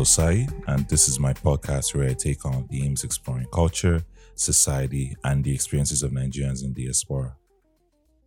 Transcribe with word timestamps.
Osai, 0.00 0.50
and 0.66 0.88
this 0.88 1.08
is 1.08 1.20
my 1.20 1.34
podcast 1.34 1.94
where 1.94 2.08
I 2.08 2.14
take 2.14 2.46
on 2.46 2.66
themes 2.68 3.04
exploring 3.04 3.48
culture, 3.52 4.02
society, 4.34 5.14
and 5.24 5.44
the 5.44 5.54
experiences 5.54 6.02
of 6.02 6.10
Nigerians 6.10 6.64
in 6.64 6.72
diaspora. 6.72 7.36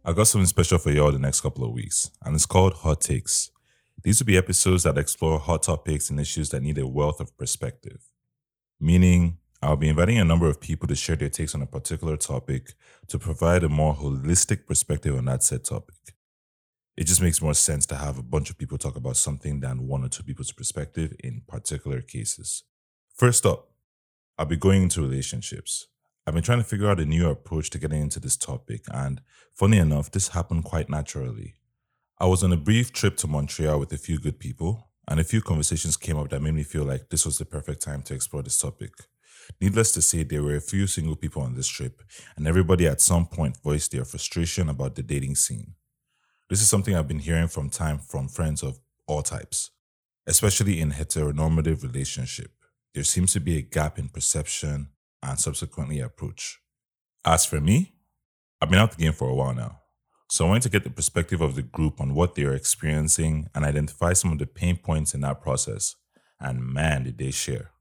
I 0.06 0.14
got 0.14 0.28
something 0.28 0.46
special 0.46 0.78
for 0.78 0.92
y'all 0.92 1.12
the 1.12 1.18
next 1.18 1.42
couple 1.42 1.66
of 1.66 1.72
weeks, 1.72 2.12
and 2.24 2.36
it's 2.36 2.46
called 2.46 2.74
Hot 2.74 3.02
Takes. 3.02 3.50
These 4.04 4.20
will 4.20 4.28
be 4.28 4.38
episodes 4.38 4.84
that 4.84 5.00
explore 5.00 5.40
hot 5.40 5.64
topics 5.64 6.12
and 6.12 6.20
issues 6.20 6.50
that 6.50 6.62
need 6.62 6.78
a 6.78 6.86
wealth 6.86 7.20
of 7.20 7.36
perspective. 7.38 8.04
Meaning, 8.80 9.40
I'll 9.60 9.76
be 9.76 9.90
inviting 9.90 10.20
a 10.20 10.26
number 10.26 10.48
of 10.48 10.62
people 10.62 10.88
to 10.90 10.96
share 10.96 11.16
their 11.16 11.30
takes 11.30 11.56
on 11.56 11.64
a 11.64 11.66
particular 11.66 12.18
topic 12.18 12.74
to 13.08 13.18
provide 13.18 13.64
a 13.64 13.70
more 13.70 13.96
holistic 13.96 14.68
perspective 14.68 15.18
on 15.18 15.26
that 15.26 15.42
said 15.42 15.64
topic 15.64 16.13
it 16.96 17.06
just 17.06 17.22
makes 17.22 17.42
more 17.42 17.54
sense 17.54 17.86
to 17.88 17.96
have 17.96 18.18
a 18.18 18.24
bunch 18.24 18.50
of 18.50 18.58
people 18.58 18.78
talk 18.78 18.96
about 18.96 19.18
something 19.18 19.60
than 19.60 19.88
one 19.88 20.04
or 20.04 20.10
two 20.10 20.24
people's 20.24 20.52
perspective 20.52 21.14
in 21.24 21.42
particular 21.48 22.02
cases. 22.02 22.64
First 23.16 23.46
up, 23.46 23.70
I'll 24.38 24.46
be 24.46 24.58
going 24.58 24.84
into 24.84 25.02
relationships. 25.02 25.88
I've 26.26 26.34
been 26.34 26.44
trying 26.44 26.60
to 26.60 26.64
figure 26.64 26.90
out 26.90 27.00
a 27.00 27.06
new 27.06 27.30
approach 27.30 27.70
to 27.72 27.80
getting 27.80 28.02
into 28.02 28.20
this 28.20 28.38
topic, 28.38 28.86
and 28.92 29.22
funny 29.54 29.78
enough, 29.78 30.10
this 30.10 30.30
happened 30.30 30.64
quite 30.64 30.90
naturally. 30.90 31.56
I 32.20 32.28
was 32.28 32.44
on 32.44 32.54
a 32.54 32.58
brief 32.58 32.94
trip 32.94 33.18
to 33.18 33.28
Montreal 33.28 33.80
with 33.80 33.92
a 33.92 33.98
few 33.98 34.20
good 34.20 34.40
people, 34.40 34.90
and 35.08 35.20
a 35.20 35.24
few 35.24 35.42
conversations 35.42 35.98
came 35.98 36.18
up 36.18 36.30
that 36.30 36.42
made 36.42 36.54
me 36.54 36.64
feel 36.64 36.86
like 36.86 37.10
this 37.10 37.26
was 37.26 37.38
the 37.38 37.46
perfect 37.46 37.82
time 37.82 38.02
to 38.04 38.14
explore 38.14 38.42
this 38.42 38.58
topic. 38.58 38.94
Needless 39.60 39.92
to 39.94 40.02
say, 40.02 40.24
there 40.24 40.42
were 40.42 40.56
a 40.56 40.62
few 40.62 40.88
single 40.88 41.18
people 41.18 41.42
on 41.42 41.56
this 41.56 41.68
trip, 41.68 42.02
and 42.38 42.48
everybody 42.48 42.88
at 42.88 43.02
some 43.02 43.26
point 43.26 43.58
voiced 43.62 43.92
their 43.92 44.06
frustration 44.06 44.70
about 44.70 44.96
the 44.96 45.04
dating 45.04 45.36
scene. 45.36 45.74
This 46.54 46.62
is 46.62 46.70
something 46.70 46.96
I've 46.96 47.08
been 47.08 47.18
hearing 47.18 47.48
from 47.48 47.72
time 47.72 47.98
from 47.98 48.28
friends 48.28 48.62
of 48.62 48.80
all 49.08 49.24
types, 49.24 49.72
especially 50.28 50.82
in 50.82 50.92
heteronormative 50.92 51.82
relationship. 51.82 52.52
There 52.94 53.04
seems 53.04 53.34
to 53.34 53.40
be 53.40 53.58
a 53.58 53.64
gap 53.64 53.98
in 53.98 54.08
perception 54.08 54.90
and 55.24 55.40
subsequently 55.40 56.00
approach. 56.00 56.60
As 57.26 57.44
for 57.44 57.60
me, 57.60 57.96
I've 58.62 58.70
been 58.70 58.78
out 58.78 58.92
the 58.92 59.02
game 59.02 59.14
for 59.14 59.30
a 59.30 59.34
while 59.34 59.56
now. 59.56 59.80
So 60.30 60.46
I 60.46 60.50
wanted 60.50 60.62
to 60.62 60.70
get 60.70 60.84
the 60.84 60.92
perspective 60.92 61.42
of 61.42 61.56
the 61.56 61.64
group 61.64 62.00
on 62.00 62.14
what 62.14 62.36
they're 62.36 62.54
experiencing 62.54 63.50
and 63.56 63.66
identify 63.66 64.14
some 64.14 64.32
of 64.32 64.38
the 64.38 64.46
pain 64.46 64.78
points 64.78 65.16
in 65.16 65.22
that 65.22 65.42
process. 65.42 65.96
And 66.40 66.64
man, 66.64 67.06
did 67.06 67.18
they 67.18 67.32
share. 67.32 67.72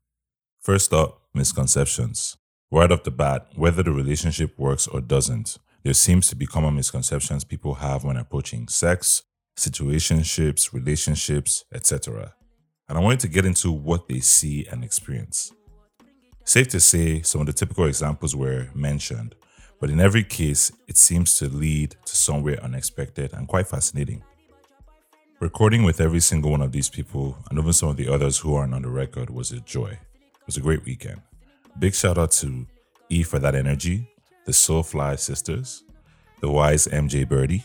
First 0.62 0.94
up, 0.94 1.20
misconceptions. 1.34 2.38
Right 2.70 2.90
off 2.90 3.02
the 3.02 3.10
bat, 3.10 3.48
whether 3.54 3.82
the 3.82 3.92
relationship 3.92 4.58
works 4.58 4.88
or 4.88 5.02
doesn't, 5.02 5.58
there 5.84 5.94
seems 5.94 6.28
to 6.28 6.36
be 6.36 6.46
common 6.46 6.76
misconceptions 6.76 7.44
people 7.44 7.74
have 7.74 8.04
when 8.04 8.16
approaching 8.16 8.68
sex, 8.68 9.22
situationships, 9.56 10.72
relationships, 10.72 11.64
etc. 11.74 12.34
And 12.88 12.96
I 12.96 13.00
wanted 13.00 13.20
to 13.20 13.28
get 13.28 13.44
into 13.44 13.72
what 13.72 14.08
they 14.08 14.20
see 14.20 14.66
and 14.70 14.84
experience. 14.84 15.52
Safe 16.44 16.68
to 16.68 16.80
say, 16.80 17.22
some 17.22 17.40
of 17.40 17.46
the 17.46 17.52
typical 17.52 17.86
examples 17.86 18.34
were 18.34 18.68
mentioned, 18.74 19.34
but 19.80 19.90
in 19.90 20.00
every 20.00 20.22
case, 20.22 20.70
it 20.86 20.96
seems 20.96 21.36
to 21.38 21.48
lead 21.48 21.96
to 22.04 22.16
somewhere 22.16 22.62
unexpected 22.62 23.32
and 23.32 23.48
quite 23.48 23.66
fascinating. 23.66 24.22
Recording 25.40 25.82
with 25.82 26.00
every 26.00 26.20
single 26.20 26.52
one 26.52 26.62
of 26.62 26.70
these 26.70 26.88
people, 26.88 27.36
and 27.50 27.58
even 27.58 27.72
some 27.72 27.88
of 27.88 27.96
the 27.96 28.08
others 28.08 28.38
who 28.38 28.54
aren't 28.54 28.74
on 28.74 28.82
the 28.82 28.88
record, 28.88 29.28
was 29.30 29.50
a 29.50 29.60
joy. 29.60 29.88
It 29.88 30.46
was 30.46 30.56
a 30.56 30.60
great 30.60 30.84
weekend. 30.84 31.20
Big 31.78 31.94
shout 31.94 32.18
out 32.18 32.30
to 32.32 32.66
E 33.08 33.24
for 33.24 33.40
that 33.40 33.56
energy, 33.56 34.08
the 34.44 34.52
Soulfly 34.52 35.18
Sisters, 35.18 35.84
the 36.40 36.50
Wise 36.50 36.86
MJ 36.88 37.28
Birdie, 37.28 37.64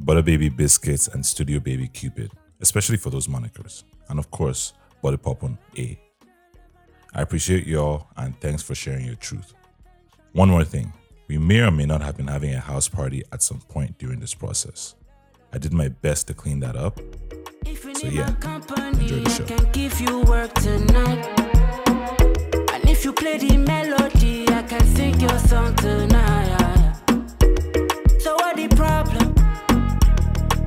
Butter 0.00 0.22
Baby 0.22 0.48
Biscuits, 0.48 1.08
and 1.08 1.24
Studio 1.24 1.60
Baby 1.60 1.88
Cupid, 1.88 2.32
especially 2.60 2.96
for 2.96 3.10
those 3.10 3.28
monikers. 3.28 3.84
And 4.08 4.18
of 4.18 4.30
course, 4.30 4.72
Body 5.02 5.16
Popon 5.16 5.58
A. 5.78 5.98
I 7.14 7.22
appreciate 7.22 7.66
y'all 7.66 8.08
and 8.16 8.38
thanks 8.40 8.62
for 8.62 8.74
sharing 8.74 9.04
your 9.04 9.14
truth. 9.14 9.54
One 10.32 10.48
more 10.50 10.64
thing 10.64 10.92
we 11.28 11.38
may 11.38 11.60
or 11.60 11.70
may 11.70 11.86
not 11.86 12.02
have 12.02 12.16
been 12.16 12.26
having 12.26 12.52
a 12.54 12.60
house 12.60 12.88
party 12.88 13.22
at 13.32 13.42
some 13.42 13.60
point 13.60 13.98
during 13.98 14.20
this 14.20 14.34
process. 14.34 14.94
I 15.52 15.58
did 15.58 15.72
my 15.72 15.88
best 15.88 16.26
to 16.26 16.34
clean 16.34 16.60
that 16.60 16.76
up. 16.76 16.98
So, 17.94 18.08
yeah, 18.08 18.34
enjoy 19.00 19.20
the 19.20 19.30
show. 19.30 19.44
Can 24.68 24.84
sing 24.94 25.20
your 25.20 25.38
song 25.40 25.74
tonight. 25.76 26.94
So 28.18 28.34
what 28.34 28.56
the 28.56 28.68
problem? 28.74 29.34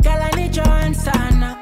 Girl, 0.01 0.21
I 0.21 0.31
need 0.35 0.55
your 0.55 0.67
answer 0.67 1.11
now. 1.41 1.59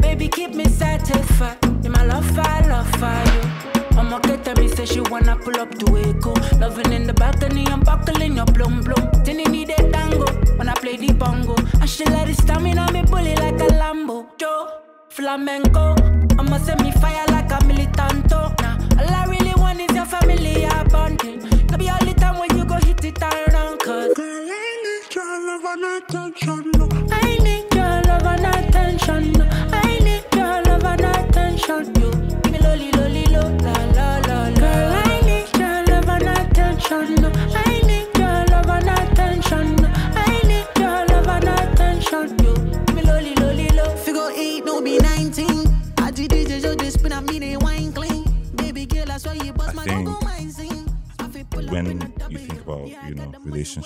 Baby, 0.00 0.28
keep 0.28 0.54
me 0.54 0.64
satisfied. 0.64 1.58
In 1.84 1.92
my 1.92 2.04
love, 2.04 2.38
I 2.38 2.66
love 2.66 2.90
you. 3.32 3.98
I'ma 3.98 4.18
get 4.20 4.58
me 4.58 4.68
say 4.68 4.86
she 4.86 5.00
wanna 5.00 5.36
pull 5.36 5.58
up 5.60 5.70
to 5.78 5.96
Echo. 5.98 6.32
Loving 6.58 6.92
in 6.92 7.06
the 7.06 7.12
balcony, 7.12 7.66
I'm 7.66 7.80
buckling 7.80 8.36
your 8.36 8.46
blum 8.46 8.80
blum. 8.80 9.10
Then 9.24 9.40
you 9.40 9.48
need 9.48 9.70
a 9.70 9.90
tango 9.90 10.26
when 10.56 10.68
I 10.68 10.74
play 10.74 10.96
the 10.96 11.12
bongo. 11.12 11.56
And 11.80 11.88
she 11.88 12.04
let 12.04 12.28
it 12.28 12.36
stamina 12.36 12.90
me 12.92 13.02
bully 13.02 13.34
like 13.36 13.60
a 13.60 13.68
Lambo. 13.80 14.26
Joe, 14.38 14.68
flamenco. 15.08 15.94
I'ma 16.38 16.58
send 16.58 16.82
me 16.82 16.92
fire 16.92 17.26
like 17.28 17.50
a 17.52 17.58
militanto. 17.64 18.54
Nah, 18.62 19.02
all 19.02 19.14
I 19.14 19.24
really 19.26 19.45
want 19.76 19.90
is 19.90 19.96
your 19.96 20.06
family 20.06 20.66
bonding. 20.90 21.40
No 21.70 21.78
be 21.78 21.88
all 21.88 21.98
the 21.98 22.14
time 22.14 22.38
when 22.38 22.56
you 22.56 22.64
go 22.64 22.74
hit 22.76 23.04
it 23.04 23.22
around, 23.22 23.78
cause 23.80 24.14
Girl, 24.14 24.46
I 24.48 24.82
need 24.84 25.14
your 25.14 25.46
love 25.46 25.64
and 25.64 26.04
attention, 26.04 26.70
no. 26.76 27.15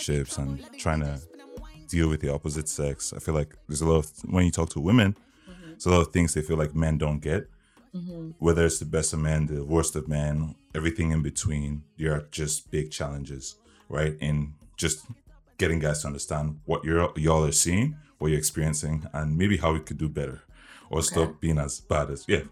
Relationships 0.09 0.39
and 0.39 0.79
trying 0.79 1.01
to 1.01 1.21
deal 1.89 2.09
with 2.09 2.21
the 2.21 2.33
opposite 2.33 2.69
sex, 2.69 3.13
I 3.15 3.19
feel 3.19 3.35
like 3.35 3.57
there's 3.69 3.81
a 3.81 3.87
lot 3.87 3.99
of 3.99 4.13
when 4.25 4.45
you 4.45 4.51
talk 4.51 4.71
to 4.71 4.81
women, 4.81 5.17
mm-hmm. 5.49 5.71
there's 5.71 5.87
a 5.87 5.91
lot 5.91 6.01
of 6.01 6.13
things 6.13 6.35
they 6.35 6.43
feel 6.43 6.57
like 6.57 6.75
men 6.75 6.99
don't 6.99 7.21
get. 7.21 7.49
Mm-hmm. 7.95 8.31
Whether 8.39 8.67
it's 8.67 8.79
the 8.79 8.85
best 8.85 9.13
of 9.13 9.19
men, 9.19 9.47
the 9.47 9.65
worst 9.65 9.97
of 9.97 10.07
men, 10.07 10.55
everything 10.75 11.11
in 11.11 11.23
between, 11.23 11.83
there 11.99 12.13
are 12.13 12.27
just 12.31 12.71
big 12.71 12.93
challenges, 12.93 13.57
right? 13.89 14.17
In 14.21 14.55
just 14.77 15.07
getting 15.59 15.81
guys 15.81 16.03
to 16.03 16.07
understand 16.07 16.61
what 16.67 16.85
you're 16.85 17.11
y'all 17.17 17.45
are 17.45 17.53
seeing, 17.53 17.97
what 18.19 18.29
you're 18.29 18.39
experiencing, 18.39 19.07
and 19.13 19.37
maybe 19.37 19.57
how 19.57 19.73
we 19.73 19.81
could 19.81 19.99
do 19.99 20.09
better, 20.09 20.43
or 20.89 20.99
okay. 20.99 21.07
stop 21.07 21.41
being 21.41 21.59
as 21.59 21.81
bad 21.81 22.11
as 22.11 22.25
yeah. 22.29 22.43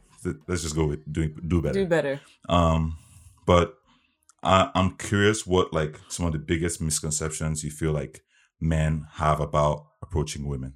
Let's 0.49 0.63
just 0.63 0.75
go 0.75 0.87
with 0.87 1.11
doing 1.11 1.39
do 1.47 1.63
better. 1.63 1.75
Do 1.75 1.87
better. 1.87 2.21
Um, 2.49 2.99
but 3.47 3.78
I, 4.43 4.71
I'm 4.75 4.97
curious 4.97 5.47
what 5.47 5.73
like 5.73 6.01
some 6.09 6.27
of 6.27 6.33
the 6.33 6.39
biggest 6.39 6.81
misconceptions 6.81 7.65
you 7.65 7.71
feel 7.71 7.93
like 7.93 8.23
men 8.61 9.07
have 9.15 9.41
about 9.41 9.87
approaching 10.03 10.47
women. 10.47 10.75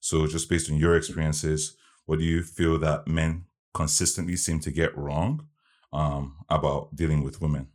So 0.00 0.26
just 0.26 0.48
based 0.48 0.70
on 0.70 0.76
your 0.76 0.96
experiences, 0.96 1.76
what 2.04 2.18
do 2.18 2.24
you 2.24 2.42
feel 2.42 2.78
that 2.78 3.08
men 3.08 3.46
consistently 3.74 4.36
seem 4.36 4.60
to 4.60 4.70
get 4.70 4.96
wrong 4.96 5.46
um, 5.92 6.36
about 6.48 6.94
dealing 6.94 7.22
with 7.22 7.40
women? 7.40 7.68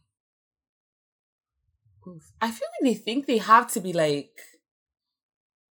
I 2.41 2.49
feel 2.49 2.67
like 2.73 2.83
they 2.83 2.95
think 2.95 3.25
they 3.25 3.37
have 3.37 3.71
to 3.73 3.79
be 3.79 3.93
like 3.93 4.39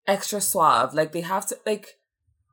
extra 0.06 0.42
suave, 0.42 0.94
like 0.94 1.12
they 1.12 1.22
have 1.22 1.48
to 1.48 1.58
like 1.66 2.00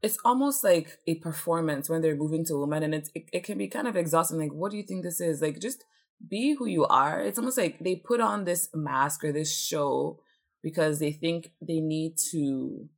it's 0.03 0.19
almost 0.25 0.63
like 0.63 0.99
a 1.07 1.17
performance 1.17 1.89
when 1.89 2.01
they're 2.03 2.17
moving 2.17 2.45
to 2.47 2.59
women, 2.59 2.83
and 2.83 2.95
it's 2.95 3.11
it, 3.15 3.29
it 3.33 3.45
can 3.45 3.59
be 3.59 3.69
kind 3.69 3.89
of 3.89 3.97
exhausting. 3.97 4.39
Like, 4.39 4.53
what 4.53 4.71
do 4.71 4.77
you 4.77 4.83
think 4.83 5.03
this 5.03 5.21
is? 5.21 5.43
Like, 5.43 5.61
just 5.61 5.85
be 6.27 6.55
who 6.55 6.67
you 6.67 6.87
are. 6.87 7.21
It's 7.21 7.39
almost 7.39 7.59
like 7.59 7.79
they 7.81 7.97
put 7.97 8.21
on 8.21 8.45
this 8.45 8.69
mask 8.75 9.25
or 9.25 9.33
this 9.33 9.57
show 9.57 10.21
because 10.63 10.99
they 10.99 11.13
think 11.13 11.53
they 11.61 11.81
need 11.81 12.17
to. 12.33 12.89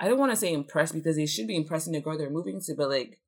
I 0.00 0.08
don't 0.08 0.18
want 0.18 0.32
to 0.32 0.36
say 0.36 0.52
impress 0.52 0.92
because 0.92 1.16
they 1.16 1.26
should 1.26 1.46
be 1.46 1.56
impressing 1.56 1.92
the 1.92 2.00
girl 2.00 2.18
they're 2.18 2.30
moving 2.30 2.60
to, 2.62 2.74
but 2.74 2.88
like 2.88 3.20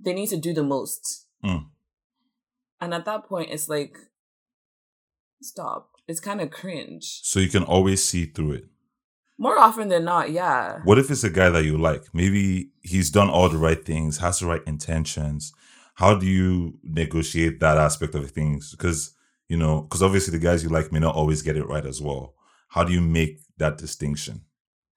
they 0.00 0.12
need 0.12 0.28
to 0.28 0.36
do 0.36 0.52
the 0.52 0.62
most. 0.62 1.26
Mm. 1.44 1.66
And 2.80 2.94
at 2.94 3.04
that 3.04 3.24
point, 3.24 3.50
it's 3.50 3.68
like, 3.68 3.96
stop. 5.42 5.90
It's 6.08 6.20
kind 6.20 6.40
of 6.40 6.50
cringe. 6.50 7.20
So 7.22 7.40
you 7.40 7.48
can 7.48 7.62
always 7.62 8.04
see 8.04 8.26
through 8.26 8.52
it. 8.52 8.64
More 9.38 9.58
often 9.58 9.88
than 9.88 10.04
not, 10.04 10.30
yeah. 10.30 10.80
What 10.84 10.98
if 10.98 11.10
it's 11.10 11.24
a 11.24 11.30
guy 11.30 11.48
that 11.48 11.64
you 11.64 11.78
like? 11.78 12.04
Maybe 12.12 12.70
he's 12.82 13.10
done 13.10 13.30
all 13.30 13.48
the 13.48 13.56
right 13.56 13.82
things, 13.82 14.18
has 14.18 14.40
the 14.40 14.46
right 14.46 14.62
intentions, 14.66 15.52
how 16.00 16.14
do 16.14 16.26
you 16.26 16.78
negotiate 16.82 17.60
that 17.60 17.76
aspect 17.78 18.14
of 18.14 18.30
things? 18.30 18.70
Because 18.72 19.14
you 19.48 19.56
know, 19.56 19.82
because 19.82 20.02
obviously 20.02 20.32
the 20.38 20.44
guys 20.48 20.62
you 20.64 20.70
like 20.70 20.92
may 20.92 21.00
not 21.00 21.14
always 21.14 21.42
get 21.42 21.56
it 21.56 21.66
right 21.68 21.84
as 21.84 22.00
well. 22.00 22.34
How 22.68 22.84
do 22.84 22.92
you 22.92 23.00
make 23.00 23.40
that 23.58 23.78
distinction? 23.78 24.42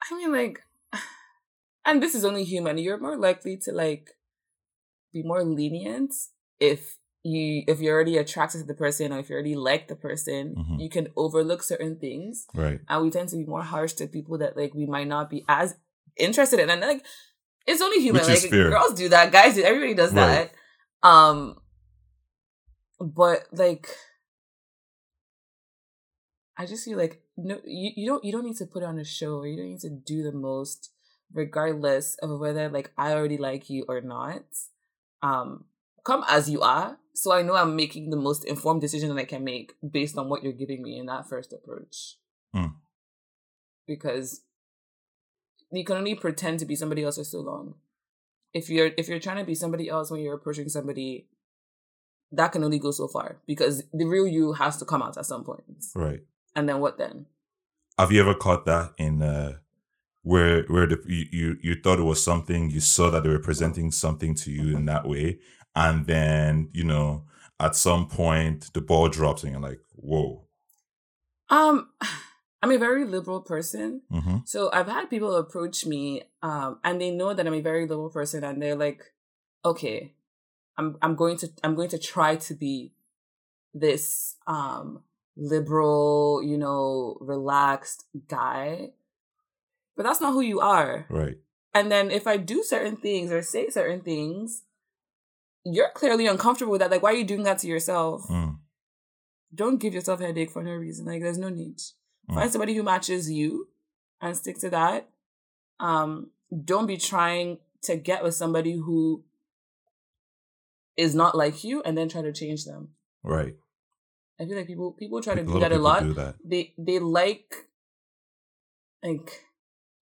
I 0.10 0.16
mean, 0.16 0.32
like, 0.32 0.62
and 1.86 2.02
this 2.02 2.16
is 2.16 2.24
only 2.24 2.44
human, 2.44 2.78
you're 2.78 3.00
more 3.00 3.18
likely 3.18 3.58
to 3.66 3.72
like 3.72 4.12
be 5.12 5.24
more 5.24 5.44
lenient 5.44 6.14
if 6.60 6.98
you 7.24 7.64
if 7.68 7.80
you're 7.82 7.96
already 7.96 8.18
attracted 8.18 8.60
to 8.62 8.68
the 8.68 8.74
person 8.74 9.12
or 9.14 9.20
if 9.20 9.30
you 9.30 9.34
already 9.36 9.56
like 9.56 9.88
the 9.88 9.96
person, 9.96 10.56
Mhm. 10.56 10.80
you 10.84 10.90
can 10.90 11.08
overlook 11.16 11.64
certain 11.64 11.98
things. 11.98 12.46
Right. 12.54 12.80
And 12.90 13.04
we 13.04 13.10
tend 13.12 13.30
to 13.30 13.38
be 13.38 13.46
more 13.46 13.64
harsh 13.64 13.94
to 13.94 14.08
people 14.08 14.38
that 14.40 14.56
like 14.58 14.74
we 14.74 14.86
might 14.86 15.08
not 15.08 15.30
be 15.30 15.44
as 15.48 15.76
interested 16.18 16.60
in. 16.60 16.70
And 16.70 16.82
like 16.82 17.04
it's 17.66 17.82
only 17.82 18.00
human. 18.02 18.26
Which 18.26 18.44
like 18.44 18.52
girls 18.52 18.94
do 18.94 19.10
that, 19.10 19.32
guys 19.32 19.56
do 19.56 19.64
everybody 19.64 19.94
does 19.94 20.14
Right. 20.14 20.50
that. 20.50 20.52
Um 21.04 21.60
but 23.00 23.48
like 23.52 23.90
I 26.58 26.66
just 26.66 26.86
feel 26.86 26.98
like 26.98 27.22
no 27.36 27.60
you, 27.66 27.92
you 27.96 28.08
don't 28.08 28.24
you 28.24 28.32
don't 28.32 28.46
need 28.46 28.58
to 28.58 28.66
put 28.66 28.84
on 28.84 28.98
a 28.98 29.04
show 29.04 29.38
or 29.38 29.48
you 29.48 29.58
don't 29.58 29.70
need 29.70 29.80
to 29.82 29.90
do 29.90 30.24
the 30.24 30.32
most 30.32 30.92
regardless 31.34 32.16
of 32.22 32.40
whether 32.40 32.70
like 32.70 32.92
I 32.98 33.14
already 33.14 33.38
like 33.38 33.70
you 33.70 33.86
or 33.88 34.02
not. 34.02 34.44
Um 35.22 35.66
come 36.06 36.24
as 36.28 36.50
you 36.50 36.62
are. 36.62 36.98
So 37.14 37.32
I 37.32 37.42
know 37.42 37.56
I'm 37.56 37.76
making 37.76 38.10
the 38.10 38.18
most 38.18 38.44
informed 38.46 38.82
decision 38.82 39.10
that 39.10 39.22
I 39.22 39.26
can 39.26 39.44
make 39.44 39.74
based 39.88 40.18
on 40.18 40.30
what 40.30 40.44
you're 40.44 40.52
giving 40.54 40.82
me 40.82 40.98
in 40.98 41.06
that 41.08 41.28
first 41.28 41.54
approach. 41.54 42.18
Hmm. 42.54 42.78
Because 43.86 44.42
you 45.72 45.84
can 45.84 45.98
only 45.98 46.16
pretend 46.16 46.60
to 46.60 46.66
be 46.66 46.76
somebody 46.76 47.04
else 47.04 47.18
for 47.18 47.24
so 47.24 47.40
long. 47.40 47.76
If 48.54 48.70
you're 48.70 48.92
if 48.98 49.08
you're 49.08 49.20
trying 49.20 49.38
to 49.38 49.44
be 49.44 49.56
somebody 49.56 49.90
else 49.90 50.12
when 50.12 50.22
you're 50.22 50.36
approaching 50.36 50.70
somebody, 50.70 51.28
that 52.32 52.52
can 52.52 52.64
only 52.64 52.80
go 52.80 52.92
so 52.92 53.08
far 53.08 53.38
because 53.48 53.84
the 53.94 54.06
real 54.06 54.28
you 54.28 54.54
has 54.54 54.78
to 54.78 54.86
come 54.86 55.02
out 55.02 55.18
at 55.18 55.26
some 55.26 55.44
point. 55.44 55.86
Right. 55.96 56.22
And 56.56 56.70
then 56.70 56.80
what 56.80 56.98
then? 56.98 57.26
Have 57.98 58.12
you 58.12 58.22
ever 58.22 58.36
caught 58.36 58.66
that 58.66 58.94
in 58.98 59.22
uh 59.22 59.58
where 60.24 60.64
where 60.64 60.88
the 60.88 61.00
you, 61.08 61.26
you 61.32 61.58
you 61.62 61.76
thought 61.76 62.00
it 62.00 62.04
was 62.04 62.24
something, 62.24 62.70
you 62.70 62.80
saw 62.80 63.10
that 63.12 63.24
they 63.24 63.30
were 63.30 63.40
presenting 63.40 63.92
something 63.92 64.36
to 64.36 64.52
you 64.52 64.76
in 64.76 64.86
that 64.86 65.08
way, 65.08 65.40
and 65.76 66.08
then, 66.08 66.70
you 66.74 66.84
know, 66.84 67.26
at 67.60 67.76
some 67.76 68.08
point 68.08 68.72
the 68.74 68.82
ball 68.82 69.10
drops 69.10 69.44
and 69.44 69.52
you're 69.52 69.62
like, 69.62 69.80
whoa. 69.96 70.44
Um 71.50 71.90
I'm 72.64 72.72
a 72.72 72.78
very 72.78 73.04
liberal 73.04 73.42
person. 73.42 74.04
Mm-hmm. 74.10 74.38
So 74.46 74.72
I've 74.72 74.88
had 74.88 75.10
people 75.10 75.36
approach 75.36 75.86
me, 75.86 76.24
um, 76.42 76.80
and 76.82 77.00
they 77.00 77.12
know 77.12 77.34
that 77.34 77.46
I'm 77.46 77.54
a 77.54 77.60
very 77.60 77.82
liberal 77.82 78.10
person, 78.10 78.42
and 78.46 78.62
they're 78.62 78.78
like, 78.78 79.04
"Okay, 79.66 80.14
I'm 80.78 80.98
I'm 81.02 81.16
going 81.16 81.36
to 81.40 81.50
I'm 81.62 81.76
going 81.76 81.90
to 81.90 82.00
try 82.00 82.38
to 82.38 82.54
be 82.54 82.94
this 83.74 84.38
um 84.48 85.04
liberal, 85.36 86.42
you 86.42 86.58
know, 86.58 87.18
relaxed 87.20 88.06
guy." 88.30 88.92
But 89.98 90.04
that's 90.04 90.22
not 90.22 90.32
who 90.32 90.42
you 90.42 90.62
are. 90.62 91.06
Right. 91.10 91.40
And 91.74 91.92
then 91.92 92.12
if 92.12 92.28
I 92.28 92.38
do 92.38 92.64
certain 92.64 92.96
things 92.96 93.30
or 93.30 93.42
say 93.42 93.70
certain 93.72 94.00
things, 94.00 94.64
you're 95.66 95.92
clearly 95.94 96.28
uncomfortable 96.28 96.72
with 96.72 96.80
that. 96.80 96.92
Like, 96.92 97.04
why 97.04 97.12
are 97.12 97.18
you 97.18 97.26
doing 97.26 97.44
that 97.44 97.60
to 97.60 97.68
yourself? 97.68 98.24
Mm. 98.30 98.60
Don't 99.54 99.82
give 99.82 99.94
yourself 99.94 100.22
a 100.22 100.28
headache 100.28 100.52
for 100.52 100.64
no 100.64 100.72
reason. 100.72 101.06
Like, 101.06 101.22
there's 101.22 101.38
no 101.38 101.50
need. 101.50 101.82
Mm. 102.30 102.36
Find 102.36 102.52
somebody 102.52 102.76
who 102.76 102.84
matches 102.84 103.30
you 103.30 103.68
and 104.22 104.36
stick 104.36 104.60
to 104.60 104.70
that. 104.70 105.10
Um, 105.80 106.32
don't 106.64 106.88
be 106.88 106.98
trying 106.98 107.60
to 107.84 107.96
get 107.96 108.24
with 108.24 108.36
somebody 108.36 108.74
who 108.74 109.24
is 110.96 111.16
not 111.16 111.36
like 111.36 111.64
you 111.64 111.82
and 111.84 111.98
then 111.98 112.10
try 112.10 112.22
to 112.22 112.32
change 112.32 112.66
them. 112.66 112.90
Right. 113.24 113.56
I 114.40 114.46
feel 114.46 114.58
like 114.58 114.68
people 114.68 114.92
people 114.92 115.22
try 115.22 115.36
to 115.36 115.44
do 115.44 115.60
that 115.60 115.72
a 115.72 115.78
lot. 115.78 116.16
that. 116.16 116.36
They 116.44 116.74
they 116.78 117.00
like 117.00 117.54
like 119.04 119.46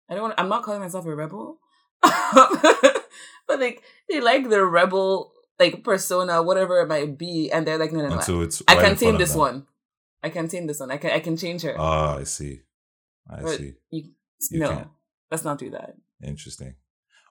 I 0.09 0.13
don't 0.13 0.23
want 0.23 0.35
I'm 0.37 0.49
not 0.49 0.63
calling 0.63 0.81
myself 0.81 1.05
a 1.05 1.15
rebel. 1.15 1.59
but 2.01 3.59
like 3.59 3.83
they 4.09 4.19
like 4.19 4.49
the 4.49 4.65
rebel 4.65 5.33
like 5.59 5.83
persona, 5.83 6.41
whatever 6.41 6.81
it 6.81 6.87
might 6.87 7.17
be, 7.17 7.51
and 7.51 7.67
they're 7.67 7.77
like, 7.77 7.91
no, 7.91 7.99
no, 7.99 8.15
no. 8.15 8.47
I 8.67 8.75
right 8.75 8.85
can 8.85 8.95
tame 8.95 9.17
this 9.17 9.31
them. 9.31 9.39
one. 9.39 9.67
I 10.21 10.29
can 10.29 10.47
tame 10.47 10.67
this 10.67 10.79
one. 10.79 10.91
I 10.91 10.97
can 10.97 11.11
I 11.11 11.19
can 11.19 11.37
change 11.37 11.61
her. 11.63 11.75
Ah, 11.77 12.17
I 12.17 12.23
see. 12.23 12.61
I 13.29 13.41
But 13.41 13.57
see. 13.57 13.73
You, 13.91 14.03
You 14.51 14.59
no, 14.59 14.69
can't. 14.69 14.87
let's 15.31 15.43
not 15.45 15.57
do 15.59 15.69
that. 15.71 15.95
Interesting. 16.23 16.75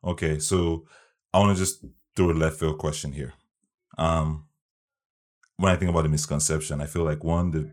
Okay, 0.03 0.39
so 0.39 0.87
I 1.33 1.39
want 1.41 1.57
to 1.57 1.63
just 1.63 1.85
throw 2.15 2.31
a 2.31 2.33
left 2.33 2.59
field 2.61 2.79
question 2.79 3.13
here. 3.13 3.35
Um, 3.99 4.47
when 5.57 5.73
I 5.73 5.77
think 5.77 5.91
about 5.91 6.03
the 6.03 6.09
misconception, 6.09 6.81
I 6.81 6.87
feel 6.87 7.03
like 7.05 7.25
one 7.25 7.47
of 7.49 7.53
the 7.53 7.71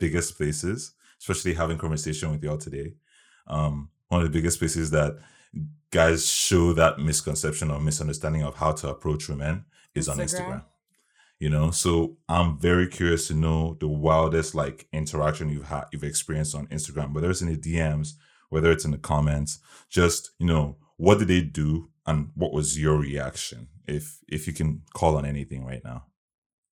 biggest 0.00 0.36
places, 0.36 0.94
especially 1.18 1.54
having 1.54 1.78
conversation 1.78 2.30
with 2.30 2.42
y'all 2.42 2.56
today, 2.58 2.94
um, 3.46 3.90
one 4.08 4.22
of 4.22 4.26
the 4.26 4.36
biggest 4.36 4.58
places 4.58 4.90
that 4.90 5.18
guys 5.90 6.26
show 6.28 6.72
that 6.72 6.98
misconception 6.98 7.70
or 7.70 7.80
misunderstanding 7.80 8.42
of 8.42 8.56
how 8.56 8.72
to 8.72 8.88
approach 8.88 9.28
women 9.28 9.64
is 9.94 10.08
on 10.08 10.16
Instagram? 10.18 10.64
You 11.44 11.50
know, 11.50 11.70
so 11.72 12.16
I'm 12.26 12.58
very 12.58 12.88
curious 12.88 13.28
to 13.28 13.34
know 13.34 13.76
the 13.78 13.86
wildest 13.86 14.54
like 14.54 14.88
interaction 14.94 15.50
you've 15.50 15.68
had, 15.68 15.84
you've 15.92 16.02
experienced 16.02 16.54
on 16.54 16.66
Instagram, 16.68 17.12
whether 17.12 17.28
it's 17.28 17.42
in 17.42 17.48
the 17.48 17.58
DMs, 17.58 18.14
whether 18.48 18.70
it's 18.72 18.86
in 18.86 18.92
the 18.92 18.96
comments, 18.96 19.58
just 19.90 20.30
you 20.38 20.46
know, 20.46 20.78
what 20.96 21.18
did 21.18 21.28
they 21.28 21.42
do 21.42 21.90
and 22.06 22.30
what 22.34 22.54
was 22.54 22.80
your 22.80 22.96
reaction? 22.96 23.68
If 23.86 24.20
if 24.26 24.46
you 24.46 24.54
can 24.54 24.84
call 24.94 25.18
on 25.18 25.26
anything 25.26 25.66
right 25.66 25.84
now. 25.84 26.06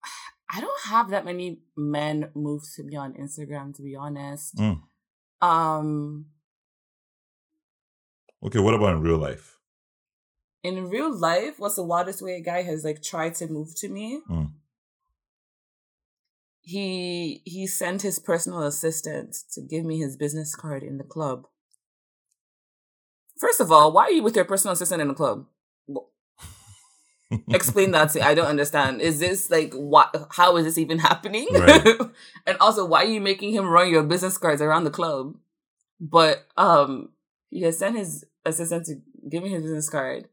I 0.53 0.59
don't 0.59 0.81
have 0.87 1.11
that 1.11 1.23
many 1.23 1.59
men 1.77 2.29
move 2.35 2.63
to 2.75 2.83
me 2.83 2.97
on 2.97 3.13
Instagram, 3.13 3.73
to 3.77 3.81
be 3.81 3.95
honest. 3.95 4.57
Mm. 4.57 4.81
Um, 5.41 6.25
Okay, 8.43 8.59
what 8.59 8.73
about 8.73 8.97
in 8.97 9.01
real 9.01 9.17
life? 9.17 9.56
In 10.63 10.89
real 10.89 11.15
life, 11.15 11.55
what's 11.57 11.75
the 11.75 11.83
wildest 11.83 12.21
way 12.21 12.33
a 12.33 12.41
guy 12.41 12.63
has 12.63 12.83
like 12.83 13.01
tried 13.01 13.35
to 13.35 13.47
move 13.47 13.75
to 13.75 13.89
me? 13.89 14.21
Mm. 14.29 14.51
He 16.61 17.41
he 17.45 17.65
sent 17.67 18.01
his 18.01 18.19
personal 18.19 18.63
assistant 18.63 19.37
to 19.53 19.61
give 19.61 19.85
me 19.85 19.99
his 19.99 20.17
business 20.17 20.53
card 20.55 20.83
in 20.83 20.97
the 20.97 21.03
club. 21.03 21.47
First 23.39 23.61
of 23.61 23.71
all, 23.71 23.91
why 23.91 24.03
are 24.03 24.11
you 24.11 24.23
with 24.23 24.35
your 24.35 24.45
personal 24.45 24.73
assistant 24.73 25.01
in 25.01 25.07
the 25.07 25.13
club? 25.13 25.45
Explain 27.49 27.91
that 27.91 28.09
to 28.11 28.19
me. 28.19 28.21
I 28.21 28.33
don't 28.33 28.47
understand. 28.47 29.01
Is 29.01 29.19
this 29.19 29.49
like 29.49 29.73
what 29.73 30.27
how 30.31 30.55
is 30.57 30.65
this 30.65 30.77
even 30.77 30.99
happening? 30.99 31.47
Right. 31.51 31.85
and 32.47 32.57
also 32.59 32.85
why 32.85 33.03
are 33.03 33.07
you 33.07 33.21
making 33.21 33.53
him 33.53 33.67
run 33.67 33.89
your 33.89 34.03
business 34.03 34.37
cards 34.37 34.61
around 34.61 34.85
the 34.85 34.91
club? 34.91 35.35
But 35.99 36.45
um 36.55 37.09
he 37.49 37.61
has 37.61 37.79
sent 37.79 37.97
his 37.97 38.25
assistant 38.45 38.85
to 38.85 38.95
give 39.29 39.43
me 39.43 39.49
his 39.49 39.63
business 39.63 39.89
card. 39.89 40.29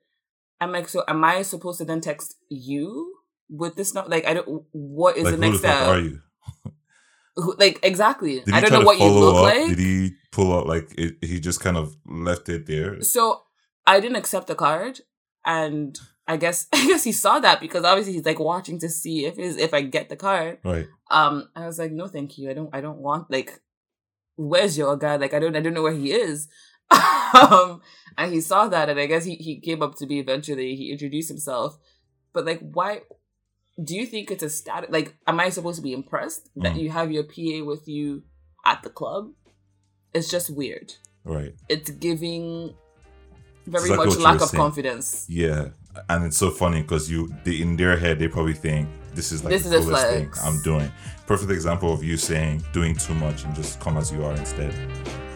I'm 0.61 0.73
like, 0.73 0.89
so 0.89 1.05
am 1.09 1.25
I 1.25 1.43
supposed 1.43 1.79
to 1.79 1.85
then 1.85 2.01
text 2.01 2.37
you 2.49 3.15
with 3.51 3.77
this 3.77 3.93
not 3.95 4.09
like 4.09 4.27
I 4.27 4.35
don't 4.35 4.65
what 4.73 5.17
is 5.17 5.25
like 5.25 5.35
the 5.35 5.39
next 5.41 5.61
the 5.63 5.69
step? 5.69 5.89
are 5.89 5.99
you? 6.01 6.21
Who- 7.37 7.57
Like 7.59 7.81
exactly. 7.83 8.43
I 8.53 8.61
don't 8.61 8.73
know 8.73 8.81
what 8.87 8.99
you 8.99 9.07
look 9.09 9.37
up? 9.37 9.43
like. 9.43 9.69
Did 9.71 9.79
he 9.79 10.13
pull 10.31 10.53
out 10.57 10.67
like 10.67 10.89
it, 10.97 11.17
he 11.23 11.41
just 11.41 11.61
kind 11.61 11.77
of 11.77 11.97
left 12.07 12.49
it 12.49 12.67
there? 12.67 13.01
So 13.03 13.43
I 13.87 14.01
didn't 14.01 14.17
accept 14.17 14.47
the 14.47 14.55
card, 14.55 15.01
and 15.45 15.99
I 16.29 16.37
guess 16.37 16.69
I 16.73 16.87
guess 16.87 17.05
he 17.05 17.13
saw 17.13 17.41
that 17.41 17.61
because 17.61 17.85
obviously 17.85 18.13
he's 18.15 18.25
like 18.25 18.39
watching 18.39 18.79
to 18.81 18.89
see 18.89 19.27
if 19.27 19.37
his 19.37 19.57
if 19.57 19.75
I 19.75 19.83
get 19.83 20.09
the 20.09 20.17
card. 20.17 20.59
Right. 20.65 20.87
Um, 21.11 21.49
I 21.57 21.67
was 21.67 21.79
like, 21.79 21.93
no, 21.93 22.07
thank 22.07 22.39
you. 22.39 22.51
I 22.51 22.55
don't. 22.55 22.71
I 22.73 22.81
don't 22.81 22.99
want 22.99 23.31
like. 23.31 23.61
Where's 24.37 24.77
your 24.79 24.97
guy? 24.97 25.17
Like, 25.17 25.33
I 25.35 25.39
don't. 25.39 25.55
I 25.57 25.61
don't 25.61 25.75
know 25.75 25.83
where 25.83 25.93
he 25.93 26.13
is. 26.13 26.49
um, 27.51 27.81
and 28.17 28.33
he 28.33 28.41
saw 28.41 28.69
that, 28.69 28.89
and 28.89 28.99
I 29.01 29.07
guess 29.07 29.25
he 29.25 29.35
he 29.37 29.61
came 29.61 29.83
up 29.83 29.95
to 29.97 30.07
me 30.07 30.21
eventually. 30.21 30.77
He 30.77 30.91
introduced 30.93 31.29
himself, 31.29 31.79
but 32.33 32.45
like, 32.45 32.61
why? 32.61 33.01
Do 33.83 33.95
you 33.97 34.07
think 34.07 34.31
it's 34.31 34.43
a 34.45 34.51
status? 34.51 34.91
Like, 34.91 35.17
am 35.27 35.41
I 35.41 35.51
supposed 35.51 35.77
to 35.77 35.83
be 35.83 35.93
impressed 35.93 36.49
that 36.57 36.75
Mm. 36.75 36.81
you 36.83 36.91
have 36.91 37.11
your 37.11 37.25
PA 37.25 37.65
with 37.65 37.89
you 37.89 38.23
at 38.65 38.83
the 38.85 38.91
club? 38.91 39.33
It's 40.15 40.31
just 40.31 40.49
weird 40.55 40.95
Right. 41.25 41.55
it's 41.69 41.91
giving 41.91 42.75
very 43.67 43.91
Exactly 43.91 44.07
much 44.07 44.19
lack 44.19 44.41
of 44.43 44.49
saying. 44.51 44.61
confidence. 44.63 45.27
Yeah, 45.29 45.71
and 46.09 46.25
it's 46.25 46.37
so 46.37 46.51
funny 46.51 46.83
because 46.83 47.11
you, 47.11 47.35
they, 47.45 47.61
in 47.61 47.77
their 47.77 47.97
head, 47.97 48.21
they 48.21 48.29
probably 48.29 48.53
think 48.55 48.89
this 49.15 49.33
is 49.33 49.43
like 49.43 49.51
This 49.55 49.65
the 49.65 49.77
is 49.79 49.87
coolest 49.87 50.07
thing. 50.07 50.31
I'm 50.45 50.63
doing. 50.63 50.89
Perfect 51.27 51.51
example 51.51 51.93
of 51.93 52.05
you 52.05 52.17
saying 52.17 52.63
doing 52.73 52.95
too 52.95 53.15
much 53.15 53.43
and 53.45 53.55
just 53.57 53.81
come 53.81 53.97
as 53.97 54.13
you 54.13 54.23
are 54.25 54.35
instead. 54.37 54.73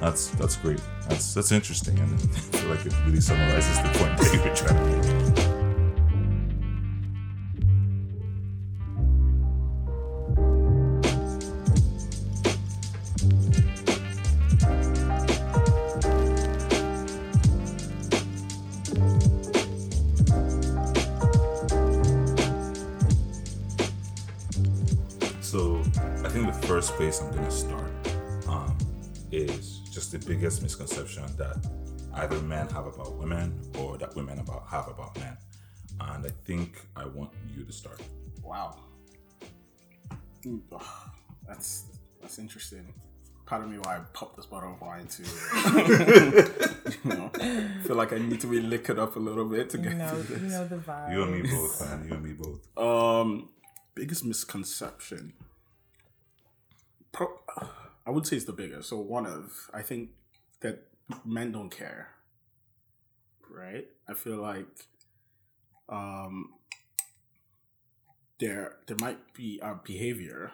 That's 0.00 0.28
that's 0.30 0.56
great. 0.56 0.80
That's 1.08 1.34
that's 1.34 1.52
interesting, 1.52 1.98
and 1.98 2.14
I 2.14 2.16
feel 2.16 2.70
like 2.70 2.86
it 2.86 2.94
really 3.04 3.20
summarizes 3.20 3.76
the 3.78 3.98
point 3.98 4.16
that 4.18 4.32
you 4.32 4.40
were 4.40 4.54
trying 4.54 4.76
to 4.76 4.84
make. 4.84 5.58
So 25.42 25.80
I 26.24 26.28
think 26.28 26.46
the 26.46 26.66
first 26.66 26.92
place 26.92 27.20
I'm 27.20 27.34
gonna 27.34 27.50
start 27.50 27.90
um, 28.46 28.76
is 29.32 29.77
just 29.88 30.12
the 30.12 30.18
biggest 30.18 30.62
misconception 30.62 31.24
that 31.36 31.56
either 32.14 32.38
men 32.42 32.68
have 32.68 32.86
about 32.86 33.14
women 33.16 33.58
or 33.78 33.98
that 33.98 34.14
women 34.16 34.38
about 34.38 34.66
have 34.68 34.88
about 34.88 35.18
men. 35.18 35.36
And 36.00 36.24
I 36.26 36.30
think 36.44 36.80
I 36.96 37.04
want 37.06 37.30
you 37.56 37.64
to 37.64 37.72
start. 37.72 38.00
Wow. 38.42 38.76
That's 41.46 41.84
that's 42.20 42.38
interesting. 42.38 42.92
Part 43.46 43.62
of 43.64 43.70
me 43.70 43.78
why 43.78 43.96
I 43.96 44.00
popped 44.12 44.36
this 44.36 44.44
bottle 44.46 44.74
of 44.74 44.80
wine 44.80 45.06
to 45.06 45.22
you 47.04 47.10
know, 47.10 47.30
feel 47.84 47.96
like 47.96 48.12
I 48.12 48.18
need 48.18 48.40
to 48.42 48.46
be 48.46 48.60
liquored 48.60 48.98
up 48.98 49.16
a 49.16 49.18
little 49.18 49.46
bit 49.46 49.70
to 49.70 49.78
You 49.78 49.84
get 49.84 49.96
know, 49.96 50.08
through 50.22 50.36
you 50.36 50.52
know 50.52 50.66
the 50.68 50.76
vibe. 50.76 51.12
You 51.12 51.22
and 51.22 51.32
me 51.42 51.50
both, 51.56 51.80
man. 51.80 52.06
You 52.06 52.14
and 52.14 52.22
me 52.22 52.32
both. 52.34 52.78
Um, 52.78 53.48
biggest 53.94 54.24
misconception. 54.24 55.32
Pro- 57.10 57.40
I 58.08 58.12
would 58.12 58.26
say 58.26 58.36
it's 58.36 58.46
the 58.46 58.54
biggest. 58.54 58.88
So 58.88 58.98
one 58.98 59.26
of 59.26 59.70
I 59.74 59.82
think 59.82 60.10
that 60.62 60.88
men 61.26 61.52
don't 61.52 61.70
care. 61.70 62.10
Right. 63.50 63.86
I 64.08 64.14
feel 64.14 64.38
like 64.38 64.66
um 65.90 66.54
there 68.40 68.78
there 68.86 68.96
might 69.00 69.34
be 69.34 69.60
our 69.62 69.76
behavior 69.84 70.52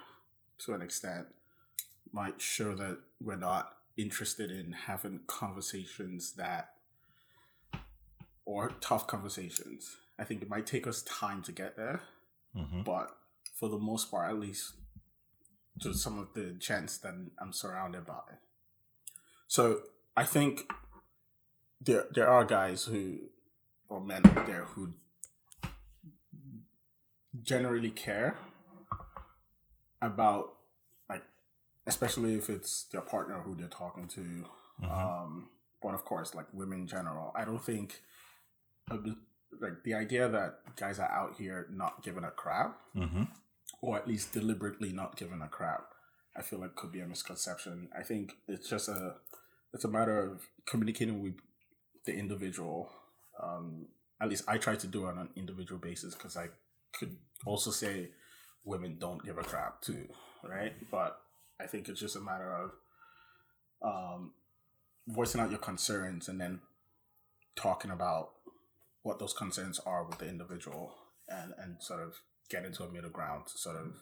to 0.58 0.74
an 0.74 0.82
extent 0.82 1.28
might 2.12 2.40
show 2.40 2.74
that 2.74 2.98
we're 3.20 3.36
not 3.36 3.74
interested 3.96 4.50
in 4.50 4.72
having 4.72 5.20
conversations 5.28 6.34
that 6.34 6.70
or 8.44 8.70
tough 8.80 9.06
conversations. 9.06 9.96
I 10.18 10.24
think 10.24 10.42
it 10.42 10.50
might 10.50 10.66
take 10.66 10.86
us 10.88 11.02
time 11.02 11.42
to 11.44 11.52
get 11.52 11.76
there 11.76 12.02
hmm 12.56 12.82
but 12.82 13.16
for 13.54 13.68
the 13.68 13.78
most 13.78 14.10
part, 14.10 14.30
at 14.30 14.38
least 14.40 14.74
to 15.80 15.92
some 15.92 16.18
of 16.18 16.32
the 16.34 16.56
chants 16.60 16.98
that 16.98 17.14
I'm 17.40 17.52
surrounded 17.52 18.06
by. 18.06 18.22
So 19.48 19.80
I 20.16 20.24
think 20.24 20.70
there 21.80 22.06
there 22.14 22.28
are 22.28 22.44
guys 22.44 22.84
who 22.84 23.18
or 23.88 24.00
men 24.00 24.24
out 24.26 24.46
there 24.46 24.64
who 24.64 24.94
generally 27.42 27.90
care 27.90 28.36
about 30.00 30.54
like 31.08 31.22
especially 31.86 32.34
if 32.34 32.48
it's 32.48 32.84
their 32.92 33.00
partner 33.00 33.40
who 33.40 33.54
they're 33.54 33.68
talking 33.68 34.06
to 34.08 34.44
Mhm. 34.80 34.90
um 34.90 35.48
but 35.82 35.94
of 35.94 36.04
course 36.04 36.34
like 36.34 36.46
women 36.52 36.80
in 36.80 36.86
general 36.86 37.32
i 37.34 37.44
don't 37.44 37.62
think 37.64 38.02
uh, 38.90 38.96
like 39.60 39.82
the 39.84 39.94
idea 39.94 40.28
that 40.28 40.60
guys 40.76 40.98
are 40.98 41.10
out 41.10 41.36
here 41.36 41.66
not 41.70 42.02
giving 42.02 42.24
a 42.24 42.30
crap 42.30 42.78
hmm 42.92 43.24
or 43.84 43.96
at 43.96 44.08
least 44.08 44.32
deliberately 44.32 44.92
not 44.92 45.16
giving 45.16 45.42
a 45.42 45.48
crap 45.48 45.94
i 46.36 46.42
feel 46.42 46.58
like 46.58 46.74
could 46.74 46.92
be 46.92 47.00
a 47.00 47.06
misconception. 47.06 47.88
I 47.96 48.02
think 48.02 48.32
it's 48.48 48.68
just 48.68 48.88
a 48.88 49.14
it's 49.72 49.84
a 49.84 49.88
matter 49.88 50.18
of 50.18 50.42
communicating 50.66 51.22
with 51.22 51.34
the 52.06 52.14
individual. 52.14 52.90
Um 53.42 53.86
at 54.20 54.28
least 54.28 54.44
i 54.48 54.56
try 54.58 54.76
to 54.76 54.86
do 54.86 55.06
it 55.06 55.10
on 55.10 55.18
an 55.18 55.28
individual 55.36 55.80
basis 55.80 56.14
because 56.14 56.36
i 56.36 56.46
could 56.92 57.16
also 57.44 57.70
say 57.70 58.10
women 58.64 58.96
don't 58.98 59.24
give 59.24 59.38
a 59.38 59.42
crap 59.42 59.82
too 59.82 60.06
right? 60.48 60.74
But 60.90 61.18
i 61.60 61.66
think 61.66 61.88
it's 61.88 62.00
just 62.00 62.16
a 62.16 62.20
matter 62.20 62.52
of 62.62 62.70
um 63.82 64.32
voicing 65.08 65.40
out 65.40 65.50
your 65.50 65.58
concerns 65.58 66.28
and 66.28 66.40
then 66.40 66.60
talking 67.56 67.90
about 67.90 68.30
what 69.02 69.18
those 69.18 69.34
concerns 69.34 69.78
are 69.80 70.04
with 70.04 70.18
the 70.18 70.28
individual 70.28 70.94
and 71.28 71.52
and 71.58 71.82
sort 71.82 72.02
of 72.02 72.14
get 72.50 72.64
into 72.64 72.84
a 72.84 72.90
middle 72.90 73.10
ground 73.10 73.46
to 73.46 73.58
sort 73.58 73.76
of 73.76 73.94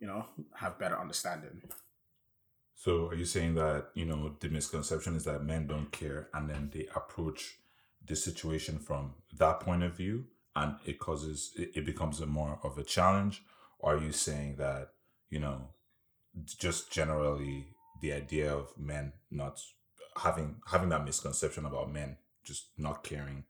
you 0.00 0.06
know 0.06 0.26
have 0.54 0.78
better 0.78 0.98
understanding 0.98 1.62
So 2.74 3.08
are 3.08 3.14
you 3.14 3.24
saying 3.24 3.54
that, 3.54 3.90
you 3.94 4.04
know, 4.04 4.36
the 4.40 4.48
misconception 4.48 5.16
is 5.16 5.24
that 5.24 5.44
men 5.44 5.66
don't 5.66 5.90
care 5.92 6.28
and 6.34 6.50
then 6.50 6.70
they 6.74 6.86
approach 6.94 7.58
the 8.06 8.16
situation 8.16 8.78
from 8.78 9.14
that 9.38 9.60
point 9.60 9.82
of 9.82 9.96
view 9.96 10.26
and 10.54 10.76
it 10.84 10.98
causes 10.98 11.52
it, 11.56 11.86
becomes 11.86 12.20
a 12.20 12.26
more 12.26 12.58
of 12.62 12.76
a 12.78 12.84
challenge? 12.84 13.42
Or 13.78 13.94
are 13.94 14.02
you 14.04 14.12
saying 14.12 14.56
that, 14.56 14.90
you 15.30 15.38
know, 15.40 15.68
just 16.46 16.92
generally 16.92 17.68
the 18.02 18.12
idea 18.12 18.54
of 18.54 18.76
men 18.78 19.12
not 19.30 19.60
having 20.16 20.56
having 20.70 20.90
that 20.90 21.04
misconception 21.04 21.64
about 21.66 21.92
men 21.92 22.18
just 22.44 22.70
not 22.76 23.02
caring 23.04 23.44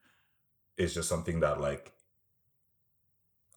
is 0.77 0.95
just 0.95 1.09
something 1.09 1.41
that 1.41 1.61
like 1.61 1.93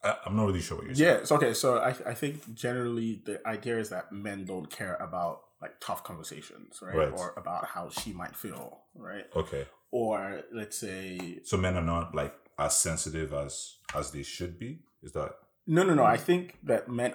I, 0.03 0.15
I'm 0.25 0.35
not 0.35 0.45
really 0.45 0.61
sure 0.61 0.77
what 0.77 0.85
you're 0.87 0.95
saying. 0.95 1.09
yeah 1.09 1.17
it's 1.21 1.31
okay 1.31 1.53
so 1.53 1.77
I, 1.79 1.89
I 2.05 2.13
think 2.13 2.53
generally 2.53 3.21
the 3.25 3.45
idea 3.47 3.79
is 3.79 3.89
that 3.89 4.11
men 4.11 4.45
don't 4.45 4.69
care 4.69 4.95
about 4.95 5.41
like 5.61 5.75
tough 5.79 6.03
conversations 6.03 6.79
right, 6.81 6.95
Right. 6.95 7.11
or 7.13 7.33
about 7.37 7.65
how 7.65 7.89
she 7.89 8.13
might 8.13 8.35
feel 8.35 8.79
right 8.95 9.25
Okay. 9.35 9.65
or 9.91 10.41
let's 10.53 10.77
say 10.77 11.39
So 11.43 11.57
men 11.57 11.75
are 11.75 11.83
not 11.83 12.13
like 12.13 12.35
as 12.59 12.75
sensitive 12.75 13.33
as 13.33 13.77
as 13.95 14.11
they 14.11 14.23
should 14.23 14.57
be. 14.59 14.79
Is 15.03 15.11
that 15.13 15.31
no 15.67 15.83
no 15.83 15.93
no 15.93 16.03
i 16.03 16.17
think 16.17 16.57
that 16.63 16.89
men 16.89 17.13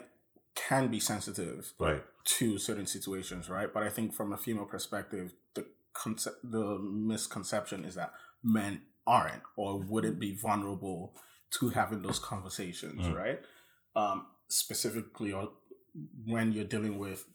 can 0.55 0.89
be 0.89 1.01
sensitive 1.01 1.73
right? 1.79 2.03
to 2.25 2.59
certain 2.59 2.87
situations, 2.87 3.49
right? 3.49 3.73
But 3.75 3.83
I 3.83 3.89
think 3.89 4.13
from 4.15 4.33
a 4.33 4.37
female 4.37 4.67
perspective, 4.67 5.33
the 5.55 5.65
concept, 5.95 6.37
the 6.45 6.79
misconception 6.79 7.85
is 7.85 7.95
that 7.97 8.13
men 8.45 8.83
aren't 9.07 9.43
or 9.57 9.79
wouldn't 9.81 10.19
be 10.21 10.33
vulnerable 10.35 11.15
to 11.59 11.69
having 11.71 12.03
those 12.03 12.19
conversations, 12.19 13.03
Mm. 13.07 13.15
right? 13.15 13.41
Um, 13.95 14.27
specifically, 14.49 15.33
or 15.33 15.53
when 16.25 16.53
you're 16.53 16.65
dealing 16.65 16.99
with 16.99 17.27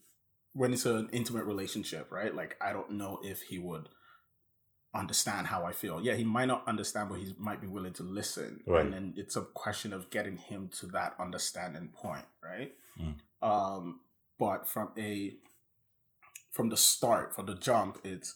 when 0.54 0.74
it's 0.74 0.88
an 0.88 1.08
intimate 1.12 1.46
relationship, 1.46 2.12
right? 2.12 2.34
Like 2.34 2.58
I 2.60 2.74
don't 2.74 2.92
know 2.94 3.20
if 3.24 3.44
he 3.44 3.60
would 3.60 3.90
understand 4.96 5.46
how 5.48 5.66
I 5.66 5.72
feel. 5.72 6.02
Yeah, 6.02 6.16
he 6.16 6.24
might 6.24 6.46
not 6.48 6.68
understand, 6.68 7.10
but 7.10 7.20
he 7.20 7.36
might 7.38 7.62
be 7.62 7.68
willing 7.68 7.94
to 7.94 8.04
listen. 8.04 8.62
Right. 8.66 8.84
And 8.84 8.92
then 8.94 9.14
it's 9.18 9.36
a 9.36 9.42
question 9.42 9.94
of 9.94 10.10
getting 10.10 10.38
him 10.38 10.70
to 10.80 10.88
that 10.88 11.14
understanding 11.20 11.90
point, 11.94 12.26
right? 12.44 12.74
Mm. 13.00 13.16
Um, 13.48 14.00
but 14.40 14.68
from 14.68 14.90
a 14.98 15.36
from 16.52 16.70
the 16.70 16.78
start, 16.78 17.36
from 17.36 17.46
the 17.46 17.54
jump, 17.56 18.00
it's 18.04 18.36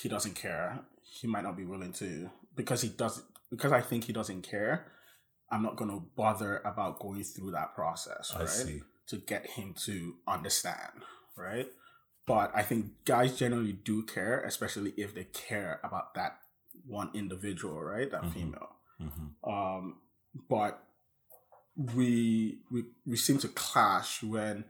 he 0.00 0.08
doesn't 0.08 0.36
care. 0.36 0.80
He 1.02 1.26
might 1.26 1.42
not 1.44 1.56
be 1.56 1.64
willing 1.64 1.92
to 1.94 2.30
because 2.56 2.80
he 2.80 2.88
doesn't 2.88 3.26
because 3.50 3.72
I 3.72 3.80
think 3.80 4.04
he 4.04 4.12
doesn't 4.12 4.42
care. 4.42 4.86
I'm 5.50 5.62
not 5.62 5.76
going 5.76 5.90
to 5.90 6.02
bother 6.16 6.58
about 6.64 7.00
going 7.00 7.24
through 7.24 7.50
that 7.52 7.74
process, 7.74 8.32
right? 8.38 8.46
To 9.08 9.16
get 9.18 9.46
him 9.46 9.74
to 9.86 10.14
understand, 10.28 11.02
right? 11.36 11.66
But 12.26 12.52
I 12.54 12.62
think 12.62 13.04
guys 13.04 13.36
generally 13.36 13.72
do 13.72 14.04
care, 14.04 14.40
especially 14.42 14.92
if 14.96 15.14
they 15.14 15.24
care 15.24 15.80
about 15.82 16.14
that 16.14 16.38
one 16.86 17.10
individual, 17.14 17.82
right? 17.82 18.08
That 18.10 18.22
Mhm. 18.22 18.32
female. 18.32 18.76
hmm 18.98 19.48
Um, 19.50 20.00
but 20.48 20.86
we 21.76 22.60
we 22.70 22.84
we 23.06 23.16
seem 23.16 23.38
to 23.38 23.48
clash 23.48 24.22
when 24.22 24.64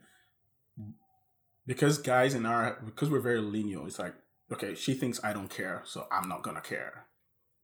because 1.66 1.98
guys 1.98 2.34
in 2.34 2.46
our 2.46 2.80
because 2.84 3.10
we're 3.10 3.20
very 3.20 3.40
lineal. 3.40 3.86
It's 3.86 3.98
like 3.98 4.14
okay, 4.52 4.74
she 4.74 4.94
thinks 4.94 5.22
I 5.22 5.32
don't 5.32 5.50
care, 5.50 5.82
so 5.84 6.06
I'm 6.10 6.28
not 6.28 6.42
gonna 6.42 6.60
care, 6.60 7.06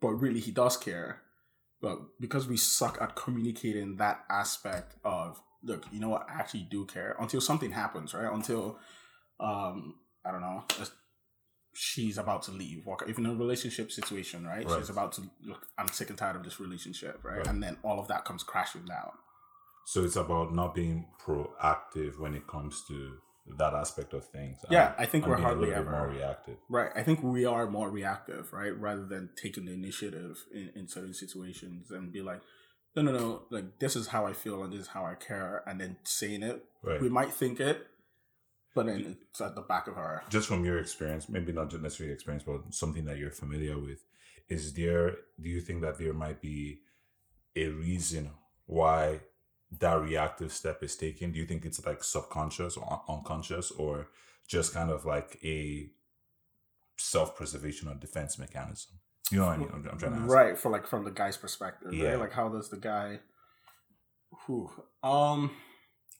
but 0.06 0.14
really 0.14 0.38
he 0.38 0.52
does 0.52 0.76
care. 0.76 1.22
But 1.80 1.98
because 2.20 2.46
we 2.46 2.56
suck 2.56 2.98
at 3.00 3.16
communicating 3.16 3.96
that 3.96 4.24
aspect 4.30 4.94
of 5.04 5.42
look, 5.64 5.84
you 5.92 5.98
know 5.98 6.10
what, 6.10 6.26
I 6.30 6.34
actually 6.34 6.68
do 6.70 6.86
care 6.86 7.16
until 7.18 7.40
something 7.40 7.72
happens, 7.72 8.14
right? 8.14 8.32
Until 8.32 8.78
um, 9.40 9.96
I 10.24 10.30
don't 10.30 10.42
know. 10.42 10.64
She's 11.74 12.18
about 12.18 12.44
to 12.44 12.52
leave, 12.52 12.86
or 12.86 12.96
even 13.08 13.26
in 13.26 13.32
a 13.32 13.34
relationship 13.34 13.90
situation, 13.90 14.46
right? 14.46 14.64
Right. 14.64 14.78
She's 14.78 14.88
about 14.90 15.12
to 15.14 15.22
look. 15.44 15.66
I'm 15.76 15.88
sick 15.88 16.08
and 16.08 16.16
tired 16.16 16.36
of 16.36 16.44
this 16.44 16.60
relationship, 16.60 17.18
right? 17.24 17.38
Right. 17.38 17.46
And 17.48 17.60
then 17.60 17.76
all 17.82 17.98
of 17.98 18.06
that 18.08 18.24
comes 18.24 18.44
crashing 18.44 18.84
down. 18.86 19.10
So 19.86 20.04
it's 20.04 20.16
about 20.16 20.54
not 20.54 20.74
being 20.74 21.08
proactive 21.20 22.18
when 22.18 22.34
it 22.34 22.46
comes 22.46 22.84
to 22.88 23.18
that 23.58 23.74
aspect 23.74 24.12
of 24.12 24.24
things. 24.24 24.58
Yeah, 24.70 24.92
and- 24.92 24.94
I 24.98 25.06
think 25.06 25.26
we're 25.26 25.36
hardly 25.36 25.72
ever- 25.72 25.90
more 25.90 26.08
reactive. 26.08 26.56
Right. 26.68 26.90
I 26.94 27.02
think 27.02 27.22
we 27.22 27.44
are 27.44 27.68
more 27.70 27.90
reactive, 27.90 28.52
right? 28.52 28.76
Rather 28.78 29.06
than 29.06 29.30
taking 29.40 29.66
the 29.66 29.72
initiative 29.72 30.44
in, 30.52 30.70
in 30.74 30.88
certain 30.88 31.14
situations 31.14 31.90
and 31.90 32.12
be 32.12 32.22
like, 32.22 32.40
no, 32.96 33.02
no, 33.02 33.12
no, 33.12 33.42
like 33.50 33.78
this 33.78 33.94
is 33.94 34.08
how 34.08 34.26
I 34.26 34.32
feel 34.32 34.62
and 34.62 34.72
this 34.72 34.80
is 34.80 34.88
how 34.88 35.04
I 35.04 35.14
care, 35.14 35.62
and 35.66 35.80
then 35.80 35.96
saying 36.04 36.42
it. 36.42 36.64
Right. 36.82 37.00
We 37.00 37.08
might 37.08 37.32
think 37.32 37.60
it, 37.60 37.86
but 38.74 38.86
then 38.86 39.16
it's 39.30 39.40
at 39.40 39.54
the 39.54 39.60
back 39.62 39.86
of 39.86 39.96
our. 39.96 40.24
just 40.30 40.48
from 40.48 40.64
your 40.64 40.78
experience, 40.78 41.28
maybe 41.28 41.52
not 41.52 41.70
just 41.70 41.82
necessarily 41.82 42.14
experience, 42.14 42.42
but 42.44 42.74
something 42.74 43.04
that 43.04 43.18
you're 43.18 43.30
familiar 43.30 43.78
with, 43.78 44.02
is 44.48 44.72
there, 44.74 45.16
do 45.40 45.48
you 45.48 45.60
think 45.60 45.82
that 45.82 45.98
there 45.98 46.12
might 46.14 46.40
be 46.40 46.80
a 47.54 47.68
reason 47.68 48.30
why 48.66 49.20
that 49.80 50.00
reactive 50.00 50.52
step 50.52 50.82
is 50.82 50.96
taken? 50.96 51.32
Do 51.32 51.38
you 51.38 51.46
think 51.46 51.64
it's 51.64 51.84
like 51.84 52.02
subconscious 52.04 52.76
or 52.76 53.02
unconscious 53.08 53.70
or 53.70 54.08
just 54.48 54.72
kind 54.74 54.90
of 54.90 55.04
like 55.04 55.38
a 55.44 55.88
self 56.98 57.36
preservation 57.36 57.88
or 57.88 57.94
defense 57.94 58.38
mechanism? 58.38 58.92
You 59.32 59.38
know 59.40 59.46
what 59.46 59.54
I 59.54 59.56
mean? 59.58 59.68
I'm, 59.74 59.88
I'm 59.90 59.98
trying 59.98 60.12
to 60.14 60.18
ask. 60.20 60.32
Right, 60.32 60.56
for 60.58 60.70
like 60.70 60.86
from 60.86 61.04
the 61.04 61.10
guy's 61.10 61.36
perspective, 61.36 61.92
Yeah. 61.92 62.10
right? 62.10 62.20
Like 62.20 62.32
how 62.32 62.48
does 62.48 62.68
the 62.70 62.76
guy 62.76 63.20
who 64.46 64.70
um 65.02 65.50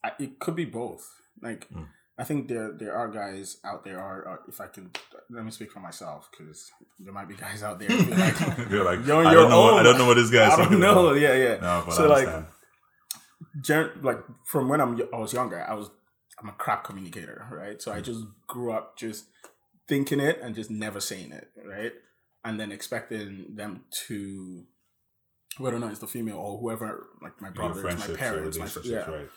I, 0.03 0.11
it 0.19 0.39
could 0.39 0.55
be 0.55 0.65
both. 0.65 1.07
Like 1.41 1.67
Mm. 1.69 1.87
I 2.19 2.23
think 2.23 2.47
there 2.47 2.71
there 2.73 2.95
are 2.95 3.07
guys 3.09 3.57
out 3.63 3.85
there. 3.85 3.99
Are, 3.99 4.27
are 4.27 4.39
if 4.47 4.59
I 4.59 4.67
can 4.67 4.89
let 5.29 5.45
me 5.45 5.51
speak 5.51 5.71
for 5.71 5.79
myself 5.79 6.29
because 6.31 6.71
there 6.99 7.13
might 7.13 7.27
be 7.29 7.35
guys 7.35 7.61
out 7.63 7.77
there. 7.79 7.87
who 7.89 8.09
Like, 8.11 8.69
You're 8.71 8.83
like, 8.83 9.05
You're 9.05 9.23
I 9.25 9.33
don't 9.33 9.49
know. 9.51 9.61
What, 9.61 9.73
I 9.75 9.83
don't 9.83 9.97
know 9.99 10.07
what 10.07 10.15
this 10.15 10.31
guy's 10.31 10.51
I 10.53 10.55
don't 10.55 10.65
talking 10.65 10.79
know. 10.79 11.07
about. 11.09 11.21
Yeah, 11.21 11.33
yeah. 11.35 11.55
No, 11.61 11.83
but 11.85 11.93
So, 11.93 12.07
like. 12.09 12.27
Gen- 13.61 13.91
like 14.01 14.19
from 14.45 14.69
when 14.69 14.81
I'm 14.81 14.99
I 15.13 15.17
was 15.17 15.33
younger, 15.33 15.65
I 15.67 15.73
was 15.73 15.89
I'm 16.39 16.49
a 16.49 16.53
crap 16.53 16.83
communicator, 16.83 17.47
right? 17.51 17.81
So 17.81 17.91
I 17.91 18.01
just 18.01 18.23
grew 18.47 18.71
up 18.71 18.97
just 18.97 19.25
thinking 19.87 20.19
it 20.19 20.39
and 20.41 20.53
just 20.53 20.69
never 20.69 20.99
saying 20.99 21.31
it, 21.31 21.49
right? 21.65 21.93
And 22.43 22.59
then 22.59 22.71
expecting 22.71 23.55
them 23.55 23.85
to 24.07 24.65
whether 25.57 25.75
or 25.75 25.79
not 25.79 25.91
it's 25.91 25.99
the 25.99 26.07
female 26.07 26.37
or 26.37 26.59
whoever, 26.59 27.07
like 27.21 27.41
my 27.41 27.47
Your 27.47 27.53
brothers, 27.55 28.07
my 28.07 28.15
parents, 28.15 28.57
my 28.59 28.67
yeah, 28.83 29.09
right? 29.09 29.29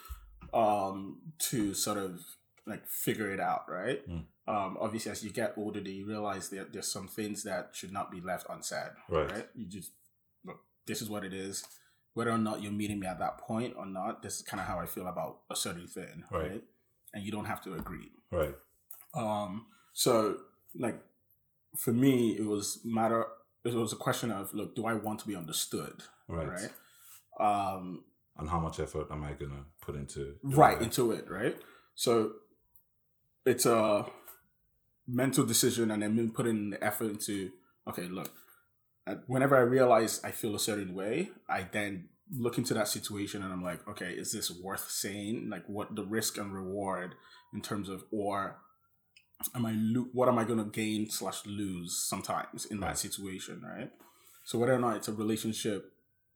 um, 0.53 1.21
to 1.49 1.73
sort 1.73 1.97
of 1.97 2.19
like 2.67 2.87
figure 2.87 3.31
it 3.31 3.39
out, 3.39 3.63
right? 3.67 4.07
Mm. 4.07 4.25
Um, 4.47 4.77
obviously, 4.79 5.11
as 5.11 5.23
you 5.23 5.31
get 5.31 5.53
older, 5.57 5.79
you 5.79 6.05
realize 6.07 6.49
that 6.49 6.73
there's 6.73 6.91
some 6.91 7.07
things 7.07 7.43
that 7.43 7.69
should 7.73 7.91
not 7.91 8.11
be 8.11 8.21
left 8.21 8.45
unsaid, 8.49 8.91
Right. 9.09 9.47
You 9.55 9.67
just 9.67 9.91
look, 10.45 10.59
this 10.85 11.01
is 11.01 11.09
what 11.09 11.23
it 11.23 11.33
is. 11.33 11.63
Whether 12.13 12.31
or 12.31 12.37
not 12.37 12.61
you're 12.61 12.71
meeting 12.71 12.99
me 12.99 13.07
at 13.07 13.19
that 13.19 13.37
point 13.37 13.75
or 13.77 13.85
not, 13.85 14.21
this 14.21 14.35
is 14.37 14.41
kind 14.41 14.59
of 14.59 14.67
how 14.67 14.79
I 14.79 14.85
feel 14.85 15.07
about 15.07 15.39
a 15.49 15.55
certain 15.55 15.87
thing, 15.87 16.23
Right. 16.31 16.51
right? 16.51 16.63
And 17.13 17.23
you 17.25 17.31
don't 17.31 17.45
have 17.45 17.61
to 17.63 17.73
agree. 17.73 18.11
Right. 18.31 18.55
Um, 19.13 19.67
so 19.93 20.37
like 20.75 21.01
for 21.77 21.93
me, 21.93 22.37
it 22.37 22.45
was 22.45 22.81
matter. 22.83 23.25
It 23.63 23.73
was 23.73 23.93
a 23.93 23.97
question 23.97 24.31
of 24.31 24.53
look, 24.53 24.75
do 24.75 24.85
I 24.85 24.93
want 24.93 25.19
to 25.21 25.27
be 25.27 25.35
understood, 25.35 26.03
Right. 26.27 26.47
right? 26.47 26.71
Um, 27.39 28.03
And 28.37 28.49
how 28.49 28.59
much 28.59 28.79
effort 28.79 29.07
am 29.11 29.23
I 29.23 29.33
gonna 29.33 29.65
put 29.81 29.95
into 29.95 30.35
right 30.43 30.79
that? 30.79 30.85
into 30.85 31.11
it 31.11 31.29
right 31.29 31.57
so 31.95 32.33
it's 33.45 33.65
a 33.65 34.05
mental 35.07 35.45
decision 35.45 35.91
and 35.91 36.01
then 36.01 36.31
putting 36.31 36.69
the 36.71 36.83
effort 36.83 37.09
into 37.11 37.51
okay 37.87 38.03
look 38.07 38.31
whenever 39.27 39.57
i 39.57 39.61
realize 39.61 40.21
i 40.23 40.31
feel 40.31 40.55
a 40.55 40.59
certain 40.59 40.93
way 40.93 41.29
i 41.49 41.67
then 41.71 42.07
look 42.37 42.57
into 42.57 42.73
that 42.73 42.87
situation 42.87 43.43
and 43.43 43.51
i'm 43.51 43.63
like 43.63 43.85
okay 43.87 44.11
is 44.11 44.31
this 44.31 44.51
worth 44.51 44.89
saying? 44.89 45.49
Like 45.49 45.63
what 45.67 45.95
the 45.95 46.03
risk 46.05 46.37
and 46.37 46.53
reward 46.53 47.15
in 47.53 47.61
terms 47.61 47.89
of 47.89 48.05
or 48.11 48.57
am 49.55 49.65
i 49.65 49.73
lo- 49.75 50.07
what 50.13 50.29
am 50.29 50.37
i 50.37 50.43
going 50.43 50.59
to 50.59 50.65
gain 50.65 51.09
slash 51.09 51.45
lose 51.45 51.97
sometimes 52.07 52.65
in 52.65 52.79
that 52.79 52.97
situation 52.97 53.61
right? 53.63 53.91
So 54.45 54.57
whether 54.57 54.73
or 54.73 54.79
not 54.79 54.97
it's 54.97 55.07
a 55.07 55.13
relationship 55.13 55.91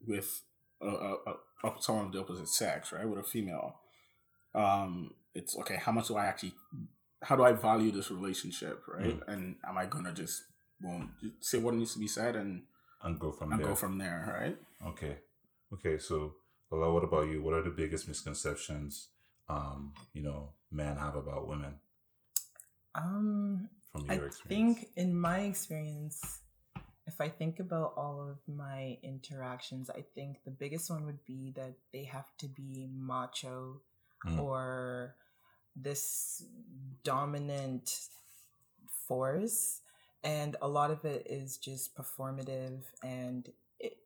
with 0.06 0.42
a, 0.82 0.86
a, 0.86 1.16
a, 1.64 1.72
someone 1.80 2.06
of 2.06 2.12
the 2.12 2.20
opposite 2.20 2.48
sex 2.48 2.92
right 2.92 3.08
with 3.08 3.18
a 3.18 3.22
female 3.22 3.76
um 4.54 5.10
it's 5.34 5.56
okay 5.58 5.76
how 5.76 5.92
much 5.92 6.08
do 6.08 6.16
i 6.16 6.26
actually 6.26 6.52
how 7.22 7.36
do 7.36 7.42
i 7.42 7.52
value 7.52 7.90
this 7.90 8.10
relationship 8.10 8.82
right? 8.86 9.18
And 9.26 9.56
am 9.66 9.78
i 9.78 9.86
gonna 9.86 10.12
just 10.12 10.42
boom 10.80 11.12
just 11.20 11.44
say 11.44 11.58
what 11.58 11.74
needs 11.74 11.92
to 11.94 11.98
be 11.98 12.08
said 12.08 12.36
and 12.36 12.62
and 13.02 13.18
go 13.20 13.30
from 13.32 13.52
and 13.52 13.60
there. 13.60 13.68
go 13.68 13.74
from 13.74 13.98
there 13.98 14.20
right 14.40 14.56
Okay. 14.90 15.16
Okay. 15.72 15.98
So, 15.98 16.34
Ola, 16.70 16.92
what 16.92 17.04
about 17.04 17.28
you? 17.28 17.42
What 17.42 17.54
are 17.54 17.62
the 17.62 17.70
biggest 17.70 18.08
misconceptions, 18.08 19.08
um, 19.48 19.92
you 20.12 20.22
know, 20.22 20.52
men 20.70 20.96
have 20.96 21.16
about 21.16 21.46
women 21.48 21.74
Um, 22.94 23.68
from 23.92 24.10
I 24.10 24.14
your 24.14 24.26
experience? 24.26 24.48
think 24.78 24.88
in 24.96 25.14
my 25.18 25.40
experience, 25.40 26.40
if 27.06 27.20
I 27.20 27.28
think 27.28 27.60
about 27.60 27.94
all 27.96 28.20
of 28.30 28.38
my 28.48 28.98
interactions, 29.02 29.90
I 29.90 30.02
think 30.14 30.42
the 30.44 30.50
biggest 30.50 30.90
one 30.90 31.04
would 31.06 31.24
be 31.24 31.52
that 31.56 31.74
they 31.92 32.04
have 32.04 32.28
to 32.38 32.48
be 32.48 32.88
macho 32.90 33.80
Mm. 34.24 34.40
or 34.42 35.14
this 35.76 36.42
dominant 37.04 38.08
force. 39.06 39.82
And 40.24 40.56
a 40.60 40.68
lot 40.68 40.90
of 40.90 41.04
it 41.04 41.26
is 41.30 41.56
just 41.56 41.96
performative 41.96 42.82
and 43.02 43.48
it 43.78 43.96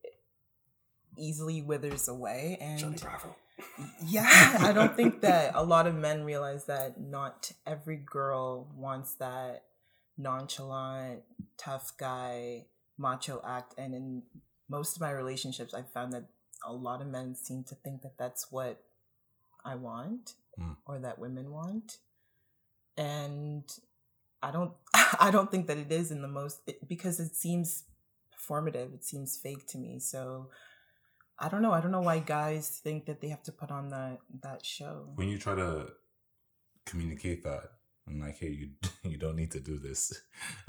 easily 1.17 1.63
withers 1.63 2.09
away. 2.09 2.59
johnny 2.79 2.93
And 2.93 3.01
bravo 3.01 3.37
yeah, 4.07 4.57
I 4.61 4.73
don't 4.73 4.97
think 4.97 5.21
that 5.21 5.53
a 5.55 5.63
lot 5.63 5.87
of 5.87 5.95
men 5.95 6.25
realize 6.25 6.65
that 6.65 6.99
not 6.99 7.53
every 7.67 7.97
girl 7.97 8.69
wants 8.75 9.15
that 9.17 9.65
nonchalant, 10.17 11.23
tough 11.59 11.93
guy, 11.99 12.65
macho 12.97 13.43
act. 13.47 13.75
And 13.77 13.95
in 13.95 14.23
most 14.69 14.97
of 14.97 15.03
my 15.03 15.11
relationships, 15.11 15.75
I've 15.75 15.91
found 15.93 16.13
that 16.15 16.25
a 16.67 16.73
lot 16.73 17.03
of 17.03 17.09
men 17.09 17.35
seem 17.35 17.65
to 17.65 17.75
think 17.75 18.01
that 18.03 18.17
that's 18.19 18.51
what 18.51 18.83
I 19.65 19.75
want 19.75 20.35
Mm. 20.59 20.77
or 20.85 20.99
that 20.99 21.19
women 21.19 21.51
want. 21.53 21.99
And 22.97 23.65
I 24.43 24.51
don't, 24.51 24.73
I 25.21 25.31
don't 25.31 25.51
think 25.51 25.67
that 25.67 25.79
it 25.79 25.93
is 25.93 26.11
in 26.11 26.23
the 26.23 26.29
most 26.29 26.71
because 26.87 27.21
it 27.21 27.35
seems 27.35 27.85
performative. 28.35 28.95
It 28.95 29.05
seems 29.05 29.37
fake 29.37 29.67
to 29.69 29.79
me. 29.79 29.99
So 29.99 30.51
I 31.39 31.49
don't 31.49 31.63
know. 31.63 31.73
I 31.73 31.81
don't 31.81 31.91
know 31.91 32.03
why 32.03 32.19
guys 32.19 32.81
think 32.83 33.07
that 33.07 33.21
they 33.21 33.29
have 33.29 33.43
to 33.45 33.53
put 33.53 33.71
on 33.71 33.89
that 33.91 34.19
that 34.43 34.65
show. 34.65 35.09
when 35.15 35.29
you 35.29 35.39
try 35.39 35.55
to 35.55 35.89
communicate 36.85 37.43
that, 37.45 37.65
I'm 38.07 38.21
like, 38.21 38.39
hey, 38.39 38.49
you 38.51 38.71
you 39.11 39.17
don't 39.17 39.37
need 39.37 39.51
to 39.53 39.61
do 39.61 39.79
this. 39.79 40.13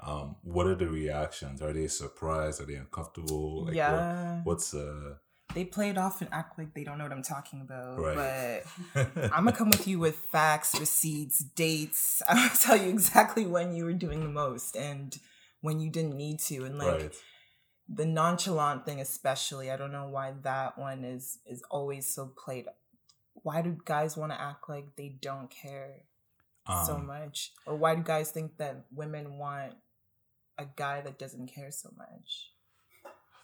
Um, 0.04 0.38
what 0.42 0.66
are 0.66 0.76
the 0.76 0.88
reactions? 0.88 1.62
Are 1.62 1.74
they 1.74 1.88
surprised? 1.88 2.60
Are 2.60 2.66
they 2.66 2.74
uncomfortable? 2.74 3.66
Like, 3.66 3.76
yeah, 3.76 4.38
What, 4.38 4.46
what's 4.46 4.74
uh? 4.74 5.16
They 5.54 5.66
play 5.66 5.90
it 5.90 5.98
off 5.98 6.22
and 6.22 6.30
act 6.34 6.58
like 6.58 6.74
they 6.74 6.84
don't 6.84 6.98
know 6.98 7.06
what 7.06 7.14
I'm 7.14 7.24
talking 7.24 7.62
about. 7.62 8.00
Right. 8.00 8.64
But 8.94 9.08
I'm 9.34 9.46
gonna 9.46 9.54
come 9.54 9.70
with 9.70 9.88
you 9.88 10.00
with 10.00 10.16
facts, 10.16 10.80
receipts, 10.80 11.40
dates. 11.40 12.22
I'm 12.30 12.38
gonna 12.38 12.50
tell 12.60 12.78
you 12.78 12.90
exactly 12.90 13.46
when 13.46 13.76
you 13.76 13.86
were 13.86 13.94
doing 13.94 14.22
the 14.22 14.30
most 14.30 14.76
and 14.76 15.18
when 15.62 15.80
you 15.80 15.90
didn't 15.90 16.16
need 16.16 16.40
to. 16.40 16.66
And 16.66 16.78
like 16.78 17.02
right. 17.02 17.16
the 17.88 18.06
nonchalant 18.06 18.86
thing, 18.86 19.00
especially, 19.02 19.72
I 19.72 19.78
don't 19.78 19.92
know 19.92 20.08
why 20.10 20.34
that 20.44 20.78
one 20.78 21.04
is 21.04 21.40
is 21.46 21.64
always 21.70 22.08
so 22.08 22.28
played. 22.28 22.66
Why 23.34 23.62
do 23.62 23.78
guys 23.86 24.18
want 24.18 24.32
to 24.32 24.40
act 24.42 24.70
like 24.70 24.96
they 24.98 25.18
don't 25.22 25.50
care 25.50 26.04
so 26.86 26.96
Um, 26.96 27.08
much, 27.08 27.54
or 27.66 27.76
why 27.76 27.96
do 27.96 28.04
guys 28.04 28.30
think 28.32 28.58
that 28.58 28.86
women 28.92 29.38
want 29.38 29.74
a 30.58 30.66
guy 30.76 31.02
that 31.02 31.18
doesn't 31.18 31.48
care 31.48 31.72
so 31.72 31.90
much? 31.98 32.52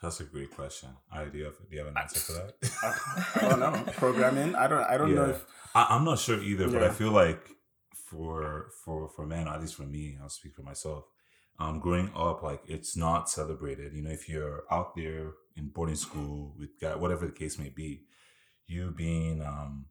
That's 0.01 0.19
a 0.19 0.25
great 0.25 0.51
question. 0.51 0.89
I 1.12 1.25
do 1.25 1.38
you 1.38 1.45
have 1.45 1.57
do 1.57 1.75
you 1.75 1.79
have 1.79 1.88
an 1.88 1.97
answer 1.97 2.19
for 2.19 2.33
that? 2.33 2.53
I, 2.83 3.45
I 3.45 3.49
don't 3.49 3.60
know 3.60 3.83
programming 3.93 4.55
i 4.55 4.67
don't 4.67 4.83
i 4.83 4.97
don't 4.97 5.15
know 5.15 5.29
if 5.29 5.45
I, 5.77 5.88
I'm 5.91 6.05
not 6.05 6.17
sure 6.17 6.41
either, 6.41 6.67
but 6.67 6.81
I 6.81 6.89
feel 6.89 7.12
like 7.12 7.51
for 7.93 8.71
for 8.83 9.10
for 9.10 9.27
men, 9.27 9.47
at 9.47 9.62
least 9.62 9.75
for 9.75 9.83
me, 9.83 10.17
I'll 10.19 10.29
speak 10.29 10.55
for 10.55 10.63
myself. 10.63 11.05
Um, 11.60 11.79
growing 11.79 12.10
up, 12.15 12.41
like 12.41 12.63
it's 12.67 12.97
not 12.97 13.29
celebrated. 13.29 13.93
You 13.93 14.01
know, 14.01 14.10
if 14.10 14.27
you're 14.27 14.63
out 14.71 14.95
there 14.95 15.33
in 15.55 15.69
boarding 15.69 15.95
school 15.95 16.55
with 16.57 16.79
guy, 16.81 16.95
whatever 16.95 17.27
the 17.27 17.31
case 17.31 17.60
may 17.60 17.69
be, 17.69 18.05
you 18.65 18.91
being 18.91 19.43
um, 19.43 19.86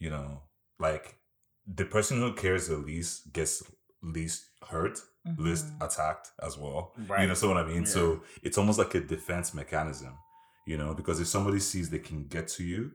you 0.00 0.10
know, 0.10 0.42
like 0.80 1.16
the 1.64 1.84
person 1.84 2.20
who 2.20 2.32
cares 2.32 2.66
the 2.66 2.76
least 2.76 3.32
gets 3.32 3.62
least 4.02 4.46
hurt, 4.68 4.98
least 5.36 5.66
Mhm. 5.66 5.86
attacked 5.86 6.30
as 6.42 6.56
well. 6.56 6.94
Right. 7.08 7.22
You 7.22 7.28
know, 7.28 7.34
so 7.34 7.48
what 7.48 7.56
I 7.58 7.64
mean. 7.64 7.82
Yeah. 7.82 7.88
So 7.88 8.22
it's 8.42 8.58
almost 8.58 8.78
like 8.78 8.94
a 8.94 9.00
defense 9.00 9.52
mechanism. 9.54 10.14
You 10.66 10.76
know, 10.78 10.94
because 10.94 11.20
if 11.20 11.26
somebody 11.26 11.58
sees 11.58 11.90
they 11.90 11.98
can 11.98 12.26
get 12.28 12.46
to 12.48 12.64
you, 12.64 12.92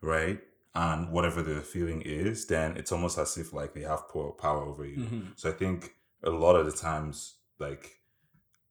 right? 0.00 0.40
And 0.74 1.10
whatever 1.12 1.42
their 1.42 1.60
feeling 1.60 2.00
is, 2.02 2.46
then 2.46 2.76
it's 2.76 2.92
almost 2.92 3.18
as 3.18 3.36
if 3.36 3.52
like 3.52 3.74
they 3.74 3.82
have 3.82 4.08
power 4.08 4.30
power 4.32 4.62
over 4.62 4.84
you. 4.86 4.98
Mhm. 4.98 5.32
So 5.36 5.50
I 5.50 5.52
think 5.52 5.94
a 6.22 6.30
lot 6.30 6.54
of 6.56 6.66
the 6.66 6.72
times, 6.72 7.34
like, 7.58 8.00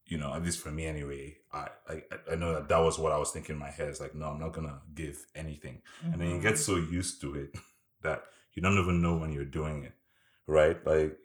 you 0.05 0.17
know, 0.17 0.33
at 0.33 0.41
least 0.43 0.59
for 0.61 0.71
me 0.71 0.85
anyway, 0.87 1.37
I 1.51 1.67
I, 1.87 2.03
I 2.31 2.35
know 2.35 2.53
that 2.53 2.69
that 2.69 2.79
was 2.79 2.97
what 2.97 3.11
I 3.11 3.17
was 3.17 3.31
thinking 3.31 3.53
in 3.55 3.59
my 3.59 3.69
head. 3.69 3.89
It's 3.89 3.99
like, 3.99 4.15
no, 4.15 4.27
I'm 4.29 4.39
not 4.39 4.53
gonna 4.53 4.81
give 4.95 5.25
anything, 5.35 5.81
and 6.03 6.19
then 6.19 6.29
you 6.29 6.41
get 6.41 6.53
Mhm. 6.55 6.57
so 6.67 6.75
used 6.77 7.21
to 7.21 7.35
it 7.35 7.53
that 8.01 8.23
you 8.53 8.61
don't 8.63 8.79
even 8.79 9.01
know 9.01 9.15
when 9.17 9.31
you're 9.31 9.45
doing 9.59 9.83
it, 9.83 9.93
right? 10.47 10.83
Like, 10.85 11.19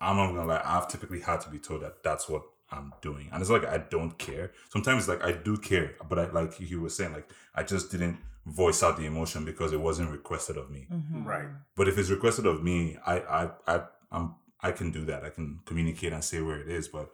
I'm 0.00 0.16
not 0.16 0.28
gonna 0.28 0.46
lie, 0.46 0.62
I've 0.64 0.88
typically 0.88 1.20
had 1.20 1.40
to 1.42 1.50
be 1.50 1.58
told 1.58 1.82
that 1.82 2.02
that's 2.02 2.28
what 2.28 2.42
I'm 2.70 2.92
doing, 3.00 3.28
and 3.32 3.40
it's 3.40 3.50
like 3.50 3.64
I 3.64 3.78
don't 3.78 4.16
care. 4.18 4.52
Sometimes 4.70 5.08
like 5.08 5.22
I 5.24 5.32
do 5.32 5.56
care, 5.56 5.94
but 6.08 6.18
I 6.18 6.30
like 6.30 6.58
you 6.60 6.80
were 6.80 6.90
saying, 6.90 7.12
like 7.12 7.28
I 7.54 7.62
just 7.62 7.90
didn't 7.90 8.18
voice 8.44 8.82
out 8.82 8.96
the 8.96 9.06
emotion 9.06 9.44
because 9.44 9.72
it 9.72 9.80
wasn't 9.80 10.10
requested 10.10 10.56
of 10.56 10.70
me. 10.70 10.86
Mhm. 10.92 11.24
Right. 11.24 11.48
But 11.76 11.88
if 11.88 11.96
it's 11.98 12.10
requested 12.10 12.46
of 12.46 12.62
me, 12.62 12.96
I 13.06 13.20
I 13.20 13.50
I 13.66 13.82
I'm 14.12 14.34
I 14.60 14.72
can 14.72 14.90
do 14.90 15.04
that. 15.06 15.24
I 15.24 15.30
can 15.30 15.60
communicate 15.64 16.12
and 16.12 16.22
say 16.24 16.40
where 16.40 16.58
it 16.60 16.68
is. 16.68 16.88
But 16.88 17.10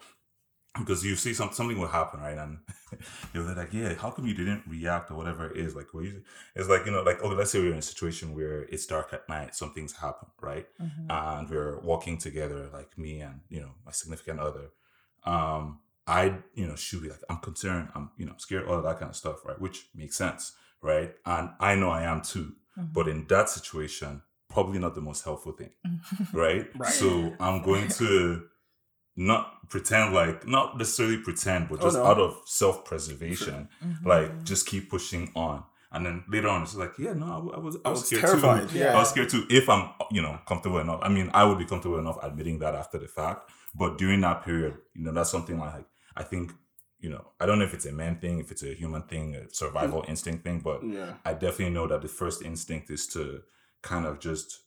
because 0.78 1.04
you 1.04 1.16
see 1.16 1.34
some 1.34 1.50
something 1.52 1.78
will 1.78 1.88
happen, 1.88 2.20
right? 2.20 2.38
And 2.38 2.58
you're 3.34 3.44
like, 3.54 3.72
yeah, 3.72 3.94
how 3.94 4.10
come 4.10 4.26
you 4.26 4.34
didn't 4.34 4.62
react 4.66 5.10
or 5.10 5.14
whatever 5.16 5.50
it 5.50 5.56
is? 5.58 5.76
Like, 5.76 5.92
what 5.92 6.04
you, 6.04 6.22
it's 6.54 6.68
like 6.68 6.86
you 6.86 6.92
know, 6.92 7.02
like 7.02 7.22
okay, 7.22 7.34
let's 7.34 7.50
say 7.50 7.60
we're 7.60 7.72
in 7.72 7.78
a 7.78 7.82
situation 7.82 8.34
where 8.34 8.62
it's 8.62 8.86
dark 8.86 9.12
at 9.12 9.28
night, 9.28 9.54
something's 9.54 9.94
happened, 9.96 10.30
right? 10.40 10.66
Mhm. 10.80 11.06
and 11.10 11.50
we're 11.50 11.78
walking 11.80 12.16
together, 12.18 12.68
like 12.72 12.96
me 12.96 13.20
and 13.20 13.40
you 13.48 13.60
know 13.60 13.72
my 13.84 13.92
significant 13.92 14.40
other. 14.40 14.70
Um, 15.24 15.80
I 16.06 16.38
you 16.54 16.66
know 16.66 16.74
should 16.76 17.02
be 17.02 17.08
like 17.10 17.20
I'm 17.28 17.38
concerned, 17.38 17.88
I'm 17.94 18.10
you 18.16 18.26
know 18.26 18.34
scared, 18.38 18.66
all 18.66 18.78
of 18.78 18.84
that 18.84 18.98
kind 18.98 19.10
of 19.10 19.16
stuff, 19.16 19.44
right? 19.44 19.60
Which 19.60 19.86
makes 19.94 20.16
sense, 20.16 20.52
right? 20.80 21.14
And 21.26 21.50
I 21.60 21.74
know 21.74 21.90
I 21.90 22.02
am 22.04 22.22
too. 22.22 22.52
Mhm. 22.78 22.92
But 22.92 23.08
in 23.08 23.26
that 23.28 23.50
situation, 23.50 24.22
probably 24.48 24.78
not 24.78 24.94
the 24.94 25.00
most 25.02 25.22
helpful 25.24 25.52
thing, 25.52 25.70
right? 26.32 26.66
Right. 26.74 26.92
So 26.92 27.34
I'm 27.38 27.62
going 27.62 27.88
to 28.00 28.48
not 29.16 29.68
pretend 29.68 30.14
like 30.14 30.46
not 30.46 30.78
necessarily 30.78 31.18
pretend, 31.18 31.68
but 31.68 31.80
Oh, 31.80 31.84
just 31.84 31.96
no. 31.96 32.04
out 32.06 32.18
of 32.18 32.40
self 32.46 32.84
preservation, 32.84 33.68
Mhm. 33.84 34.04
like 34.06 34.44
just 34.44 34.66
keep 34.66 34.90
pushing 34.90 35.30
on. 35.34 35.64
And 35.94 36.06
then 36.06 36.24
later 36.28 36.48
on, 36.48 36.62
it's 36.62 36.74
like, 36.74 36.94
yeah, 36.98 37.12
no, 37.12 37.26
I, 37.26 37.56
I 37.56 37.60
was, 37.60 37.76
I 37.84 37.88
I 37.88 37.90
was 37.90 38.00
was 38.00 38.06
scared 38.08 38.22
terrified. 38.22 38.68
too. 38.70 38.78
Yeah. 38.78 38.94
I 38.94 38.98
was 39.00 39.10
scared 39.10 39.28
too. 39.28 39.44
If 39.50 39.68
I'm, 39.68 39.90
you 40.10 40.22
know, 40.22 40.38
comfortable 40.46 40.78
enough. 40.78 41.00
I 41.02 41.10
mean, 41.10 41.30
I 41.34 41.44
would 41.44 41.58
be 41.58 41.66
comfortable 41.66 41.98
enough 41.98 42.18
admitting 42.22 42.60
that 42.60 42.74
after 42.74 42.98
the 42.98 43.08
fact. 43.08 43.50
But 43.74 43.98
during 43.98 44.22
that 44.22 44.42
period, 44.42 44.78
you 44.94 45.02
know, 45.04 45.12
that's 45.12 45.30
something 45.30 45.58
like 45.58 45.84
I 46.16 46.22
think, 46.22 46.52
you 46.98 47.10
know, 47.10 47.32
I 47.40 47.44
don't 47.46 47.58
know 47.58 47.64
if 47.66 47.74
it's 47.74 47.84
a 47.86 47.92
man 47.92 48.18
thing, 48.20 48.38
if 48.38 48.50
it's 48.50 48.62
a 48.62 48.72
human 48.74 49.02
thing, 49.02 49.34
a 49.34 49.50
survival 49.52 50.02
instinct 50.08 50.44
thing, 50.44 50.60
but 50.60 50.82
Yeah. 50.82 51.14
I 51.26 51.34
definitely 51.34 51.70
know 51.74 51.86
that 51.88 52.00
the 52.00 52.08
first 52.08 52.40
instinct 52.42 52.90
is 52.90 53.06
to 53.08 53.42
kind 53.82 54.06
of 54.06 54.18
just 54.18 54.60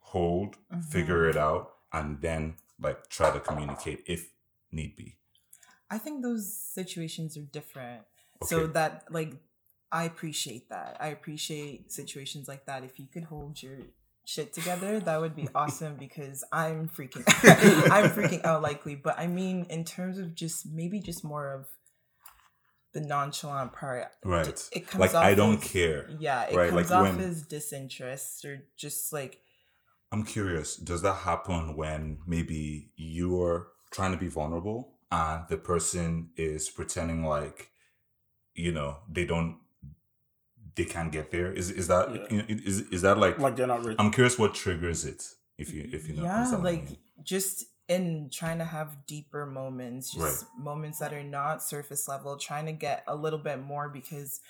hold, 0.00 0.56
Mhm. 0.72 0.84
figure 0.84 1.28
it 1.28 1.36
out, 1.36 1.74
and 1.92 2.20
then 2.20 2.56
like 2.80 3.08
try 3.08 3.30
to 3.32 3.40
communicate 3.40 4.04
if 4.06 4.30
need 4.72 4.96
be. 4.96 5.18
I 5.90 5.98
think 5.98 6.22
those 6.22 6.52
situations 6.56 7.36
are 7.36 7.42
different. 7.42 8.02
So 8.44 8.66
that 8.68 9.04
like 9.10 9.34
I 9.92 10.04
appreciate 10.04 10.68
that. 10.70 10.96
I 11.00 11.08
appreciate 11.08 11.92
situations 11.92 12.48
like 12.48 12.66
that. 12.66 12.84
If 12.84 12.98
you 12.98 13.06
could 13.06 13.24
hold 13.24 13.62
your 13.62 13.78
shit 14.24 14.52
together, 14.52 14.98
that 15.00 15.20
would 15.20 15.36
be 15.36 15.48
awesome 15.54 15.94
because 15.96 16.44
I'm 16.52 16.88
freaking 16.88 17.24
I'm 17.90 18.10
freaking 18.10 18.44
out 18.44 18.62
likely. 18.62 18.94
But 18.96 19.18
I 19.18 19.26
mean 19.26 19.66
in 19.70 19.84
terms 19.84 20.18
of 20.18 20.34
just 20.34 20.66
maybe 20.66 21.00
just 21.00 21.24
more 21.24 21.52
of 21.54 21.66
the 22.92 23.00
nonchalant 23.00 23.72
part. 23.72 24.06
Right. 24.24 24.68
It 24.72 24.86
comes 24.88 25.00
Like 25.00 25.14
off 25.14 25.24
I 25.24 25.34
don't 25.34 25.62
as- 25.62 25.70
care. 25.70 26.10
Yeah, 26.18 26.44
it 26.44 26.56
Right, 26.56 26.70
comes 26.70 26.90
like 26.90 26.98
off 26.98 27.16
when- 27.16 27.24
as 27.28 27.42
disinterest 27.42 28.44
or 28.44 28.64
just 28.76 29.12
like 29.12 29.38
I'm 30.12 30.24
curious, 30.24 30.76
does 30.76 31.02
that 31.02 31.14
happen 31.14 31.76
when 31.76 32.18
maybe 32.26 32.90
you're 32.96 33.68
trying 33.90 34.12
to 34.12 34.18
be 34.18 34.28
vulnerable 34.28 34.94
and 35.10 35.44
the 35.48 35.56
person 35.56 36.30
is 36.36 36.68
pretending 36.70 37.24
like, 37.24 37.70
you 38.54 38.72
know, 38.72 38.98
they 39.10 39.24
don't 39.24 39.58
they 40.76 40.84
can't 40.84 41.10
get 41.10 41.30
there? 41.30 41.52
Is 41.52 41.70
is 41.70 41.88
that 41.88 42.14
Yeah. 42.14 42.26
you 42.30 42.36
know, 42.38 42.44
is 42.48 42.80
is 42.90 43.02
that 43.02 43.18
like, 43.18 43.38
Like 43.38 43.56
they're 43.56 43.66
not 43.66 43.84
rich. 43.84 43.96
I'm 43.98 44.10
curious 44.10 44.38
what 44.38 44.54
triggers 44.54 45.04
it 45.04 45.24
if 45.58 45.72
you 45.72 45.88
if 45.92 46.06
you 46.08 46.14
know 46.16 46.22
yeah 46.24 46.36
understand 46.36 46.62
I 46.66 46.70
like 46.70 46.84
mean. 46.84 46.96
just 47.22 47.64
in 47.88 48.28
trying 48.32 48.58
to 48.58 48.64
have 48.64 49.06
deeper 49.06 49.46
moments 49.46 50.12
just 50.12 50.44
moments 50.58 50.98
that 50.98 51.12
are 51.14 51.22
not 51.22 51.62
surface 51.62 52.06
level 52.08 52.36
trying 52.36 52.66
to 52.66 52.72
get 52.72 53.04
a 53.06 53.14
little 53.16 53.38
bit 53.38 53.60
more 53.62 53.88
because 53.88 54.40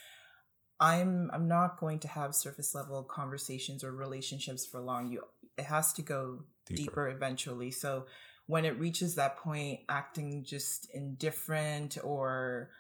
i'm 0.80 1.30
i'm 1.34 1.46
not 1.46 1.78
going 1.78 1.98
to 2.00 2.08
have 2.08 2.34
surface 2.34 2.74
level 2.74 3.02
conversations 3.04 3.84
or 3.84 3.92
relationships 3.92 4.64
for 4.66 4.80
long 4.80 5.06
you 5.12 5.22
it 5.58 5.64
has 5.64 5.92
to 5.94 6.02
go 6.02 6.44
Deeper. 6.66 6.76
deeper, 6.82 7.08
eventually 7.08 7.70
so 7.70 8.06
when 8.46 8.64
it 8.64 8.78
reaches 8.78 9.14
that 9.16 9.36
point 9.38 9.80
acting 9.88 10.44
just 10.44 10.88
indifferent 10.94 11.96
or 12.04 12.70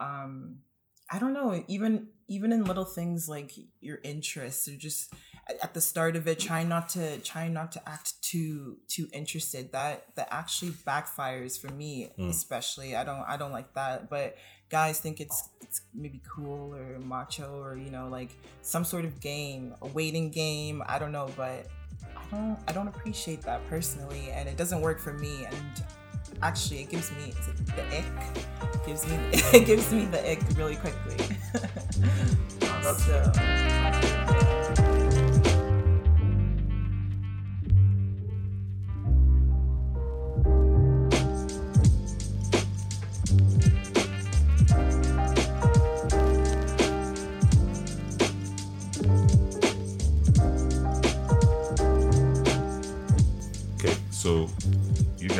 um 0.00 0.56
i 1.10 1.18
don't 1.18 1.32
know 1.32 1.64
even 1.68 2.08
even 2.28 2.52
in 2.52 2.64
little 2.64 2.84
things 2.84 3.28
like 3.28 3.52
your 3.80 3.98
interests 4.02 4.66
or 4.68 4.76
just 4.76 5.12
at- 5.62 5.74
the 5.74 5.80
start 5.80 6.16
of 6.16 6.26
it 6.26 6.38
trying 6.40 6.68
not 6.68 6.88
to 6.88 7.18
trying 7.20 7.52
not 7.52 7.70
to 7.72 7.88
act 7.88 8.20
too 8.22 8.78
too 8.88 9.08
interested 9.12 9.70
that 9.72 10.06
that 10.16 10.28
actually 10.32 10.72
backfires 10.72 11.58
for 11.60 11.72
me 11.72 12.10
Mm. 12.18 12.28
especially 12.30 12.96
i 12.96 13.04
don't 13.04 13.22
i 13.28 13.36
don't 13.36 13.52
like 13.52 13.72
that 13.74 14.10
but 14.10 14.36
guys 14.70 14.98
think 14.98 15.20
it's 15.20 15.48
it's 15.60 15.82
maybe 15.94 16.20
cool 16.28 16.74
or 16.74 16.98
macho 16.98 17.60
or 17.60 17.76
you 17.78 17.90
know 17.90 18.08
like 18.08 18.30
some 18.62 18.84
sort 18.84 19.04
of 19.04 19.20
game 19.20 19.72
a 19.82 19.86
waiting 19.86 20.30
game 20.30 20.82
i 20.86 20.98
don't 20.98 21.12
know 21.12 21.30
but 21.36 21.66
i 22.16 22.36
don't 22.36 22.58
i 22.68 22.72
don't 22.72 22.88
appreciate 22.88 23.42
that 23.42 23.66
personally 23.68 24.30
and 24.32 24.48
it 24.48 24.56
doesn't 24.56 24.80
work 24.80 24.98
for 24.98 25.12
me 25.12 25.44
and 25.46 25.84
actually 26.42 26.82
it 26.82 26.90
gives 26.90 27.10
me 27.12 27.32
the 27.74 27.98
ick. 27.98 28.04
It 28.74 28.86
gives 28.86 29.06
me 29.06 29.16
it 29.32 29.66
gives 29.66 29.92
me 29.92 30.04
the 30.06 30.30
ick 30.30 30.40
really 30.56 30.76
quickly. 30.76 31.36
That's 32.60 33.04
so 33.04 34.65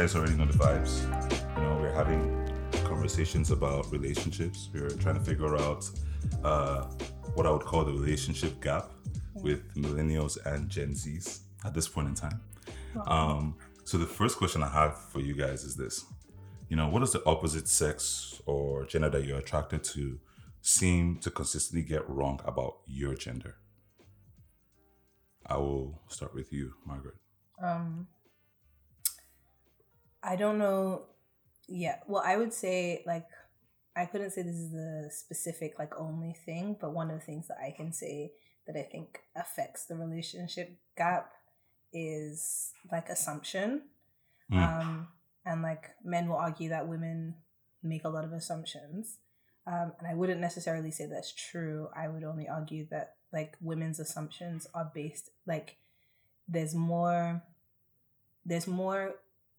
guys 0.06 0.14
already 0.14 0.36
know 0.36 0.46
the 0.46 0.56
vibes. 0.56 1.02
You 1.56 1.62
know, 1.62 1.78
we're 1.80 1.92
having 1.92 2.22
conversations 2.84 3.50
about 3.50 3.90
relationships. 3.90 4.68
We're 4.72 4.88
trying 4.90 5.16
to 5.16 5.20
figure 5.20 5.56
out 5.56 5.90
uh, 6.44 6.84
what 7.34 7.44
I 7.44 7.50
would 7.50 7.62
call 7.62 7.84
the 7.84 7.90
relationship 7.90 8.62
gap 8.62 8.92
with 9.34 9.74
millennials 9.74 10.38
and 10.46 10.68
Gen 10.68 10.90
Zs 10.90 11.40
at 11.64 11.74
this 11.74 11.88
point 11.88 12.06
in 12.06 12.14
time. 12.14 12.40
Um, 13.04 13.56
so 13.82 13.98
the 13.98 14.06
first 14.06 14.38
question 14.38 14.62
I 14.62 14.68
have 14.68 14.96
for 15.10 15.18
you 15.18 15.34
guys 15.34 15.64
is 15.64 15.74
this: 15.74 16.04
You 16.68 16.76
know, 16.76 16.88
what 16.88 17.00
does 17.00 17.12
the 17.12 17.24
opposite 17.26 17.66
sex 17.66 18.40
or 18.46 18.86
gender 18.86 19.10
that 19.10 19.24
you're 19.24 19.38
attracted 19.38 19.82
to 19.94 20.20
seem 20.60 21.16
to 21.16 21.32
consistently 21.32 21.82
get 21.82 22.08
wrong 22.08 22.38
about 22.44 22.76
your 22.86 23.16
gender? 23.16 23.56
I 25.44 25.56
will 25.56 26.00
start 26.06 26.32
with 26.32 26.52
you, 26.52 26.74
Margaret. 26.86 27.16
Um, 27.60 28.06
I 30.22 30.36
don't 30.36 30.58
know. 30.58 31.06
Yeah, 31.68 31.96
well, 32.06 32.22
I 32.24 32.36
would 32.36 32.52
say 32.52 33.02
like 33.06 33.26
I 33.96 34.04
couldn't 34.04 34.30
say 34.30 34.42
this 34.42 34.56
is 34.56 34.72
the 34.72 35.10
specific 35.10 35.78
like 35.78 35.98
only 35.98 36.36
thing, 36.44 36.76
but 36.80 36.92
one 36.92 37.10
of 37.10 37.18
the 37.18 37.24
things 37.24 37.48
that 37.48 37.58
I 37.62 37.72
can 37.74 37.92
say 37.92 38.32
that 38.66 38.76
I 38.76 38.82
think 38.82 39.20
affects 39.34 39.86
the 39.86 39.96
relationship 39.96 40.76
gap 40.96 41.32
is 41.92 42.72
like 42.92 43.08
assumption. 43.08 43.82
Mm. 44.52 44.80
Um, 44.80 45.08
and 45.44 45.62
like 45.62 45.90
men 46.04 46.28
will 46.28 46.36
argue 46.36 46.68
that 46.68 46.88
women 46.88 47.34
make 47.82 48.04
a 48.04 48.08
lot 48.08 48.24
of 48.24 48.32
assumptions. 48.32 49.18
Um, 49.66 49.92
and 49.98 50.06
I 50.06 50.14
wouldn't 50.14 50.40
necessarily 50.40 50.90
say 50.90 51.06
that's 51.06 51.32
true. 51.32 51.88
I 51.96 52.08
would 52.08 52.22
only 52.22 52.48
argue 52.48 52.86
that 52.90 53.14
like 53.32 53.56
women's 53.60 53.98
assumptions 53.98 54.66
are 54.74 54.90
based 54.94 55.30
like 55.46 55.76
there's 56.48 56.74
more 56.74 57.42
there's 58.44 58.66
more 58.66 59.14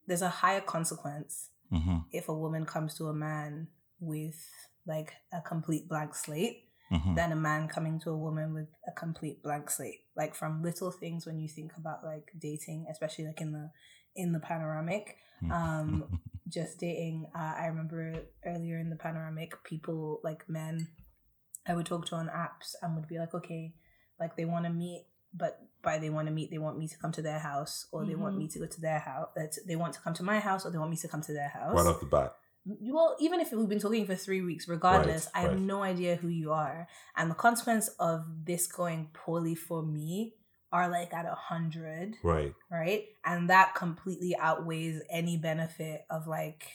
there's 0.07 0.21
a 0.21 0.29
higher 0.29 0.61
consequence 0.61 1.49
Mm-hmm. 1.73 1.97
if 2.13 2.29
a 2.29 2.33
woman 2.33 2.65
comes 2.65 2.95
to 2.97 3.07
a 3.07 3.13
man 3.13 3.67
with 3.99 4.39
like 4.87 5.11
a 5.33 5.41
complete 5.41 5.89
blank 5.89 6.15
slate 6.15 6.63
Mm-hmm. 6.89 7.15
than 7.15 7.33
a 7.33 7.35
man 7.35 7.67
coming 7.67 7.99
to 7.99 8.11
a 8.11 8.17
woman 8.17 8.53
with 8.53 8.69
a 8.87 8.93
complete 8.97 9.43
blank 9.43 9.69
slate 9.69 9.99
like 10.15 10.33
from 10.33 10.63
little 10.63 10.89
things 10.91 11.25
when 11.25 11.37
you 11.37 11.49
think 11.49 11.73
about 11.77 12.05
like 12.05 12.31
dating 12.39 12.85
especially 12.89 13.25
like 13.25 13.41
in 13.41 13.51
the 13.51 13.69
in 14.15 14.31
the 14.31 14.39
panoramic 14.39 15.17
Mm-hmm. 15.43 15.51
um 15.51 16.19
just 16.47 16.79
dating 16.79 17.27
uh, 17.35 17.53
i 17.59 17.65
remember 17.67 18.13
earlier 18.45 18.79
in 18.79 18.89
the 18.89 18.95
panoramic 18.95 19.61
people 19.65 20.21
like 20.23 20.47
men 20.47 20.87
i 21.67 21.75
would 21.75 21.85
talk 21.85 22.05
to 22.05 22.15
on 22.15 22.27
apps 22.29 22.73
and 22.81 22.95
would 22.95 23.09
be 23.09 23.19
like 23.19 23.33
okay 23.33 23.73
like 24.21 24.37
they 24.37 24.45
want 24.45 24.63
to 24.63 24.71
meet 24.71 25.05
but 25.33 25.59
by 25.87 25.97
they 25.97 26.09
want 26.09 26.27
to 26.27 26.33
meet 26.33 26.51
they 26.51 26.63
want 26.67 26.77
me 26.77 26.87
to 26.87 26.97
come 27.01 27.13
to 27.17 27.21
their 27.21 27.39
house 27.39 27.87
or 27.91 28.05
they 28.05 28.15
want 28.23 28.37
me 28.37 28.45
mm-hmm. 28.45 28.59
to 28.59 28.59
go 28.59 28.67
to 28.75 28.81
their 28.81 28.99
house 28.99 29.29
uh, 29.39 29.47
they 29.67 29.77
want 29.83 29.93
to 29.93 30.01
come 30.01 30.13
to 30.13 30.23
my 30.31 30.39
house 30.47 30.65
or 30.65 30.69
they 30.71 30.77
want 30.77 30.91
me 30.91 30.97
to 30.97 31.07
come 31.07 31.21
to 31.21 31.33
their 31.39 31.51
house 31.57 31.75
right 31.77 31.87
off 31.91 31.99
the 31.99 32.05
bat. 32.05 32.33
Mm, 32.67 32.93
well, 32.95 33.15
even 33.19 33.39
if 33.39 33.51
we've 33.51 33.69
been 33.69 33.79
talking 33.79 34.05
for 34.05 34.15
three 34.15 34.41
weeks, 34.41 34.67
regardless, 34.67 35.23
Right, 35.27 35.39
I 35.39 35.41
have 35.43 35.51
right. 35.53 35.61
no 35.73 35.83
idea 35.83 36.17
who 36.17 36.27
you 36.27 36.51
are. 36.51 36.87
And 37.15 37.31
the 37.31 37.35
consequence 37.35 37.87
of 37.99 38.25
this 38.45 38.67
going 38.67 39.09
poorly 39.13 39.55
for 39.55 39.81
me 39.83 40.33
are 40.71 40.89
like 40.89 41.13
at 41.13 41.25
a 41.25 41.35
hundred, 41.35 42.15
Right. 42.23 42.53
right? 42.69 43.05
And 43.25 43.49
that 43.49 43.75
completely 43.75 44.35
outweighs 44.35 45.01
any 45.09 45.37
benefit 45.37 46.01
of 46.09 46.27
like 46.27 46.65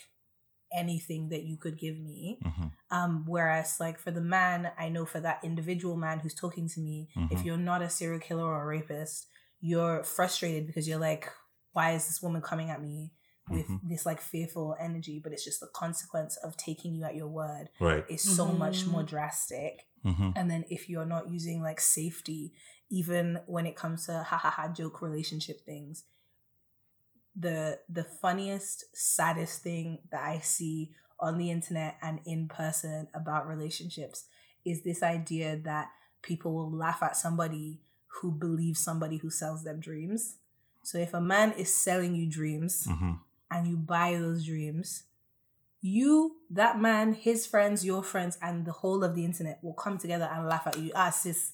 anything 0.75 1.29
that 1.31 1.43
you 1.45 1.57
could 1.57 1.79
give 1.79 1.99
me. 1.99 2.39
Mm-hmm. 2.45 2.67
Um, 2.91 3.25
whereas 3.27 3.77
like 3.81 3.99
for 3.99 4.11
the 4.11 4.21
man, 4.21 4.71
I 4.79 4.89
know 4.89 5.05
for 5.07 5.21
that 5.21 5.41
individual 5.43 5.97
man 5.97 6.19
who's 6.21 6.35
talking 6.35 6.69
to 6.71 6.81
me, 6.81 7.09
if 7.31 7.41
Mhm. 7.41 7.45
you're 7.45 7.57
not 7.57 7.83
a 7.83 7.89
serial 7.91 8.21
killer 8.21 8.45
or 8.45 8.63
a 8.63 8.67
rapist, 8.67 9.27
you're 9.61 10.03
frustrated 10.05 10.67
because 10.67 10.89
you're 10.89 10.99
like, 10.99 11.29
why 11.73 11.93
is 11.93 12.07
this 12.07 12.21
woman 12.23 12.43
coming 12.43 12.69
at 12.71 12.83
me 12.83 13.13
with 13.49 13.67
Mhm. 13.69 13.81
this 13.89 14.05
like 14.05 14.21
fearful 14.21 14.77
energy? 14.79 15.21
But 15.23 15.33
it's 15.33 15.45
just 15.45 15.61
the 15.61 15.69
consequence 15.69 16.37
of 16.39 16.57
taking 16.57 16.95
you 16.95 17.05
at 17.05 17.15
your 17.15 17.29
word 17.29 17.69
Right. 17.81 18.05
is 18.09 18.23
so 18.23 18.47
much 18.53 18.85
Mhm. 18.85 18.89
more 18.89 19.03
drastic. 19.03 19.87
Mm-hmm. 20.05 20.31
And 20.37 20.51
then 20.51 20.65
if 20.69 20.89
you're 20.89 21.07
not 21.07 21.31
using 21.31 21.63
like 21.63 21.81
safety, 21.81 22.55
even 22.91 23.41
when 23.47 23.67
it 23.67 23.77
comes 23.77 24.07
to 24.07 24.23
ha 24.23 24.37
ha 24.37 24.51
ha 24.51 24.69
joke 24.69 25.01
relationship 25.01 25.65
things, 25.65 26.05
the 27.35 27.79
the 27.89 28.05
funniest, 28.05 28.85
saddest 28.97 29.63
thing 29.63 29.99
that 30.11 30.23
I 30.23 30.41
see 30.41 30.93
on 31.19 31.39
the 31.39 31.51
internet 31.51 31.97
and 32.03 32.21
in 32.25 32.49
person 32.49 33.09
about 33.15 33.47
relationships 33.47 34.25
is 34.65 34.83
this 34.83 35.03
idea 35.03 35.57
that 35.57 35.91
people 36.21 36.53
will 36.55 36.71
laugh 36.71 37.03
at 37.03 37.17
somebody 37.17 37.81
who 38.21 38.31
believes 38.33 38.81
somebody 38.81 39.17
who 39.17 39.31
sells 39.31 39.65
them 39.65 39.81
dreams. 39.81 40.37
So 40.83 40.99
if 40.99 41.15
a 41.15 41.21
man 41.21 41.53
is 41.53 41.75
selling 41.75 42.15
you 42.15 42.29
dreams 42.29 42.87
hmm 42.89 43.13
and 43.51 43.69
you 43.69 43.77
buy 43.77 44.17
those 44.19 44.47
dreams, 44.47 45.03
you, 45.83 46.37
that 46.49 46.81
man, 46.81 47.13
his 47.13 47.45
friends, 47.45 47.85
your 47.85 48.03
friends, 48.03 48.39
and 48.41 48.65
the 48.65 48.73
whole 48.73 49.03
of 49.05 49.15
the 49.15 49.25
internet 49.25 49.59
will 49.63 49.75
come 49.75 49.99
together 49.99 50.31
and 50.33 50.49
laugh 50.49 50.67
at 50.67 50.79
you. 50.79 50.93
Ah, 50.95 51.11
sis. 51.11 51.53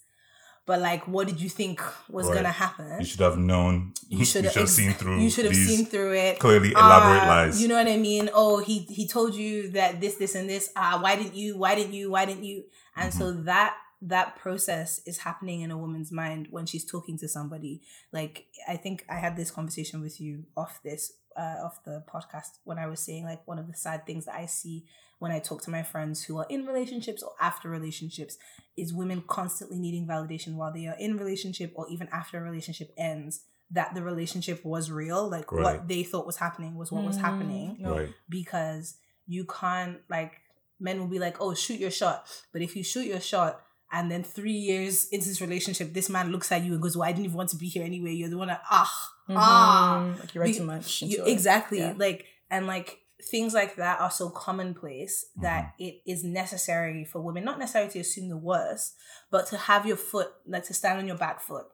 But 0.69 0.81
like, 0.81 1.09
what 1.09 1.27
did 1.31 1.41
you 1.41 1.49
think 1.49 1.81
was 2.11 2.27
Right. 2.27 2.37
gonna 2.37 2.53
happen? 2.65 3.01
You 3.01 3.07
should 3.11 3.21
have 3.29 3.39
known. 3.39 3.95
You 4.09 4.25
should 4.31 4.45
have 4.45 4.55
have 4.55 4.69
seen 4.69 4.93
through. 4.93 5.19
You 5.25 5.31
should 5.31 5.47
have 5.47 5.57
seen 5.57 5.87
through 5.87 6.13
it. 6.27 6.39
clearly 6.39 6.73
elaborate 6.73 7.23
Ah, 7.25 7.29
lies. 7.35 7.61
You 7.63 7.69
know 7.69 7.79
what 7.83 7.89
I 7.89 7.97
mean? 7.97 8.29
Oh, 8.35 8.59
he 8.69 8.77
he 8.99 9.09
told 9.09 9.35
you 9.35 9.71
that 9.73 9.91
this, 10.03 10.15
this, 10.23 10.35
and 10.39 10.47
this. 10.49 10.71
Ah, 10.77 10.99
why 11.03 11.17
didn't 11.17 11.35
you? 11.35 11.57
Why 11.63 11.75
didn't 11.75 11.95
you? 11.95 12.11
Why 12.15 12.25
didn't 12.27 12.45
you? 12.45 12.65
And 12.95 13.13
so 13.15 13.25
Mm-hmm. 13.33 13.45
that 13.47 13.71
that 14.03 14.37
process 14.37 15.01
is 15.11 15.19
happening 15.27 15.59
in 15.63 15.71
a 15.73 15.79
woman's 15.85 16.13
mind 16.13 16.47
when 16.51 16.67
she's 16.67 16.85
talking 16.85 17.17
to 17.19 17.27
somebody. 17.29 17.81
Like 18.13 18.47
I 18.69 18.77
think 18.77 19.05
I 19.09 19.17
had 19.25 19.37
this 19.41 19.51
conversation 19.51 20.03
with 20.07 20.21
you 20.21 20.45
off 20.55 20.81
this 20.85 21.03
uh, 21.43 21.65
off 21.67 21.83
the 21.85 22.05
podcast 22.13 22.59
when 22.69 22.79
I 22.79 22.87
was 22.93 23.01
saying 23.01 23.25
like 23.25 23.43
one 23.49 23.59
of 23.59 23.67
the 23.67 23.75
sad 23.87 24.05
things 24.07 24.27
that 24.27 24.35
I 24.37 24.47
see 24.47 24.85
when 25.19 25.33
I 25.33 25.39
talk 25.41 25.63
to 25.63 25.71
my 25.71 25.83
friends 25.83 26.25
who 26.25 26.39
are 26.39 26.47
in 26.49 26.65
relationships 26.67 27.23
or 27.23 27.33
after 27.41 27.69
relationships 27.69 28.39
is 28.77 28.93
women 28.95 29.23
constantly 29.27 29.79
needing 29.79 30.07
validation 30.07 30.55
while 30.55 30.73
they 30.73 30.87
are 30.87 30.97
in 30.99 31.17
relationship 31.17 31.73
or 31.75 31.87
even 31.91 32.09
after 32.13 32.39
a 32.39 32.43
relationship 32.43 32.93
ends 32.97 33.41
that 33.71 33.95
the 33.95 34.03
relationship 34.03 34.65
was 34.65 34.91
real 34.91 35.29
like 35.29 35.51
Right. 35.53 35.63
what 35.65 35.89
they 35.89 36.03
thought 36.03 36.25
was 36.27 36.37
happening 36.37 36.75
was 36.77 36.91
what 36.93 37.05
was 37.05 37.19
Mm, 37.19 37.21
happening 37.21 37.79
right. 37.85 38.09
because 38.29 38.97
you 39.27 39.45
can't 39.45 39.99
like 40.09 40.35
men 40.81 40.99
will 41.01 41.09
be 41.09 41.19
like 41.19 41.37
oh 41.41 41.53
shoot 41.55 41.79
your 41.81 41.91
shot 41.91 42.25
but 42.53 42.63
if 42.63 42.75
you 42.77 42.83
shoot 42.85 43.05
your 43.07 43.21
shot 43.21 43.61
and 43.93 44.11
then 44.11 44.23
three 44.23 44.53
years 44.53 45.09
into 45.09 45.29
this 45.29 45.41
relationship 45.41 45.93
this 45.93 46.09
man 46.09 46.31
looks 46.31 46.51
at 46.53 46.63
you 46.65 46.73
and 46.73 46.81
goes 46.81 46.97
well 46.97 47.09
i 47.09 47.13
didn't 47.13 47.25
even 47.27 47.37
want 47.37 47.51
to 47.51 47.57
be 47.57 47.67
here 47.69 47.85
anyway 47.85 48.13
you're 48.13 48.29
the 48.31 48.39
one 48.39 48.49
that 48.49 48.63
ah 48.71 49.11
ah 49.31 49.99
Mhm. 50.15 50.21
like 50.21 50.35
you 50.35 50.41
read 50.41 50.53
Be- 50.53 50.59
too 50.59 50.65
much. 50.65 51.03
you, 51.03 51.25
exactly 51.27 51.79
Yeah. 51.81 51.95
like 51.97 52.25
and 52.51 52.67
like 52.67 52.99
things 53.21 53.53
like 53.53 53.77
that 53.77 54.01
are 54.01 54.11
so 54.11 54.31
commonplace 54.31 55.27
that 55.43 55.75
it 55.79 56.01
is 56.07 56.23
necessary 56.23 57.05
for 57.05 57.21
women 57.21 57.45
not 57.45 57.59
necessarily 57.59 57.91
to 57.91 57.99
assume 57.99 58.29
the 58.29 58.37
worst 58.37 58.95
but 59.31 59.47
to 59.47 59.57
have 59.57 59.85
your 59.87 59.97
foot 59.97 60.29
like 60.47 60.65
to 60.65 60.73
stand 60.73 60.99
on 60.99 61.07
your 61.07 61.17
back 61.17 61.41
foot 61.41 61.67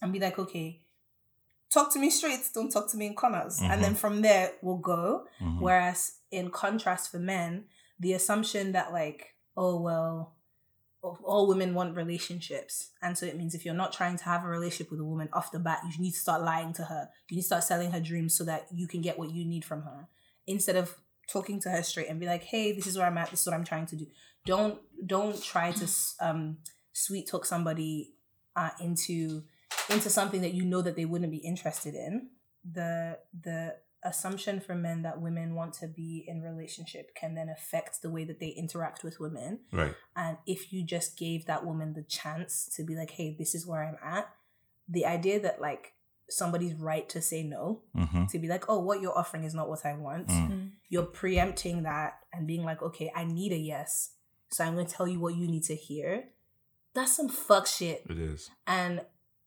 and 0.00 0.12
be 0.12 0.18
like 0.18 0.38
okay 0.38 0.80
talk 1.70 1.92
to 1.92 1.98
me 1.98 2.08
straight 2.08 2.40
don't 2.54 2.70
talk 2.70 2.90
to 2.90 2.96
me 2.96 3.06
in 3.06 3.14
corners 3.14 3.58
and 3.62 3.82
then 3.84 3.94
from 3.94 4.22
there 4.22 4.52
we'll 4.62 4.78
go. 4.78 5.26
Mhm. 5.40 5.60
whereas 5.60 6.18
in 6.30 6.50
contrast 6.50 7.10
for 7.10 7.18
men 7.18 7.66
the 8.00 8.14
assumption 8.14 8.72
that 8.72 8.92
like 8.92 9.34
oh 9.56 9.80
well 9.80 10.32
all 11.22 11.46
women 11.46 11.72
want 11.72 11.94
relationships. 11.94 12.90
And 13.00 13.16
so 13.16 13.26
it 13.26 13.36
means 13.36 13.54
if 13.54 13.64
you're 13.64 13.74
not 13.74 13.92
trying 13.92 14.16
to 14.16 14.24
have 14.24 14.44
a 14.44 14.48
relationship 14.48 14.90
with 14.90 14.98
a 14.98 15.04
woman 15.04 15.28
off 15.32 15.52
the 15.52 15.60
bat 15.60 15.80
you 15.84 16.02
need 16.02 16.12
to 16.12 16.18
start 16.18 16.42
lying 16.42 16.72
to 16.72 16.82
her. 16.84 17.08
You 17.28 17.36
need 17.36 17.42
to 17.42 17.46
start 17.46 17.62
selling 17.62 17.92
her 17.92 18.00
dreams 18.00 18.36
so 18.36 18.42
that 18.44 18.66
you 18.72 18.88
can 18.88 19.02
get 19.02 19.16
what 19.16 19.30
you 19.30 19.44
need 19.44 19.64
from 19.64 19.82
her 19.82 20.08
instead 20.46 20.76
of 20.76 20.96
talking 21.28 21.60
to 21.60 21.68
her 21.70 21.82
straight 21.82 22.08
and 22.08 22.20
be 22.20 22.26
like 22.26 22.44
hey 22.44 22.72
this 22.72 22.86
is 22.86 22.96
where 22.96 23.06
i'm 23.06 23.18
at 23.18 23.30
this 23.30 23.40
is 23.40 23.46
what 23.46 23.54
i'm 23.54 23.64
trying 23.64 23.86
to 23.86 23.96
do. 23.96 24.06
Don't 24.44 24.78
don't 25.04 25.42
try 25.42 25.72
to 25.72 25.88
um 26.20 26.58
sweet 26.92 27.28
talk 27.28 27.44
somebody 27.44 28.14
uh, 28.54 28.70
into 28.80 29.42
into 29.90 30.08
something 30.08 30.40
that 30.40 30.54
you 30.54 30.64
know 30.64 30.82
that 30.82 30.96
they 30.96 31.04
wouldn't 31.04 31.30
be 31.30 31.38
interested 31.38 31.94
in. 31.94 32.30
The 32.72 33.18
the 33.42 33.76
assumption 34.04 34.60
for 34.60 34.74
men 34.74 35.02
that 35.02 35.20
women 35.20 35.54
want 35.56 35.72
to 35.74 35.88
be 35.88 36.24
in 36.28 36.40
relationship 36.40 37.12
can 37.16 37.34
then 37.34 37.48
affect 37.48 38.02
the 38.02 38.10
way 38.10 38.22
that 38.24 38.38
they 38.38 38.48
interact 38.50 39.02
with 39.02 39.18
women. 39.18 39.60
Right. 39.72 39.94
and 40.14 40.36
if 40.46 40.72
you 40.72 40.84
just 40.84 41.18
gave 41.18 41.46
that 41.46 41.66
woman 41.66 41.94
the 41.94 42.04
chance 42.04 42.70
to 42.76 42.84
be 42.84 42.94
like 42.94 43.10
hey 43.10 43.34
this 43.36 43.52
is 43.54 43.66
where 43.66 43.82
i'm 43.82 43.96
at 44.02 44.28
the 44.88 45.04
idea 45.06 45.40
that 45.40 45.60
like 45.60 45.94
somebody's 46.28 46.74
right 46.74 47.08
to 47.08 47.22
say 47.22 47.42
no 47.42 47.82
hmm 47.94 48.24
to 48.26 48.38
be 48.38 48.48
like 48.48 48.64
oh 48.68 48.80
what 48.80 49.00
you're 49.00 49.16
offering 49.16 49.44
is 49.44 49.54
not 49.54 49.68
what 49.68 49.84
i 49.86 49.94
want. 49.94 50.26
Mm. 50.28 50.50
Mm. 50.50 50.70
you're 50.88 51.04
preempting 51.04 51.84
that 51.84 52.18
and 52.32 52.46
being 52.46 52.64
like 52.64 52.82
okay 52.82 53.12
i 53.14 53.24
need 53.24 53.52
a 53.52 53.56
yes 53.56 54.12
so 54.50 54.64
i'm 54.64 54.74
going 54.74 54.86
to 54.86 54.92
tell 54.92 55.08
you 55.08 55.20
what 55.20 55.34
you 55.36 55.46
need 55.48 55.64
to 55.64 55.74
hear. 55.74 56.24
That's 56.94 57.14
some 57.14 57.28
fuck 57.28 57.66
shit. 57.66 58.04
It 58.08 58.18
is. 58.18 58.50
and 58.66 59.02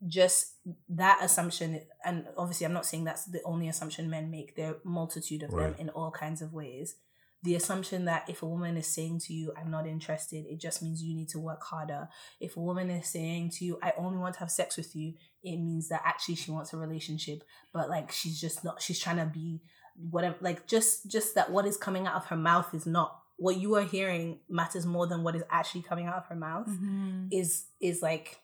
just 0.07 0.53
that 0.87 1.19
assumption 1.21 1.81
and 2.05 2.25
obviously 2.37 2.65
i'm 2.65 2.73
not 2.73 2.85
saying 2.85 3.03
that's 3.03 3.25
the 3.25 3.41
only 3.43 3.67
assumption 3.67 4.09
men 4.09 4.29
make. 4.31 4.55
There 4.55 4.69
are 4.71 4.77
multitude 4.83 5.43
of 5.43 5.51
them 5.51 5.75
in 5.77 5.89
all 5.89 6.11
kinds 6.11 6.41
of 6.41 6.53
ways 6.53 6.95
the 7.43 7.55
assumption 7.55 8.05
that 8.05 8.27
if 8.29 8.43
a 8.43 8.45
woman 8.45 8.75
is 8.77 8.87
saying 8.87 9.19
to 9.19 9.33
you 9.33 9.53
i'm 9.57 9.71
not 9.71 9.87
interested 9.87 10.45
it 10.49 10.59
just 10.59 10.81
means 10.83 11.01
you 11.01 11.15
need 11.15 11.29
to 11.29 11.39
work 11.39 11.63
harder 11.63 12.07
if 12.41 12.57
a 12.57 12.59
woman 12.59 12.89
is 12.89 13.07
saying 13.07 13.49
to 13.49 13.63
you 13.65 13.79
i 13.81 13.93
only 13.97 14.17
want 14.17 14.33
to 14.33 14.39
have 14.41 14.51
sex 14.51 14.75
with 14.77 14.95
you 14.95 15.13
it 15.43 15.57
means 15.57 15.87
that 15.89 16.01
actually 16.05 16.35
she 16.35 16.51
wants 16.51 16.73
a 16.73 16.77
relationship 16.77 17.43
but 17.73 17.89
like 17.89 18.11
she's 18.11 18.39
just 18.39 18.63
not 18.63 18.81
she's 18.81 18.99
trying 18.99 19.17
to 19.17 19.25
be 19.25 19.61
whatever 20.09 20.35
like 20.41 20.67
just 20.67 21.09
just 21.09 21.35
that 21.35 21.49
what 21.51 21.65
is 21.65 21.77
coming 21.77 22.07
out 22.07 22.15
of 22.15 22.25
her 22.25 22.35
mouth 22.37 22.73
is 22.73 22.85
not 22.85 23.19
what 23.37 23.55
you 23.57 23.73
are 23.75 23.83
hearing 23.83 24.39
matters 24.49 24.85
more 24.85 25.07
than 25.07 25.23
what 25.23 25.35
is 25.35 25.43
actually 25.49 25.81
coming 25.81 26.07
out 26.07 26.15
of 26.17 26.25
her 26.27 26.35
mouth 26.35 26.67
Mhm. 26.67 27.29
is 27.31 27.65
is 27.79 28.01
like 28.01 28.39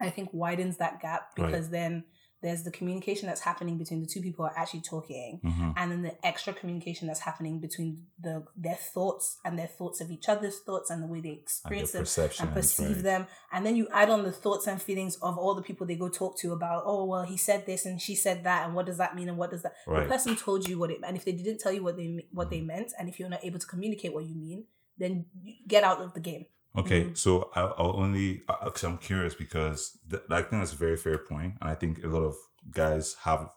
I 0.00 0.10
think 0.10 0.30
widens 0.32 0.78
that 0.78 1.00
gap 1.00 1.30
Right. 1.38 1.46
because 1.46 1.70
then 1.70 2.04
there's 2.44 2.62
the 2.62 2.70
communication 2.70 3.26
that's 3.26 3.40
happening 3.40 3.78
between 3.78 4.00
the 4.00 4.06
two 4.06 4.20
people 4.20 4.44
who 4.44 4.50
are 4.50 4.58
actually 4.58 4.82
talking 4.82 5.40
hmm 5.42 5.70
and 5.76 5.90
then 5.90 6.02
the 6.02 6.26
extra 6.26 6.52
communication 6.52 7.08
that's 7.08 7.20
happening 7.20 7.58
between 7.58 8.04
the 8.20 8.44
their 8.56 8.76
thoughts 8.76 9.38
and 9.44 9.58
their 9.58 9.66
thoughts 9.66 10.00
of 10.00 10.10
each 10.10 10.28
other's 10.28 10.60
thoughts 10.60 10.90
and 10.90 11.02
the 11.02 11.06
way 11.06 11.20
they 11.20 11.30
experience 11.30 11.92
the 11.92 11.98
them 11.98 12.46
and 12.46 12.54
perceive 12.54 13.02
them. 13.02 13.26
And 13.52 13.64
then 13.66 13.76
you 13.76 13.88
add 13.92 14.10
on 14.10 14.22
the 14.22 14.32
thoughts 14.32 14.66
and 14.66 14.80
feelings 14.80 15.16
of 15.16 15.36
all 15.38 15.54
the 15.54 15.62
people 15.62 15.86
they 15.86 15.96
go 15.96 16.08
talk 16.08 16.38
to 16.40 16.52
about 16.52 16.84
oh 16.86 17.04
well 17.04 17.24
he 17.24 17.36
said 17.36 17.66
this 17.66 17.86
and 17.86 18.00
she 18.00 18.14
said 18.14 18.44
that 18.44 18.66
and 18.66 18.74
what 18.74 18.86
does 18.86 18.98
that 18.98 19.14
mean 19.16 19.28
and 19.28 19.38
what 19.38 19.50
does 19.50 19.62
that 19.62 19.72
the 19.86 20.02
person 20.02 20.36
told 20.36 20.68
you 20.68 20.78
what 20.78 20.90
it 20.90 20.98
and 21.06 21.16
if 21.16 21.24
they 21.24 21.32
didn't 21.32 21.58
tell 21.58 21.72
you 21.72 21.82
what 21.82 21.96
they 21.96 22.26
what 22.30 22.50
they 22.50 22.60
meant 22.60 22.92
and 22.98 23.08
if 23.08 23.18
you're 23.18 23.28
not 23.28 23.44
able 23.44 23.58
to 23.58 23.66
communicate 23.66 24.12
what 24.12 24.24
you 24.24 24.34
mean 24.34 24.64
then 24.98 25.26
get 25.66 25.82
out 25.82 26.00
of 26.00 26.14
the 26.14 26.20
game 26.20 26.46
Okay, 26.76 27.04
Mhm. 27.04 27.16
so 27.16 27.50
I, 27.54 27.60
I'll 27.62 27.96
only 27.96 28.42
because 28.64 28.82
I'm 28.84 28.98
curious 28.98 29.34
because 29.34 29.96
th- 30.10 30.22
I 30.30 30.40
think 30.42 30.60
that's 30.62 30.72
a 30.72 30.76
very 30.76 30.96
fair 30.96 31.18
point, 31.18 31.54
and 31.60 31.70
I 31.70 31.74
think 31.74 32.02
a 32.02 32.08
lot 32.08 32.22
of 32.24 32.36
guys 32.72 33.16
have 33.22 33.50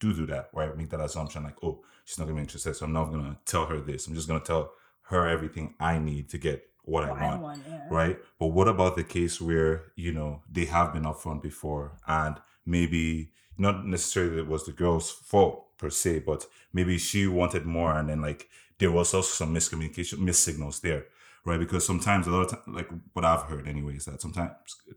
do 0.00 0.12
do 0.12 0.26
that 0.26 0.50
right, 0.52 0.76
make 0.76 0.90
that 0.90 1.00
assumption 1.00 1.44
like, 1.44 1.56
oh, 1.62 1.82
she's 2.04 2.18
not 2.18 2.26
gonna 2.26 2.36
be 2.36 2.42
interested, 2.42 2.74
so 2.74 2.84
I'm 2.86 2.92
not 2.92 3.10
gonna 3.10 3.38
tell 3.44 3.66
her 3.66 3.80
this. 3.80 4.06
I'm 4.06 4.14
just 4.14 4.28
gonna 4.28 4.40
tell 4.40 4.72
her 5.10 5.26
everything 5.26 5.74
I 5.80 5.98
need 5.98 6.28
to 6.30 6.38
get 6.38 6.62
what 6.84 7.08
What 7.08 7.18
I 7.18 7.22
want. 7.30 7.42
want, 7.42 7.62
yeah. 7.68 7.86
right? 7.90 8.18
But 8.38 8.48
what 8.48 8.68
about 8.68 8.94
the 8.96 9.04
case 9.04 9.40
where 9.40 9.92
you 9.96 10.12
know 10.12 10.42
they 10.50 10.66
have 10.66 10.92
been 10.92 11.04
upfront 11.04 11.42
before, 11.42 11.96
and 12.06 12.36
maybe 12.66 13.32
not 13.58 13.86
necessarily 13.86 14.38
it 14.38 14.46
was 14.46 14.64
the 14.66 14.72
girl's 14.72 15.10
fault 15.10 15.76
per 15.78 15.90
se, 15.90 16.20
but 16.20 16.46
maybe 16.72 16.98
she 16.98 17.26
wanted 17.26 17.64
more, 17.66 17.96
and 17.98 18.08
then 18.10 18.20
like 18.20 18.48
there 18.78 18.90
was 18.92 19.14
also 19.14 19.32
some 19.44 19.54
miscommunication, 19.54 20.18
missignals 20.18 20.80
there, 20.80 21.06
right? 21.44 21.60
Because 21.60 21.86
sometimes 21.86 22.26
a 22.26 22.30
lot 22.30 22.42
of 22.42 22.50
time, 22.50 22.74
like 22.74 22.88
what 23.12 23.24
I've 23.24 23.42
heard 23.42 23.68
anyway, 23.68 23.96
is 23.96 24.04
that 24.06 24.22
sometimes 24.22 24.52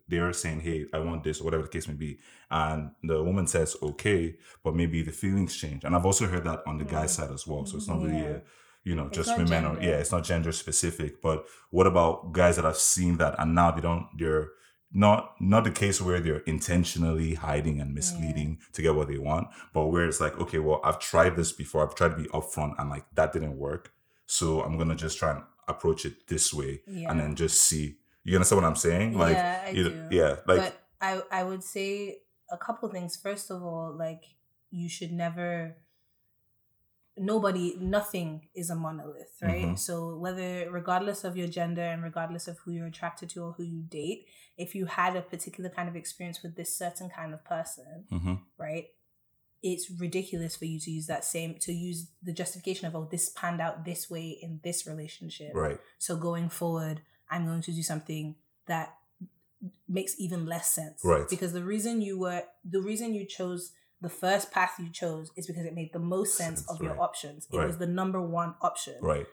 they're 0.07 0.33
saying, 0.33 0.61
"Hey, 0.61 0.85
I 0.93 0.99
want 0.99 1.23
this," 1.23 1.41
or 1.41 1.45
whatever 1.45 1.63
the 1.63 1.69
case 1.69 1.87
may 1.87 1.93
be, 1.93 2.19
and 2.49 2.91
the 3.03 3.23
woman 3.23 3.47
says, 3.47 3.75
"Okay," 3.81 4.35
but 4.63 4.75
maybe 4.75 5.01
the 5.03 5.11
feelings 5.11 5.55
change, 5.55 5.83
and 5.83 5.95
I've 5.95 6.05
also 6.05 6.27
heard 6.27 6.45
that 6.45 6.63
on 6.65 6.77
the 6.77 6.85
guy 6.85 7.05
mm-hmm. 7.05 7.07
side 7.07 7.31
as 7.31 7.45
well. 7.45 7.65
So 7.65 7.77
it's 7.77 7.87
not 7.87 8.01
really 8.01 8.25
a 8.25 8.41
you 8.87 8.95
know, 8.95 9.07
It's 9.07 9.17
just 9.17 9.37
women 9.37 9.65
or 9.65 9.81
yeah, 9.81 9.97
it's 9.97 10.13
not 10.13 10.23
gender 10.23 10.53
specific. 10.53 11.21
But 11.21 11.45
what 11.71 11.87
about 11.87 12.31
guys 12.31 12.55
that 12.55 12.63
have 12.63 12.77
seen 12.77 13.17
that 13.17 13.35
and 13.37 13.53
now 13.53 13.71
they 13.71 13.81
don't 13.81 14.07
they're 14.17 14.51
not 14.93 15.35
not 15.41 15.65
the 15.65 15.71
case 15.71 15.99
where 15.99 16.21
they're 16.21 16.47
intentionally 16.47 17.33
hiding 17.33 17.81
and 17.81 17.93
misleading 17.93 18.59
to 18.71 18.81
get 18.81 18.95
what 18.95 19.09
they 19.09 19.17
want, 19.17 19.49
but 19.73 19.87
where 19.87 20.07
it's 20.07 20.21
like, 20.21 20.39
okay, 20.39 20.59
well, 20.59 20.79
I've 20.85 20.99
tried 20.99 21.35
this 21.35 21.51
before, 21.51 21.85
I've 21.85 21.95
tried 21.95 22.11
to 22.11 22.15
be 22.15 22.29
upfront 22.29 22.75
and 22.79 22.89
like 22.89 23.03
that 23.15 23.33
didn't 23.33 23.57
work. 23.57 23.91
So 24.25 24.61
I'm 24.61 24.77
gonna 24.77 24.95
just 24.95 25.19
try 25.19 25.31
and 25.31 25.43
approach 25.67 26.05
it 26.05 26.27
this 26.27 26.53
way 26.53 26.81
Yeah. 26.87 27.11
and 27.11 27.19
then 27.19 27.35
just 27.35 27.61
see. 27.61 27.97
You 28.23 28.35
understand 28.35 28.61
what 28.61 28.67
I'm 28.67 28.75
saying? 28.75 29.17
Like 29.17 29.35
yeah, 29.35 29.63
I 29.67 29.69
you 29.71 29.83
do. 29.89 30.07
yeah, 30.11 30.35
like 30.45 30.59
but 30.59 30.73
I 31.01 31.21
I 31.31 31.43
would 31.43 31.63
say 31.63 32.19
a 32.51 32.57
couple 32.57 32.89
things. 32.89 33.15
First 33.15 33.51
of 33.51 33.63
all, 33.63 33.95
like 33.97 34.23
you 34.71 34.89
should 34.89 35.11
never. 35.11 35.77
Nobody, 37.19 37.75
nothing 37.79 38.47
is 38.53 38.69
a 38.69 38.75
monolith, 38.75 39.39
right? 39.41 39.65
Mhm. 39.65 39.79
So 39.79 40.17
whether, 40.17 40.69
regardless 40.69 41.23
of 41.23 41.35
your 41.35 41.47
gender 41.47 41.81
and 41.81 42.03
regardless 42.03 42.47
of 42.47 42.59
who 42.59 42.69
you're 42.71 42.85
attracted 42.85 43.29
to 43.31 43.43
or 43.43 43.53
who 43.53 43.63
you 43.63 43.81
date, 43.81 44.27
if 44.55 44.75
you 44.75 44.85
had 44.85 45.15
a 45.15 45.23
particular 45.23 45.71
kind 45.71 45.89
of 45.89 45.95
experience 45.95 46.43
with 46.43 46.55
this 46.55 46.77
certain 46.77 47.09
kind 47.09 47.33
of 47.33 47.43
person, 47.43 48.05
mhm, 48.11 48.41
right? 48.59 48.89
It's 49.73 49.89
ridiculous 50.05 50.55
for 50.55 50.65
you 50.65 50.79
to 50.85 50.91
use 50.91 51.07
that 51.07 51.23
same 51.25 51.55
to 51.67 51.71
use 51.73 51.99
the 52.27 52.33
justification 52.41 52.87
of 52.87 52.95
oh 52.95 53.07
this 53.11 53.29
panned 53.29 53.61
out 53.65 53.83
this 53.85 54.09
way 54.09 54.27
in 54.41 54.59
this 54.63 54.87
relationship, 54.87 55.51
right. 55.53 55.79
so 55.97 56.15
going 56.29 56.49
forward, 56.49 57.01
I'm 57.29 57.45
going 57.45 57.61
to 57.61 57.71
do 57.71 57.83
something 57.83 58.35
that 58.67 58.87
makes 59.87 60.13
even 60.19 60.45
less 60.45 60.67
sense. 60.71 61.01
Right. 61.03 61.27
Because 61.29 61.51
the 61.53 61.63
reason 61.63 62.01
you 62.01 62.19
were 62.19 62.43
the 62.63 62.81
reason 62.81 63.13
you 63.13 63.25
chose 63.25 63.71
the 63.99 64.09
first 64.09 64.51
path 64.51 64.73
you 64.79 64.89
chose 64.91 65.31
is 65.35 65.47
because 65.47 65.65
it 65.65 65.73
made 65.73 65.91
the 65.91 65.99
most 66.15 66.35
sense 66.37 66.59
Sense, 66.59 66.69
of 66.71 66.81
your 66.81 66.91
right. 66.93 66.99
options. 67.07 67.47
It 67.51 67.57
Right. 67.57 67.67
was 67.67 67.77
the 67.79 67.87
number 67.87 68.21
one 68.21 68.53
option. 68.61 68.95
Right. 69.01 69.25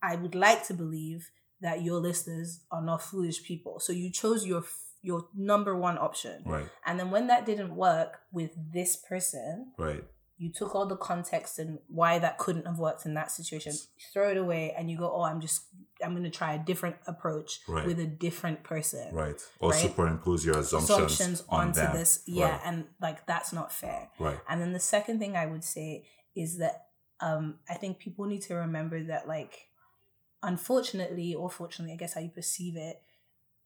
I 0.00 0.14
would 0.16 0.36
like 0.36 0.64
to 0.68 0.74
believe 0.74 1.30
that 1.60 1.82
your 1.82 1.98
listeners 1.98 2.60
are 2.70 2.82
not 2.82 3.02
foolish 3.02 3.42
people. 3.42 3.80
So 3.80 3.92
you 3.92 4.10
chose 4.10 4.46
your 4.46 4.62
your 5.04 5.28
number 5.34 5.76
one 5.76 5.98
option. 5.98 6.42
Right. 6.46 6.66
And 6.86 6.98
then 6.98 7.10
when 7.10 7.26
that 7.28 7.44
didn't 7.44 7.76
work 7.76 8.20
with 8.32 8.52
this 8.72 8.96
person, 8.96 9.72
Right. 9.78 10.02
you 10.38 10.50
took 10.50 10.74
all 10.74 10.86
the 10.86 10.96
context 10.96 11.58
and 11.58 11.78
why 11.88 12.18
that 12.18 12.38
couldn't 12.38 12.66
have 12.66 12.78
worked 12.78 13.04
in 13.04 13.12
that 13.14 13.30
situation, 13.30 13.74
throw 14.12 14.30
it 14.30 14.38
away, 14.38 14.72
and 14.76 14.90
you 14.90 14.96
go, 14.98 15.08
"Oh, 15.14 15.22
I'm 15.22 15.40
just 15.40 15.66
I'm 16.02 16.10
going 16.12 16.24
to 16.24 16.30
try 16.30 16.54
a 16.54 16.58
different 16.58 16.96
approach 17.06 17.60
Right. 17.68 17.86
with 17.86 18.00
a 18.00 18.06
different 18.06 18.62
person." 18.64 19.14
Right. 19.14 19.40
Or 19.60 19.70
Right. 19.70 19.80
superimpose 19.82 20.44
your 20.44 20.58
assumptions, 20.58 20.90
Assumptions 20.90 21.42
on 21.50 21.68
onto 21.68 21.86
this, 21.98 22.22
yeah, 22.26 22.50
Right. 22.52 22.60
and 22.64 22.88
like 23.00 23.26
that's 23.26 23.52
not 23.52 23.70
fair. 23.72 24.10
Right. 24.18 24.40
And 24.48 24.60
then 24.60 24.72
the 24.72 24.80
second 24.96 25.18
thing 25.20 25.36
I 25.36 25.46
would 25.46 25.64
say 25.64 26.08
is 26.34 26.56
that 26.58 26.76
um, 27.20 27.60
I 27.70 27.74
think 27.74 27.98
people 28.00 28.24
need 28.26 28.42
to 28.42 28.54
remember 28.54 29.02
that, 29.04 29.28
like, 29.28 29.68
unfortunately 30.42 31.34
or 31.34 31.48
fortunately, 31.50 31.94
I 31.94 31.96
guess 31.96 32.14
how 32.14 32.20
you 32.20 32.28
perceive 32.30 32.76
it, 32.76 33.00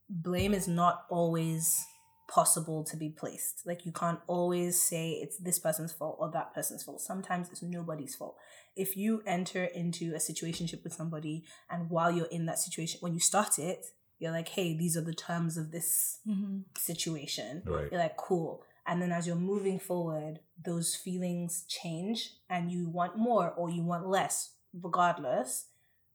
blame 0.09 0.55
is 0.55 0.69
not 0.69 1.05
always 1.11 1.87
possible 2.29 2.85
to 2.85 2.97
be 2.97 3.09
placed. 3.09 3.63
Like, 3.67 3.87
you 3.87 3.93
can't 3.93 4.21
always 4.27 4.83
say 4.83 5.13
it's 5.13 5.39
this 5.39 5.59
person's 5.59 5.93
fault 5.93 6.17
or 6.21 6.31
that 6.33 6.55
person's 6.55 6.83
fault. 6.83 7.01
Sometimes 7.01 7.49
it's 7.51 7.63
nobody's 7.63 8.15
fault. 8.15 8.37
If 8.77 8.97
you 8.97 9.23
enter 9.27 9.65
into 9.65 10.15
a 10.15 10.19
situationship 10.19 10.85
with 10.85 10.93
somebody, 10.93 11.45
and 11.71 11.91
while 11.91 12.11
you're 12.11 12.27
in 12.27 12.47
that 12.47 12.59
situation, 12.59 12.99
when 13.01 13.15
you 13.15 13.21
start 13.21 13.59
it, 13.59 13.87
you're 14.19 14.33
like, 14.33 14.49
hey, 14.49 14.77
these 14.77 14.97
are 14.97 15.03
the 15.03 15.15
terms 15.15 15.57
of 15.57 15.71
this 15.71 16.19
mm-hmm. 16.29 16.59
situation 16.77 17.63
Right. 17.65 17.89
you're 17.91 18.01
like 18.01 18.17
cool 18.17 18.65
and 18.89 19.01
then 19.03 19.13
as 19.13 19.27
you're 19.27 19.37
moving 19.37 19.79
forward 19.79 20.41
those 20.65 20.97
feelings 20.97 21.65
change 21.69 22.33
and 22.51 22.73
you 22.73 22.89
want 22.89 23.17
more 23.17 23.51
or 23.51 23.71
you 23.71 23.83
want 23.83 24.09
less 24.09 24.55
regardless 24.73 25.67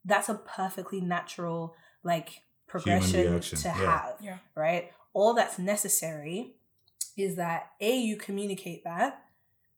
that's 0.03 0.27
a 0.27 0.35
perfectly 0.35 0.99
natural 0.99 1.75
like 2.03 2.41
progression 2.79 3.39
to 3.39 3.61
yeah. 3.67 3.73
have 3.73 4.15
Yeah. 4.19 4.37
right 4.55 4.91
all 5.13 5.35
that's 5.35 5.59
necessary 5.59 6.55
is 7.15 7.35
that 7.35 7.71
a 7.79 7.95
you 7.95 8.17
communicate 8.17 8.83
that 8.83 9.21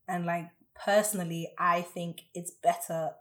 and 0.08 0.26
like 0.26 0.50
personally 0.76 1.52
i 1.58 1.82
think 1.82 2.22
it's 2.34 2.52
better 2.52 3.12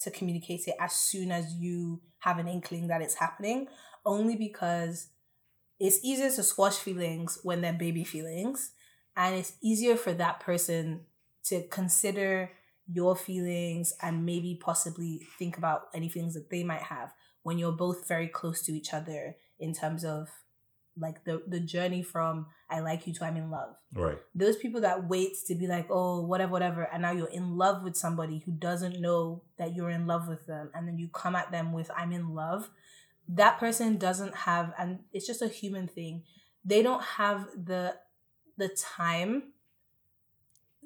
to 0.00 0.10
communicate 0.10 0.66
it 0.66 0.76
as 0.80 0.92
soon 0.92 1.30
as 1.30 1.52
you 1.54 2.00
have 2.20 2.38
an 2.38 2.48
inkling 2.48 2.88
that 2.88 3.02
it's 3.02 3.16
happening 3.16 3.68
only 4.06 4.34
because 4.34 5.08
it's 5.78 6.02
easier 6.02 6.30
to 6.30 6.42
squash 6.42 6.76
feelings 6.76 7.38
when 7.42 7.60
they're 7.60 7.72
baby 7.72 8.04
feelings 8.04 8.70
and 9.14 9.34
it's 9.34 9.52
easier 9.62 9.96
for 9.96 10.12
that 10.14 10.40
person 10.40 11.00
to 11.44 11.62
consider 11.68 12.50
your 12.90 13.14
feelings 13.14 13.92
and 14.00 14.24
maybe 14.24 14.58
possibly 14.58 15.20
think 15.38 15.58
about 15.58 15.88
any 15.92 16.08
feelings 16.08 16.32
that 16.32 16.48
they 16.48 16.64
might 16.64 16.80
have 16.80 17.12
when 17.48 17.56
you're 17.56 17.72
both 17.72 18.06
very 18.06 18.28
close 18.28 18.60
to 18.60 18.72
each 18.72 18.92
other 18.92 19.34
in 19.58 19.72
terms 19.72 20.04
of 20.04 20.28
like 20.98 21.24
the 21.24 21.42
the 21.46 21.60
journey 21.60 22.02
from 22.02 22.44
I 22.68 22.80
like 22.80 23.06
you 23.06 23.14
to 23.14 23.24
I'm 23.24 23.38
in 23.38 23.50
love. 23.50 23.76
Right. 23.94 24.18
Those 24.34 24.56
people 24.56 24.82
that 24.82 25.08
wait 25.08 25.32
to 25.46 25.54
be 25.54 25.66
like, 25.66 25.86
oh, 25.88 26.20
whatever, 26.26 26.52
whatever, 26.52 26.82
and 26.82 27.00
now 27.00 27.12
you're 27.12 27.36
in 27.40 27.56
love 27.56 27.82
with 27.82 27.96
somebody 27.96 28.42
who 28.44 28.52
doesn't 28.52 29.00
know 29.00 29.44
that 29.56 29.74
you're 29.74 29.88
in 29.88 30.06
love 30.06 30.28
with 30.28 30.46
them, 30.46 30.70
and 30.74 30.86
then 30.86 30.98
you 30.98 31.08
come 31.08 31.34
at 31.34 31.50
them 31.50 31.72
with 31.72 31.90
I'm 31.96 32.12
in 32.12 32.34
love. 32.34 32.68
That 33.26 33.58
person 33.58 33.96
doesn't 33.96 34.34
have, 34.48 34.74
and 34.78 34.98
it's 35.14 35.26
just 35.26 35.40
a 35.40 35.48
human 35.48 35.88
thing. 35.88 36.24
They 36.66 36.82
don't 36.82 37.02
have 37.02 37.48
the 37.56 37.96
the 38.58 38.68
time. 38.68 39.54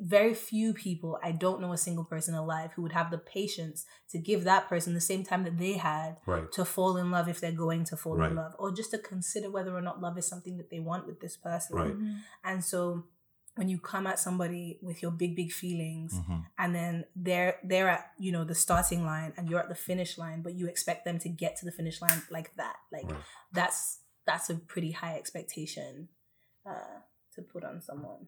Very 0.04 0.34
few 0.34 0.74
people, 0.74 1.16
I 1.22 1.30
don't 1.30 1.60
know 1.60 1.72
a 1.72 1.78
single 1.78 2.04
person 2.04 2.34
alive 2.34 2.72
who 2.74 2.82
would 2.82 2.92
have 2.92 3.12
the 3.12 3.18
patience 3.18 3.84
to 4.10 4.18
give 4.18 4.42
that 4.44 4.68
person 4.68 4.94
the 4.94 5.00
same 5.00 5.22
time 5.22 5.44
that 5.44 5.58
they 5.58 5.74
had 5.74 6.16
Right. 6.26 6.50
to 6.52 6.64
fall 6.64 6.96
in 6.96 7.12
love 7.12 7.28
if 7.28 7.40
they're 7.40 7.52
going 7.52 7.84
to 7.84 7.96
fall 7.96 8.16
Right. 8.16 8.30
in 8.30 8.36
love 8.36 8.52
or 8.58 8.72
just 8.72 8.90
to 8.90 8.98
consider 8.98 9.48
whether 9.50 9.72
or 9.76 9.80
not 9.80 10.00
love 10.00 10.18
is 10.18 10.26
something 10.26 10.56
that 10.58 10.70
they 10.70 10.80
want 10.80 11.06
with 11.06 11.20
this 11.20 11.36
person 11.36 11.76
Right. 11.76 11.96
and 12.42 12.64
so 12.64 13.04
when 13.54 13.68
you 13.68 13.78
come 13.78 14.06
at 14.08 14.18
somebody 14.18 14.78
with 14.82 15.02
your 15.02 15.12
big 15.12 15.36
big 15.36 15.52
feelings 15.52 16.18
hmm 16.26 16.38
and 16.58 16.74
then 16.74 17.04
they're 17.16 17.56
they're 17.64 17.88
at 17.88 18.12
you 18.18 18.30
know 18.32 18.44
the 18.44 18.54
starting 18.54 19.04
line 19.04 19.32
and 19.36 19.48
you're 19.48 19.60
at 19.60 19.68
the 19.68 19.74
finish 19.74 20.18
line 20.18 20.42
but 20.42 20.54
you 20.54 20.66
expect 20.68 21.04
them 21.04 21.18
to 21.18 21.28
get 21.28 21.56
to 21.56 21.64
the 21.64 21.72
finish 21.72 22.00
line 22.02 22.20
like 22.30 22.50
that 22.56 22.76
like 22.90 23.08
Right. 23.10 23.20
that's 23.52 24.00
that's 24.26 24.50
a 24.50 24.54
pretty 24.56 24.90
high 24.92 25.16
expectation 25.16 26.08
uh, 26.66 26.98
to 27.34 27.42
put 27.42 27.62
on 27.64 27.80
someone 27.80 28.26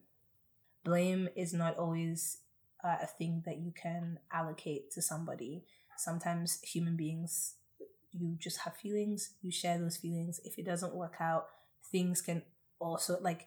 blame 0.84 1.28
is 1.36 1.52
not 1.52 1.76
always 1.76 2.38
uh, 2.84 2.96
a 3.02 3.06
thing 3.06 3.42
that 3.46 3.58
you 3.58 3.72
can 3.72 4.18
allocate 4.32 4.90
to 4.92 5.00
somebody 5.02 5.64
sometimes 5.96 6.60
human 6.62 6.96
beings 6.96 7.54
you 8.12 8.36
just 8.38 8.58
have 8.58 8.76
feelings 8.76 9.34
you 9.42 9.50
share 9.50 9.78
those 9.78 9.96
feelings 9.96 10.40
if 10.44 10.58
it 10.58 10.66
doesn't 10.66 10.94
work 10.94 11.14
out 11.20 11.46
things 11.90 12.20
can 12.20 12.42
also 12.78 13.18
like 13.20 13.46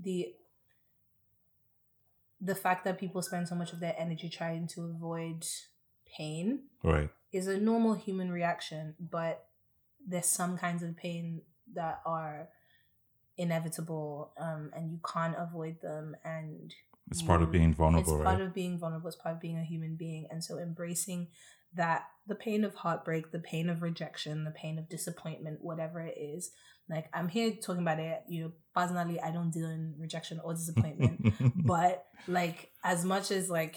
the 0.00 0.34
the 2.40 2.54
fact 2.54 2.84
that 2.84 2.98
people 2.98 3.22
spend 3.22 3.46
so 3.48 3.54
much 3.54 3.72
of 3.72 3.80
their 3.80 3.94
energy 3.96 4.28
trying 4.28 4.66
to 4.66 4.82
avoid 4.82 5.46
pain 6.16 6.64
Right. 6.82 7.08
is 7.32 7.46
a 7.46 7.58
normal 7.58 7.94
human 7.94 8.32
reaction, 8.32 8.96
but 8.98 9.46
there's 10.06 10.26
some 10.26 10.58
kinds 10.58 10.82
of 10.82 10.96
pain 10.96 11.42
that 11.74 12.00
are 12.04 12.48
inevitable 13.38 14.32
um, 14.38 14.70
and 14.74 14.90
you 14.90 15.00
can't 15.12 15.34
avoid 15.38 15.80
them 15.80 16.14
and 16.24 16.74
It's 17.10 17.22
part 17.22 17.42
of 17.42 17.50
being 17.50 17.74
vulnerable, 17.74 18.14
it's 18.14 18.20
right? 18.20 18.24
part 18.36 18.40
of 18.40 18.54
being 18.54 18.78
vulnerable 18.78 19.08
it's 19.08 19.16
part 19.16 19.34
of 19.36 19.40
being 19.40 19.58
a 19.58 19.64
human 19.64 19.96
being 19.96 20.26
and 20.30 20.42
so 20.44 20.58
embracing 20.58 21.28
that 21.74 22.04
the 22.26 22.34
pain 22.34 22.64
of 22.64 22.74
heartbreak 22.74 23.30
the 23.32 23.38
pain 23.38 23.68
of 23.70 23.80
rejection 23.82 24.44
the 24.44 24.50
pain 24.50 24.78
of 24.78 24.88
disappointment 24.88 25.58
whatever 25.62 26.00
it 26.00 26.16
is 26.18 26.50
like 26.90 27.08
i'm 27.14 27.28
here 27.28 27.52
talking 27.62 27.80
about 27.82 27.98
it 27.98 28.22
you 28.28 28.42
know 28.42 28.52
personally 28.74 29.18
i 29.20 29.30
don't 29.30 29.50
deal 29.50 29.70
in 29.70 29.94
rejection 29.98 30.38
or 30.44 30.52
disappointment 30.52 31.32
but 31.56 32.04
like 32.28 32.70
as 32.84 33.04
much 33.04 33.30
as 33.30 33.48
like 33.48 33.76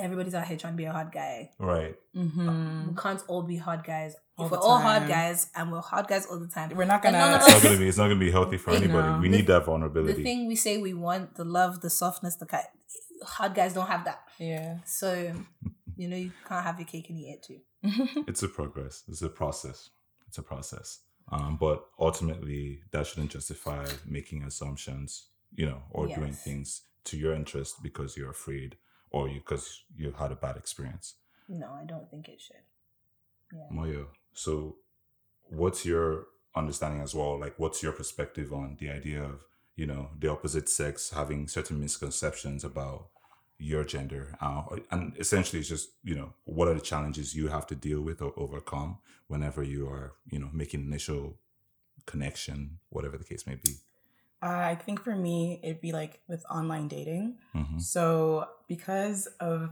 everybody's 0.00 0.34
out 0.34 0.46
here 0.46 0.56
trying 0.56 0.72
to 0.72 0.76
be 0.76 0.84
a 0.84 0.92
hard 0.92 1.12
guy 1.12 1.50
right. 1.58 1.94
Mm-hmm. 2.16 2.88
we 2.88 2.96
can't 2.96 3.22
all 3.28 3.42
be 3.42 3.56
hard 3.56 3.84
guys 3.84 4.16
All 4.38 4.46
if 4.46 4.52
we're 4.52 4.58
all 4.58 4.78
hard 4.78 5.08
guys 5.08 5.48
and 5.54 5.72
we're 5.72 5.80
hard 5.80 6.06
guys 6.06 6.26
all 6.26 6.38
the 6.38 6.48
time 6.48 6.70
We're 6.74 6.84
not 6.84 7.02
gonna. 7.02 7.36
It's 7.36 7.48
not 7.48 7.62
gonna 7.62 7.78
be. 7.78 7.88
It's 7.88 7.98
not 7.98 8.04
gonna 8.04 8.20
be 8.20 8.30
healthy 8.30 8.56
for 8.56 8.70
anybody. 8.80 9.08
know. 9.08 9.18
we 9.20 9.28
need 9.28 9.46
that 9.48 9.64
vulnerability. 9.64 10.12
the 10.12 10.22
vulnerability. 10.22 10.22
thing 10.22 10.46
we 10.46 10.56
say 10.56 10.78
we 10.78 10.94
want 10.94 11.34
the 11.34 11.44
love 11.44 11.80
the 11.80 11.90
softness 11.90 12.36
the 12.36 12.46
kind 12.46 12.64
hard 13.24 13.54
guys 13.54 13.74
don't 13.74 13.88
have 13.88 14.04
that 14.04 14.22
yeah. 14.38 14.78
so 14.84 15.32
you 15.96 16.08
know 16.08 16.16
you 16.16 16.30
can't 16.48 16.64
have 16.64 16.78
your 16.78 16.86
cake 16.86 17.10
and 17.10 17.18
eat 17.18 17.30
it 17.30 17.42
too 17.42 17.60
it's 18.28 18.42
a 18.42 18.48
progress. 18.48 19.04
It's 19.08 19.22
a 19.22 19.28
process. 19.28 19.90
It's 20.26 20.38
a 20.38 20.42
process. 20.42 21.00
Um, 21.30 21.56
but 21.60 21.84
ultimately, 21.98 22.80
that 22.92 23.06
shouldn't 23.06 23.30
justify 23.32 23.86
making 24.06 24.42
assumptions, 24.44 25.26
you 25.54 25.66
know, 25.66 25.82
or 25.90 26.06
doing 26.06 26.32
things 26.32 26.82
to 27.04 27.16
your 27.16 27.34
interest 27.34 27.82
because 27.82 28.16
you're 28.16 28.30
afraid 28.30 28.76
or 29.10 29.28
you 29.28 29.40
because 29.40 29.82
you've 29.96 30.16
had 30.16 30.32
a 30.32 30.36
bad 30.36 30.56
experience. 30.56 31.14
no 31.48 31.68
i 31.80 31.84
don't 31.84 32.10
think 32.10 32.28
it 32.28 32.40
should 32.40 32.56
yeah 33.52 33.68
Moyo, 33.72 34.06
so 34.32 34.76
what's 35.48 35.84
your 35.84 36.26
understanding 36.54 37.00
as 37.00 37.14
well? 37.14 37.38
Like, 37.38 37.58
what's 37.58 37.82
your 37.82 37.92
perspective 37.92 38.52
on 38.52 38.76
the 38.78 38.90
idea 38.90 39.22
of, 39.22 39.44
you 39.76 39.86
know, 39.86 40.10
the 40.18 40.30
opposite 40.30 40.68
sex 40.68 41.10
having 41.10 41.48
certain 41.48 41.80
misconceptions 41.80 42.64
about 42.64 43.08
your 43.58 43.84
gender? 43.84 44.36
Uh, 44.40 44.62
and 44.90 45.16
essentially, 45.18 45.60
it's 45.60 45.68
just, 45.68 45.90
you 46.02 46.14
know, 46.14 46.34
what 46.44 46.68
are 46.68 46.74
the 46.74 46.80
challenges 46.80 47.34
you 47.34 47.48
have 47.48 47.66
to 47.68 47.74
deal 47.74 48.00
with 48.00 48.20
or 48.20 48.32
overcome 48.36 48.98
whenever 49.28 49.62
you 49.62 49.88
are, 49.88 50.14
you 50.30 50.38
know, 50.38 50.50
making 50.52 50.80
initial 50.80 51.38
connection, 52.06 52.78
whatever 52.90 53.16
the 53.16 53.24
case 53.24 53.46
may 53.46 53.54
be? 53.54 53.72
Uh, 54.40 54.46
I 54.46 54.76
think 54.76 55.02
for 55.02 55.16
me, 55.16 55.60
it'd 55.64 55.80
be 55.80 55.92
like 55.92 56.20
with 56.28 56.44
online 56.50 56.88
dating. 56.88 57.38
hmm 57.52 57.78
So 57.78 58.48
because 58.68 59.26
of 59.40 59.70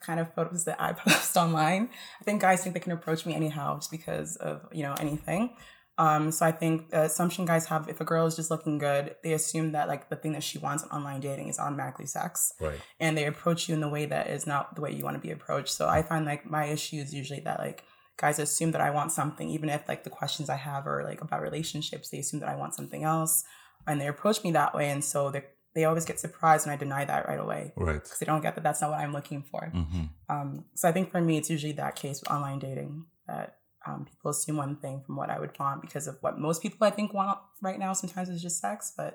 kind 0.00 0.20
of 0.20 0.32
photos 0.34 0.64
that 0.64 0.80
I 0.80 0.92
post 1.04 1.36
online, 1.36 1.90
I 2.20 2.24
think 2.24 2.40
guys 2.40 2.62
think 2.62 2.74
they 2.74 2.80
can 2.80 2.92
approach 2.92 3.26
me 3.26 3.34
anyhow 3.34 3.76
just 3.76 3.90
because 3.90 4.36
of 4.36 4.66
you 4.72 4.82
know 4.82 4.94
anything. 5.00 5.56
Um, 5.98 6.30
so 6.30 6.44
I 6.44 6.52
think 6.52 6.90
the 6.90 7.04
assumption 7.04 7.46
guys 7.46 7.64
have 7.66 7.88
if 7.88 8.02
a 8.02 8.04
girl 8.04 8.26
is 8.26 8.36
just 8.36 8.50
looking 8.50 8.76
good, 8.76 9.16
they 9.22 9.32
assume 9.32 9.72
that 9.72 9.88
like 9.88 10.10
the 10.10 10.16
thing 10.16 10.32
that 10.32 10.42
she 10.42 10.58
wants 10.58 10.82
in 10.84 10.90
online 10.90 11.20
dating 11.20 11.48
is 11.48 11.58
automatically 11.58 12.04
sex, 12.04 12.52
Right. 12.60 12.78
and 13.00 13.16
they 13.16 13.24
approach 13.24 13.66
you 13.68 13.74
in 13.74 13.80
the 13.80 13.88
way 13.88 14.04
that 14.04 14.26
is 14.28 14.46
not 14.46 14.74
the 14.74 14.82
way 14.82 14.92
you 14.92 15.04
want 15.04 15.16
to 15.16 15.22
be 15.26 15.30
approached. 15.30 15.70
So 15.70 15.88
I 15.88 16.02
find 16.02 16.26
like 16.26 16.44
my 16.44 16.66
issue 16.66 16.96
is 16.96 17.14
usually 17.14 17.40
that 17.40 17.60
like 17.60 17.82
guys 18.18 18.38
assume 18.38 18.72
that 18.72 18.80
I 18.82 18.90
want 18.90 19.10
something, 19.12 19.48
even 19.48 19.70
if 19.70 19.88
like 19.88 20.04
the 20.04 20.10
questions 20.10 20.50
I 20.50 20.56
have 20.56 20.86
are 20.86 21.02
like 21.02 21.22
about 21.22 21.40
relationships, 21.40 22.10
they 22.10 22.18
assume 22.18 22.40
that 22.40 22.48
I 22.50 22.56
want 22.56 22.74
something 22.74 23.02
else, 23.02 23.44
and 23.86 23.98
they 23.98 24.06
approach 24.06 24.44
me 24.44 24.52
that 24.52 24.74
way, 24.74 24.90
and 24.90 25.02
so 25.02 25.30
they 25.30 25.44
they 25.76 25.84
always 25.84 26.04
get 26.10 26.18
surprised 26.18 26.66
when 26.66 26.72
I 26.74 26.78
deny 26.84 27.04
that 27.04 27.28
right 27.28 27.38
away 27.46 27.72
Right. 27.76 28.02
because 28.02 28.18
they 28.18 28.26
don't 28.26 28.40
get 28.46 28.54
that 28.56 28.64
that's 28.64 28.80
not 28.80 28.90
what 28.90 29.00
I'm 29.04 29.12
looking 29.12 29.42
for. 29.50 29.62
hmm 29.66 30.04
Um, 30.28 30.64
so 30.74 30.88
I 30.88 30.92
think 30.92 31.10
for 31.12 31.20
me, 31.20 31.36
it's 31.38 31.50
usually 31.56 31.72
that 31.82 31.94
case 32.02 32.16
with 32.20 32.30
online 32.36 32.58
dating 32.58 33.04
that 33.28 33.58
um, 33.86 34.04
people 34.10 34.30
assume 34.32 34.56
one 34.56 34.74
thing 34.76 35.02
from 35.04 35.14
what 35.20 35.30
I 35.30 35.38
would 35.38 35.54
want 35.60 35.80
because 35.82 36.06
of 36.10 36.16
what 36.22 36.38
most 36.48 36.62
people 36.64 36.84
I 36.86 36.90
think 36.90 37.12
want 37.14 37.38
right 37.62 37.78
now. 37.78 37.92
Sometimes 37.92 38.28
is 38.28 38.42
just 38.42 38.58
sex, 38.60 38.92
but 38.96 39.12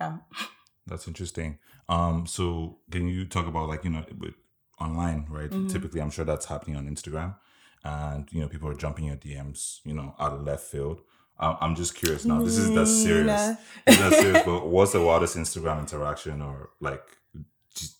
yeah. 0.00 0.18
That's 0.86 1.06
interesting. 1.06 1.58
Um, 1.88 2.26
so 2.26 2.78
can 2.90 3.08
you 3.08 3.24
talk 3.26 3.46
about 3.46 3.68
like 3.68 3.84
you 3.84 3.90
know 3.90 4.04
with 4.18 4.34
online, 4.80 5.26
right? 5.28 5.50
Mhm. 5.50 5.68
Typically, 5.70 6.00
I'm 6.00 6.10
sure 6.10 6.24
that's 6.24 6.46
happening 6.46 6.76
on 6.76 6.88
Instagram, 6.88 7.34
and 7.84 8.26
you 8.32 8.40
know 8.40 8.48
people 8.48 8.68
are 8.70 8.74
jumping 8.84 9.04
your 9.10 9.16
DMs, 9.16 9.80
you 9.84 9.94
know, 9.98 10.14
out 10.18 10.32
of 10.32 10.40
left 10.42 10.64
field. 10.72 10.98
I'm, 11.40 11.56
I'm 11.60 11.74
just 11.74 11.94
curious 11.94 12.24
now. 12.24 12.42
This 12.42 12.56
is 12.58 12.72
that 12.74 12.86
serious. 12.86 13.56
Is 13.86 13.98
that 13.98 14.12
serious. 14.12 14.42
But 14.44 14.66
what's 14.68 14.92
the 14.92 15.00
wildest 15.02 15.36
Instagram 15.36 15.80
interaction 15.80 16.42
or 16.42 16.70
like 16.80 17.02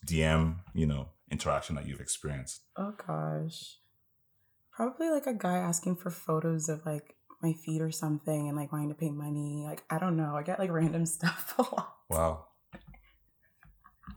DM, 0.05 0.57
you 0.73 0.85
know, 0.85 1.09
interaction 1.31 1.75
that 1.75 1.87
you've 1.87 2.01
experienced? 2.01 2.61
Oh 2.77 2.93
gosh. 3.07 3.77
Probably 4.71 5.09
like 5.09 5.27
a 5.27 5.33
guy 5.33 5.57
asking 5.57 5.95
for 5.97 6.09
photos 6.11 6.69
of 6.69 6.85
like 6.85 7.15
my 7.41 7.53
feet 7.53 7.81
or 7.81 7.91
something 7.91 8.47
and 8.47 8.55
like 8.55 8.71
wanting 8.71 8.89
to 8.89 8.95
pay 8.95 9.09
money. 9.09 9.63
Like 9.67 9.83
I 9.89 9.97
don't 9.97 10.15
know. 10.17 10.35
I 10.35 10.43
get 10.43 10.59
like 10.59 10.71
random 10.71 11.05
stuff 11.17 11.55
a 11.57 11.63
lot. 11.63 11.95
Wow. 12.09 12.45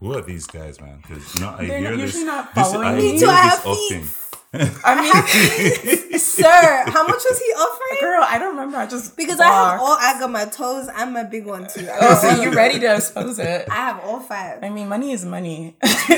Who 0.01 0.12
are 0.12 0.22
these 0.22 0.47
guys, 0.47 0.81
man? 0.81 0.99
Because 1.03 1.35
you 1.35 1.41
know, 1.41 1.55
I 1.59 1.66
They're 1.66 1.79
hear 1.79 1.91
not- 1.91 1.97
this. 1.97 2.01
usually 2.14 2.25
not 2.25 2.55
this 2.55 2.72
following 2.72 2.89
I 2.89 2.95
me. 2.97 3.03
hear 3.03 3.12
this 3.20 3.29
have 3.29 3.66
often. 3.66 4.03
feet. 4.03 4.31
I 4.85 4.95
mean, 5.01 5.12
Sir, 6.19 6.85
how 6.87 7.07
much 7.07 7.23
was 7.29 7.39
he 7.39 7.47
offering? 7.53 8.01
girl, 8.01 8.25
I 8.29 8.39
don't 8.39 8.51
remember. 8.57 8.77
I 8.79 8.87
just 8.87 9.17
Because 9.17 9.41
I 9.41 9.47
have 9.47 9.81
all 9.81 9.97
I 10.01 10.19
got 10.19 10.31
my 10.31 10.45
toes 10.47 10.89
and 10.95 11.12
my 11.12 11.23
big 11.25 11.47
one 11.47 11.67
too. 11.69 11.87
Oh, 12.01 12.15
so 12.21 12.43
you're 12.43 12.53
ready 12.53 12.79
to 12.81 12.97
expose 12.97 13.39
it? 13.39 13.69
I 13.71 13.75
have 13.75 14.01
all 14.05 14.21
five. 14.21 14.62
I 14.62 14.69
mean, 14.71 14.89
money 14.89 15.12
is 15.12 15.25
money. 15.25 15.77
you 16.09 16.17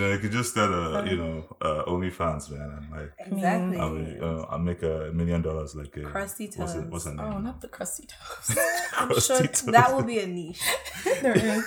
know, 0.00 0.10
you 0.12 0.18
could 0.18 0.32
just 0.32 0.50
start 0.50 0.70
a, 0.70 1.08
you 1.10 1.16
know, 1.16 1.56
uh, 1.60 1.84
OnlyFans, 1.86 2.50
man. 2.50 2.70
I'm 2.78 2.90
like, 2.90 3.12
exactly. 3.18 3.78
I'll, 3.78 3.94
be- 3.94 4.18
uh, 4.20 4.42
I'll 4.50 4.58
make 4.58 4.82
a 4.82 5.10
million 5.14 5.42
dollars 5.42 5.74
like 5.74 5.96
a 5.96 6.02
Crusty 6.02 6.50
What's, 6.56 6.74
it, 6.74 6.80
toes. 6.82 6.90
what's 6.90 7.04
her 7.06 7.14
name? 7.14 7.20
oh, 7.34 7.38
not 7.38 7.60
the 7.60 7.68
crusty 7.68 8.06
toes. 8.06 8.58
I'm 8.98 9.08
Crusty 9.08 9.34
sure 9.34 9.46
toes. 9.46 9.62
that 9.62 9.94
will 9.94 10.02
be 10.04 10.18
a 10.20 10.26
niche. 10.26 10.60
there 11.22 11.36
is. 11.36 11.64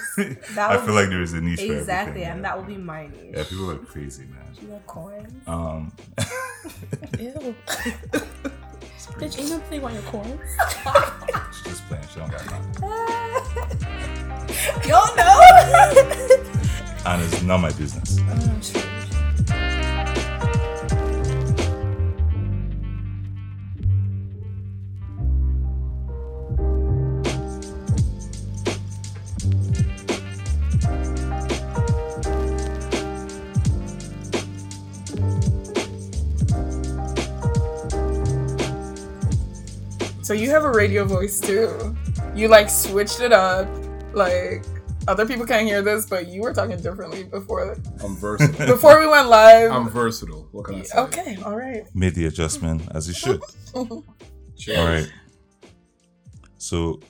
That 0.56 0.72
I 0.72 0.78
feel 0.78 0.88
be- 0.88 0.92
like 0.94 1.10
there 1.10 1.22
is 1.22 1.34
a 1.34 1.42
niche 1.42 1.60
Exactly, 1.62 2.24
everything, 2.24 2.24
and 2.32 2.42
yeah. 2.42 2.48
that 2.50 2.58
will 2.58 2.66
be 2.66 2.78
my 2.78 3.08
niche. 3.08 3.34
Yeah, 3.36 3.44
people 3.44 3.72
are 3.72 3.78
crazy, 3.78 4.26
man. 4.26 4.38
You 4.62 4.68
know, 4.68 4.82
coins. 4.86 5.34
Um, 5.48 5.92
Ew. 7.20 7.56
Bitch, 9.20 9.40
ain't 9.40 9.50
no 9.50 9.60
play 9.60 9.80
on 9.82 9.94
your 9.94 10.04
corns. 10.04 10.40
she's 11.54 11.64
just 11.64 11.88
playing. 11.88 12.08
She 12.12 12.20
don't 12.20 12.32
got 12.32 12.46
nothing. 12.46 12.84
Y'all 14.90 15.16
know. 15.16 15.40
And 17.06 17.22
it's 17.24 17.42
not 17.42 17.60
my 17.60 17.72
business. 17.72 18.20
Oh, 18.22 19.01
So 40.32 40.36
you 40.36 40.50
have 40.52 40.64
a 40.64 40.72
radio 40.72 41.04
voice 41.04 41.42
too. 41.42 41.94
You 42.34 42.48
like 42.48 42.70
switched 42.70 43.20
it 43.20 43.34
up. 43.34 43.68
Like 44.14 44.64
other 45.06 45.26
people 45.26 45.46
can't 45.46 45.68
hear 45.68 45.82
this, 45.82 46.06
but 46.06 46.30
you 46.30 46.42
were 46.42 46.54
talking 46.54 46.78
differently 46.78 47.26
before 47.26 47.78
I'm 48.02 48.16
versatile. 48.16 48.66
before 48.66 48.98
we 49.02 49.08
went 49.08 49.28
live. 49.28 49.74
I'm 49.74 49.90
versatile. 49.90 50.48
What 50.54 50.68
can 50.68 50.76
I 50.76 50.84
say? 50.84 50.98
okay, 51.00 51.38
all 51.44 51.58
right. 51.58 51.84
Made 51.94 52.16
the 52.16 52.28
adjustment 52.28 52.82
as 52.96 53.08
he 53.08 53.14
should. 53.14 53.42
Cheers. 54.58 54.80
All 54.80 54.86
right. 54.86 55.12
So 56.58 57.02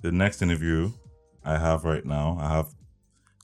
the 0.00 0.12
next 0.12 0.40
interview 0.40 0.92
I 1.44 1.58
have 1.58 1.84
right 1.84 2.06
now, 2.06 2.38
I 2.40 2.48
have 2.48 2.68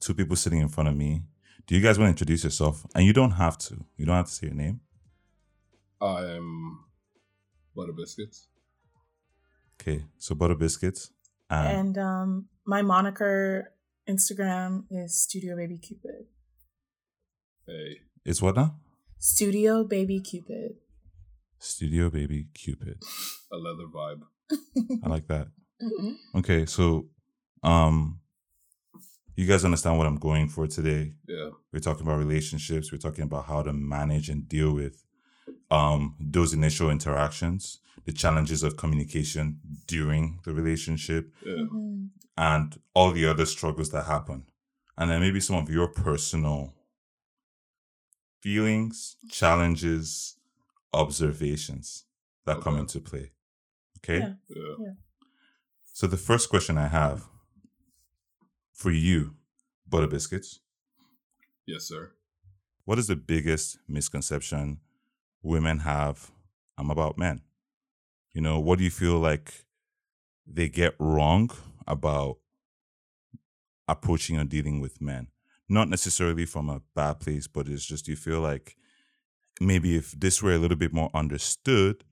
two 0.00 0.14
people 0.14 0.36
sitting 0.36 0.60
in 0.60 0.70
front 0.70 0.88
of 0.88 0.96
me. 0.96 1.24
Do 1.66 1.74
you 1.74 1.82
guys 1.82 1.98
want 1.98 2.06
to 2.06 2.12
introduce 2.12 2.44
yourself? 2.44 2.86
And 2.94 3.04
you 3.04 3.12
don't 3.12 3.32
have 3.32 3.58
to. 3.58 3.84
You 3.98 4.06
don't 4.06 4.16
have 4.16 4.28
to 4.28 4.32
say 4.32 4.46
your 4.46 4.56
name. 4.56 4.80
I 6.00 6.20
am 6.20 6.87
Butter 7.78 7.92
Biscuits. 7.92 8.48
Okay. 9.80 10.02
So 10.18 10.34
butter 10.34 10.56
biscuits. 10.56 11.12
And, 11.48 11.78
And 11.78 11.98
um, 11.98 12.48
my 12.66 12.82
moniker 12.82 13.72
Instagram 14.08 14.84
is 14.90 15.22
Studio 15.22 15.54
Baby 15.56 15.78
Cupid. 15.78 16.26
Hey, 17.66 17.98
it's 18.24 18.42
what 18.42 18.56
now? 18.56 18.74
Studio 19.18 19.84
Baby 19.84 20.20
Cupid. 20.20 20.72
Studio 21.60 22.10
Baby 22.10 22.48
Cupid. 22.52 22.98
a 23.52 23.56
leather 23.56 23.86
vibe. 23.94 24.22
I 25.04 25.08
like 25.08 25.28
that. 25.28 25.48
Mm-hmm. 25.80 26.38
Okay, 26.38 26.66
so 26.66 27.06
um 27.62 28.18
you 29.36 29.46
guys 29.46 29.64
understand 29.64 29.96
what 29.96 30.08
I'm 30.08 30.18
going 30.18 30.48
for 30.48 30.66
today. 30.66 31.12
Yeah. 31.28 31.50
We're 31.72 31.78
talking 31.78 32.04
about 32.04 32.18
relationships, 32.18 32.90
we're 32.90 32.98
talking 32.98 33.22
about 33.22 33.44
how 33.44 33.62
to 33.62 33.72
manage 33.72 34.28
and 34.28 34.48
deal 34.48 34.72
with 34.74 35.04
um 35.70 36.14
those 36.18 36.52
initial 36.54 36.90
interactions, 36.90 37.78
the 38.04 38.12
challenges 38.12 38.62
of 38.62 38.76
communication 38.76 39.60
during 39.86 40.40
the 40.44 40.52
relationship 40.52 41.32
Yeah. 41.44 41.64
and 42.36 42.80
all 42.94 43.12
the 43.12 43.26
other 43.26 43.46
struggles 43.46 43.90
that 43.90 44.06
happen. 44.06 44.44
And 44.96 45.10
then 45.10 45.20
maybe 45.20 45.40
some 45.40 45.56
of 45.56 45.68
your 45.70 45.88
personal 45.88 46.74
feelings, 48.40 49.16
challenges, 49.30 50.36
observations 50.92 52.04
that 52.46 52.60
come 52.60 52.76
into 52.78 53.00
play. 53.00 53.32
Okay? 53.98 54.18
Yeah. 54.20 54.34
Yeah. 54.80 54.92
So 55.92 56.06
the 56.06 56.16
first 56.16 56.48
question 56.48 56.78
I 56.78 56.88
have 56.88 57.24
for 58.72 58.90
you, 58.90 59.34
Butter 59.88 60.06
Biscuits, 60.06 60.60
Yes, 61.66 61.84
sir. 61.84 62.12
what 62.84 62.98
is 62.98 63.08
the 63.08 63.16
biggest 63.16 63.78
misconception 63.88 64.78
women 65.42 65.80
have 65.80 66.30
um, 66.76 66.90
about 66.90 67.18
men? 67.18 67.42
You 68.32 68.40
know, 68.40 68.58
what 68.58 68.78
do 68.78 68.84
you 68.84 68.90
feel 68.90 69.18
like 69.18 69.64
they 70.46 70.68
get 70.68 70.94
wrong 70.98 71.50
about 71.86 72.38
approaching 73.86 74.38
or 74.38 74.44
dealing 74.44 74.80
with 74.80 75.00
men? 75.00 75.28
Not 75.68 75.88
necessarily 75.88 76.46
from 76.46 76.68
a 76.68 76.82
bad 76.94 77.20
place, 77.20 77.46
but 77.46 77.68
it's 77.68 77.84
just 77.84 78.08
you 78.08 78.16
feel 78.16 78.40
like 78.40 78.76
maybe 79.60 79.96
if 79.96 80.12
this 80.12 80.42
were 80.42 80.52
a 80.52 80.58
little 80.58 80.76
bit 80.76 80.92
more 80.92 81.10
understood, 81.14 82.04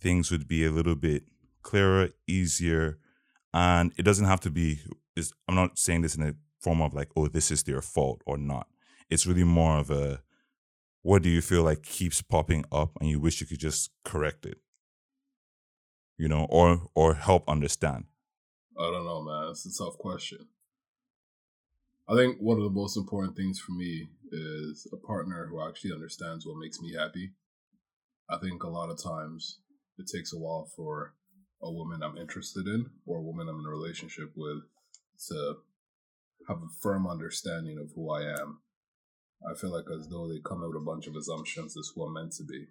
things 0.00 0.30
would 0.30 0.48
be 0.48 0.64
a 0.64 0.70
little 0.70 0.94
bit 0.94 1.24
clearer, 1.62 2.10
easier, 2.26 2.98
and 3.52 3.92
it 3.96 4.02
doesn't 4.02 4.26
have 4.26 4.40
to 4.40 4.50
be. 4.50 4.80
Is 5.16 5.32
I'm 5.48 5.54
not 5.54 5.78
saying 5.78 6.02
this 6.02 6.14
in 6.14 6.22
a 6.22 6.34
form 6.60 6.80
of 6.80 6.94
like, 6.94 7.08
oh, 7.16 7.28
this 7.28 7.50
is 7.50 7.64
their 7.64 7.82
fault 7.82 8.22
or 8.26 8.38
not. 8.38 8.68
It's 9.08 9.26
really 9.26 9.44
more 9.44 9.78
of 9.78 9.90
a, 9.90 10.22
what 11.02 11.22
do 11.22 11.28
you 11.28 11.40
feel 11.40 11.62
like 11.62 11.82
keeps 11.82 12.22
popping 12.22 12.64
up, 12.70 12.92
and 13.00 13.08
you 13.08 13.20
wish 13.20 13.40
you 13.40 13.46
could 13.46 13.60
just 13.60 13.90
correct 14.04 14.46
it, 14.46 14.58
you 16.18 16.28
know, 16.28 16.46
or 16.50 16.88
or 16.94 17.14
help 17.14 17.48
understand. 17.48 18.04
I 18.78 18.90
don't 18.90 19.04
know, 19.04 19.22
man. 19.22 19.48
It's 19.50 19.66
a 19.66 19.84
tough 19.84 19.98
question. 19.98 20.48
I 22.08 22.16
think 22.16 22.38
one 22.40 22.56
of 22.56 22.64
the 22.64 22.70
most 22.70 22.96
important 22.96 23.36
things 23.36 23.60
for 23.60 23.72
me 23.72 24.08
is 24.32 24.86
a 24.92 24.96
partner 24.96 25.46
who 25.46 25.66
actually 25.66 25.92
understands 25.92 26.44
what 26.44 26.58
makes 26.58 26.80
me 26.80 26.94
happy. 26.94 27.32
I 28.28 28.38
think 28.38 28.62
a 28.62 28.68
lot 28.68 28.90
of 28.90 29.02
times 29.02 29.60
it 29.98 30.08
takes 30.12 30.32
a 30.32 30.38
while 30.38 30.68
for 30.76 31.14
a 31.62 31.70
woman 31.70 32.02
I'm 32.02 32.16
interested 32.16 32.66
in 32.66 32.86
or 33.06 33.18
a 33.18 33.22
woman 33.22 33.48
I'm 33.48 33.60
in 33.60 33.66
a 33.66 33.70
relationship 33.70 34.32
with 34.36 34.62
to 35.28 35.56
have 36.48 36.58
a 36.58 36.74
firm 36.80 37.06
understanding 37.06 37.78
of 37.78 37.90
who 37.94 38.10
I 38.10 38.22
am. 38.22 38.60
I 39.48 39.54
feel 39.54 39.70
like 39.70 39.86
as 39.96 40.08
though 40.08 40.28
they 40.28 40.38
come 40.44 40.62
out 40.62 40.68
with 40.72 40.82
a 40.82 40.84
bunch 40.84 41.06
of 41.06 41.16
assumptions 41.16 41.76
as 41.76 41.90
who 41.94 42.04
I'm 42.04 42.14
meant 42.14 42.32
to 42.32 42.44
be 42.44 42.66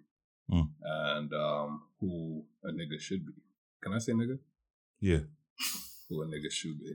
Mm. 0.50 0.68
and 0.84 1.32
um, 1.32 1.82
who 2.00 2.42
a 2.64 2.72
nigga 2.72 2.98
should 3.00 3.24
be. 3.24 3.32
Can 3.82 3.92
I 3.92 3.98
say 3.98 4.12
nigga? 4.12 4.38
Yeah. 5.00 5.20
Who 6.08 6.22
a 6.22 6.26
nigga 6.26 6.50
should 6.50 6.76
be. 6.80 6.94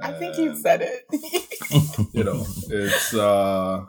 I 0.00 0.12
think 0.12 0.36
you 0.36 0.56
said 0.56 0.82
it. 0.82 1.04
you 2.12 2.24
know, 2.24 2.44
it's 2.70 3.14
uh 3.14 3.84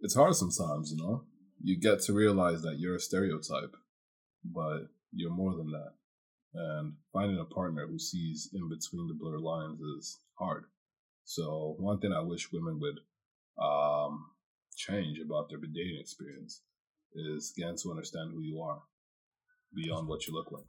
it's 0.00 0.14
hard 0.16 0.34
sometimes, 0.34 0.90
you 0.92 0.98
know. 0.98 1.22
You 1.62 1.78
get 1.78 2.00
to 2.02 2.12
realize 2.12 2.62
that 2.62 2.78
you're 2.80 2.96
a 2.96 3.00
stereotype, 3.00 3.76
but 4.44 4.88
you're 5.12 5.30
more 5.30 5.54
than 5.54 5.70
that. 5.70 5.92
And 6.54 6.94
finding 7.12 7.38
a 7.38 7.44
partner 7.44 7.86
who 7.86 7.98
sees 8.00 8.50
in 8.52 8.68
between 8.68 9.06
the 9.06 9.14
blurred 9.14 9.40
lines 9.40 9.80
is 9.80 10.18
hard. 10.38 10.64
So 11.24 11.76
one 11.78 12.00
thing 12.00 12.12
I 12.12 12.22
wish 12.22 12.50
women 12.52 12.80
would 12.80 12.98
um 13.62 13.93
change 14.86 15.18
about 15.18 15.48
their 15.48 15.58
dating 15.58 15.98
experience 16.00 16.62
is 17.14 17.52
getting 17.56 17.76
to 17.78 17.90
understand 17.90 18.30
who 18.32 18.40
you 18.42 18.60
are 18.60 18.80
beyond 19.74 20.08
what 20.08 20.26
you 20.26 20.32
look 20.32 20.50
like. 20.52 20.64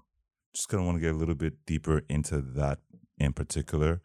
Just 0.54 0.70
kind 0.70 0.82
of 0.82 0.86
want 0.86 0.98
to 0.98 1.02
get 1.02 1.14
a 1.14 1.18
little 1.18 1.36
bit 1.36 1.66
deeper 1.66 2.04
into 2.10 2.42
that 2.42 2.80
in 3.18 3.34
particular. 3.34 4.02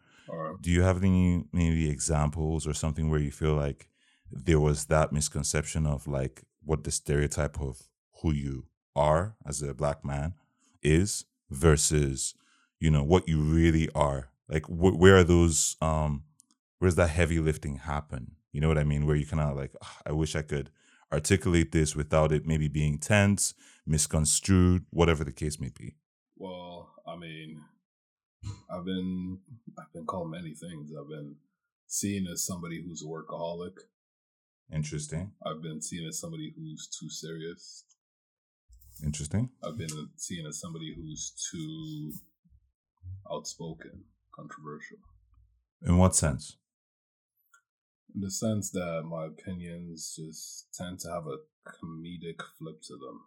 Do 0.61 0.69
you 0.69 0.81
have 0.83 1.03
any 1.03 1.43
maybe 1.51 1.89
examples 1.89 2.67
or 2.67 2.73
something 2.73 3.09
where 3.09 3.19
you 3.19 3.31
feel 3.31 3.53
like 3.53 3.89
there 4.31 4.59
was 4.59 4.85
that 4.85 5.11
misconception 5.11 5.85
of 5.85 6.07
like 6.07 6.43
what 6.63 6.83
the 6.83 6.91
stereotype 6.91 7.59
of 7.59 7.81
who 8.21 8.31
you 8.31 8.65
are 8.95 9.35
as 9.45 9.61
a 9.61 9.73
black 9.73 10.05
man 10.05 10.35
is 10.81 11.25
versus 11.49 12.33
you 12.79 12.89
know 12.89 13.03
what 13.03 13.27
you 13.27 13.41
really 13.41 13.89
are? 13.93 14.29
Like 14.47 14.65
wh- 14.67 14.97
where 14.97 15.17
are 15.17 15.23
those 15.23 15.75
um 15.81 16.23
where's 16.79 16.95
that 16.95 17.09
heavy 17.09 17.39
lifting 17.39 17.77
happen? 17.77 18.35
You 18.51 18.61
know 18.61 18.67
what 18.67 18.77
I 18.77 18.83
mean? 18.83 19.05
Where 19.05 19.15
you 19.15 19.25
kind 19.25 19.41
of 19.41 19.55
like 19.55 19.73
"Ah, 19.81 19.97
I 20.05 20.11
wish 20.11 20.35
I 20.35 20.41
could 20.41 20.69
articulate 21.11 21.71
this 21.71 21.95
without 21.95 22.31
it 22.31 22.45
maybe 22.45 22.67
being 22.67 22.97
tense, 22.97 23.53
misconstrued, 23.85 24.85
whatever 24.89 25.23
the 25.23 25.31
case 25.31 25.59
may 25.59 25.69
be? 25.69 25.95
Well, 26.37 26.93
I 27.07 27.15
mean, 27.17 27.61
I've 28.69 28.85
been 28.85 29.39
I've 29.77 29.93
been 29.93 30.05
called 30.05 30.31
many 30.31 30.53
things. 30.53 30.91
I've 30.97 31.09
been 31.09 31.35
seen 31.87 32.27
as 32.27 32.45
somebody 32.45 32.81
who's 32.81 33.03
a 33.03 33.05
workaholic. 33.05 33.77
Interesting. 34.73 35.31
I've 35.45 35.61
been 35.61 35.81
seen 35.81 36.07
as 36.07 36.19
somebody 36.19 36.53
who's 36.55 36.87
too 36.87 37.09
serious. 37.09 37.83
Interesting. 39.03 39.49
I've 39.63 39.77
been 39.77 40.09
seen 40.15 40.45
as 40.45 40.59
somebody 40.59 40.93
who's 40.95 41.33
too 41.51 42.13
outspoken, 43.29 44.03
controversial. 44.33 44.97
In 45.85 45.97
what 45.97 46.15
sense? 46.15 46.57
In 48.13 48.21
the 48.21 48.31
sense 48.31 48.71
that 48.71 49.03
my 49.05 49.25
opinions 49.25 50.15
just 50.15 50.67
tend 50.73 50.99
to 51.01 51.09
have 51.09 51.27
a 51.27 51.37
comedic 51.67 52.41
flip 52.57 52.81
to 52.83 52.93
them, 52.97 53.21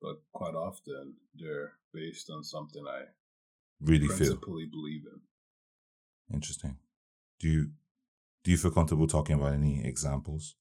but 0.00 0.22
quite 0.32 0.54
often 0.54 1.14
they're 1.34 1.72
based 1.92 2.30
on 2.30 2.42
something 2.44 2.84
I 2.88 3.02
Really 3.80 4.06
feel. 4.08 4.36
believe 4.36 5.02
in. 5.12 5.20
Interesting. 6.34 6.78
Do 7.40 7.48
you 7.48 7.70
do 8.44 8.50
you 8.50 8.56
feel 8.56 8.70
comfortable 8.70 9.06
talking 9.06 9.36
about 9.36 9.52
any 9.54 9.84
examples? 9.84 10.54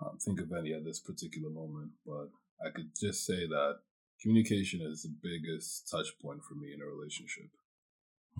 I 0.00 0.04
can't 0.04 0.22
think 0.22 0.40
of 0.40 0.52
any 0.52 0.72
at 0.74 0.84
this 0.84 1.00
particular 1.00 1.50
moment, 1.50 1.92
but 2.06 2.28
I 2.64 2.70
could 2.70 2.90
just 3.00 3.24
say 3.26 3.46
that 3.46 3.78
communication 4.20 4.80
is 4.82 5.02
the 5.02 5.14
biggest 5.22 5.90
touch 5.90 6.18
point 6.20 6.42
for 6.44 6.54
me 6.54 6.72
in 6.74 6.80
a 6.80 6.86
relationship. 6.86 7.50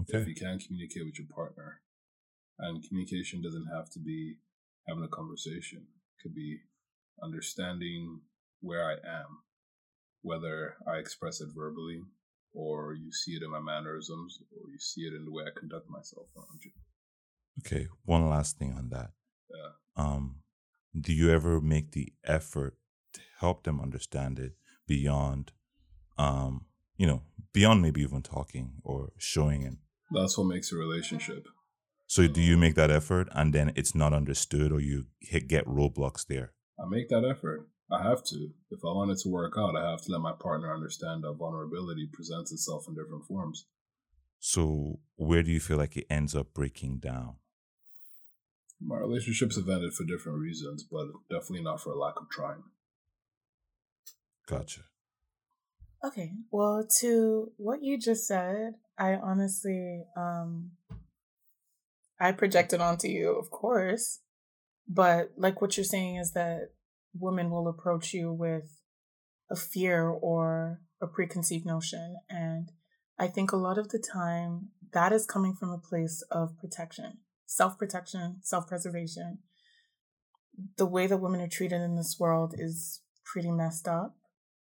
Okay. 0.01 0.19
If 0.19 0.29
you 0.29 0.35
can't 0.35 0.63
communicate 0.65 1.05
with 1.07 1.19
your 1.19 1.29
partner, 1.29 1.81
and 2.59 2.87
communication 2.87 3.43
doesn't 3.43 3.67
have 3.75 3.91
to 3.91 4.01
be 4.01 4.37
having 4.89 5.05
a 5.05 5.09
conversation, 5.09 5.79
it 5.79 6.23
could 6.23 6.35
be 6.35 6.59
understanding 7.23 8.21
where 8.61 8.85
I 8.85 8.93
am, 8.93 9.43
whether 10.23 10.77
I 10.87 10.97
express 10.99 11.41
it 11.41 11.49
verbally, 11.55 12.03
or 12.53 12.95
you 12.95 13.13
see 13.13 13.33
it 13.33 13.43
in 13.43 13.51
my 13.51 13.61
mannerisms, 13.61 14.39
or 14.53 14.71
you 14.71 14.79
see 14.79 15.03
it 15.03 15.15
in 15.15 15.25
the 15.25 15.33
way 15.33 15.45
I 15.45 15.59
conduct 15.59 15.91
myself 15.91 16.27
around 16.37 16.61
you. 16.65 16.71
Okay. 17.61 17.89
One 18.05 18.29
last 18.29 18.59
thing 18.59 18.75
on 18.77 18.91
that. 18.91 19.11
Yeah. 19.51 20.05
Um, 20.05 20.37
do 20.99 21.13
you 21.13 21.31
ever 21.31 21.61
make 21.61 21.93
the 21.93 22.13
effort 22.25 22.77
to 23.15 23.21
help 23.41 23.65
them 23.65 23.81
understand 23.81 24.39
it 24.39 24.53
beyond, 24.87 25.53
um, 26.19 26.67
you 26.97 27.07
know, 27.07 27.23
beyond 27.53 27.83
maybe 27.83 28.03
even 28.03 28.23
talking 28.23 28.75
or 28.83 29.13
showing 29.19 29.63
it? 29.63 29.75
That's 30.11 30.39
what 30.39 30.47
makes 30.47 30.73
a 30.73 30.77
relationship. 30.77 31.47
So 32.07 32.27
do 32.27 32.41
you 32.41 32.57
make 32.57 32.75
that 32.75 32.91
effort 32.91 33.29
and 33.33 33.53
then 33.53 33.73
it's 33.77 33.95
not 33.95 34.13
understood 34.13 34.73
or 34.73 34.81
you 34.81 35.07
hit, 35.21 35.49
get 35.49 35.67
roadblocks 35.67 36.27
there? 36.27 36.53
I 36.79 36.87
make 36.89 37.09
that 37.09 37.25
effort. 37.25 37.69
I 37.91 38.03
have 38.03 38.25
to. 38.25 38.51
If 38.71 38.81
I 38.85 38.89
want 38.89 39.11
it 39.11 39.19
to 39.23 39.29
work 39.29 39.55
out, 39.59 39.77
I 39.77 39.91
have 39.91 40.03
to 40.03 40.13
let 40.13 40.21
my 40.21 40.33
partner 40.33 40.73
understand 40.73 41.23
that 41.25 41.37
vulnerability 41.39 42.09
presents 42.13 42.53
itself 42.53 42.87
in 42.89 42.95
different 42.95 43.25
forms. 43.27 43.67
So 44.39 45.01
where 45.17 45.43
do 45.43 45.51
you 45.51 45.61
feel 45.61 45.77
like 45.77 45.97
it 45.97 46.07
ends 46.11 46.35
up 46.35 46.53
breaking 46.55 46.99
down? 46.99 47.37
My 48.81 48.99
relationships 48.99 49.57
have 49.57 49.69
ended 49.69 49.95
for 49.95 50.05
different 50.05 50.39
reasons, 50.39 50.83
but 50.83 51.07
definitely 51.31 51.63
not 51.63 51.81
for 51.81 51.93
a 51.93 51.99
lack 51.99 52.17
of 52.17 52.29
trying. 52.29 52.63
Gotcha. 54.47 54.83
Okay. 56.05 56.33
Well, 56.51 56.87
to 57.01 57.53
what 57.57 57.83
you 57.83 57.99
just 57.99 58.27
said, 58.27 58.75
I 58.99 59.15
honestly, 59.15 60.05
um, 60.17 60.73
I 62.21 62.33
projected 62.33 62.81
onto 62.81 63.09
you, 63.09 63.37
of 63.37 63.51
course, 63.51 64.21
but 64.89 65.33
like 65.37 65.61
what 65.61 65.77
you're 65.77 65.85
saying 65.85 66.17
is 66.17 66.33
that 66.33 66.71
women 67.19 67.51
will 67.51 67.69
approach 67.69 68.13
you 68.13 68.33
with 68.33 68.81
a 69.51 69.57
fear 69.57 70.09
or 70.09 70.81
a 71.01 71.07
preconceived 71.07 71.67
notion. 71.67 72.17
And 72.29 72.71
I 73.19 73.27
think 73.29 73.53
a 73.53 73.57
lot 73.57 73.79
of 73.79 73.89
the 73.89 73.99
time 73.99 74.71
that 74.93 75.13
is 75.13 75.27
coming 75.27 75.55
from 75.55 75.71
a 75.71 75.79
place 75.79 76.23
of 76.31 76.57
protection, 76.59 77.19
self 77.47 77.79
protection, 77.79 78.39
self 78.43 78.67
preservation. 78.69 79.39
The 80.77 80.87
way 80.87 81.09
that 81.09 81.19
women 81.19 81.41
are 81.41 81.49
treated 81.49 81.81
in 81.81 81.97
this 81.97 82.17
world 82.19 82.55
is 82.57 83.01
pretty 83.25 83.51
messed 83.51 83.89
up. 83.89 84.17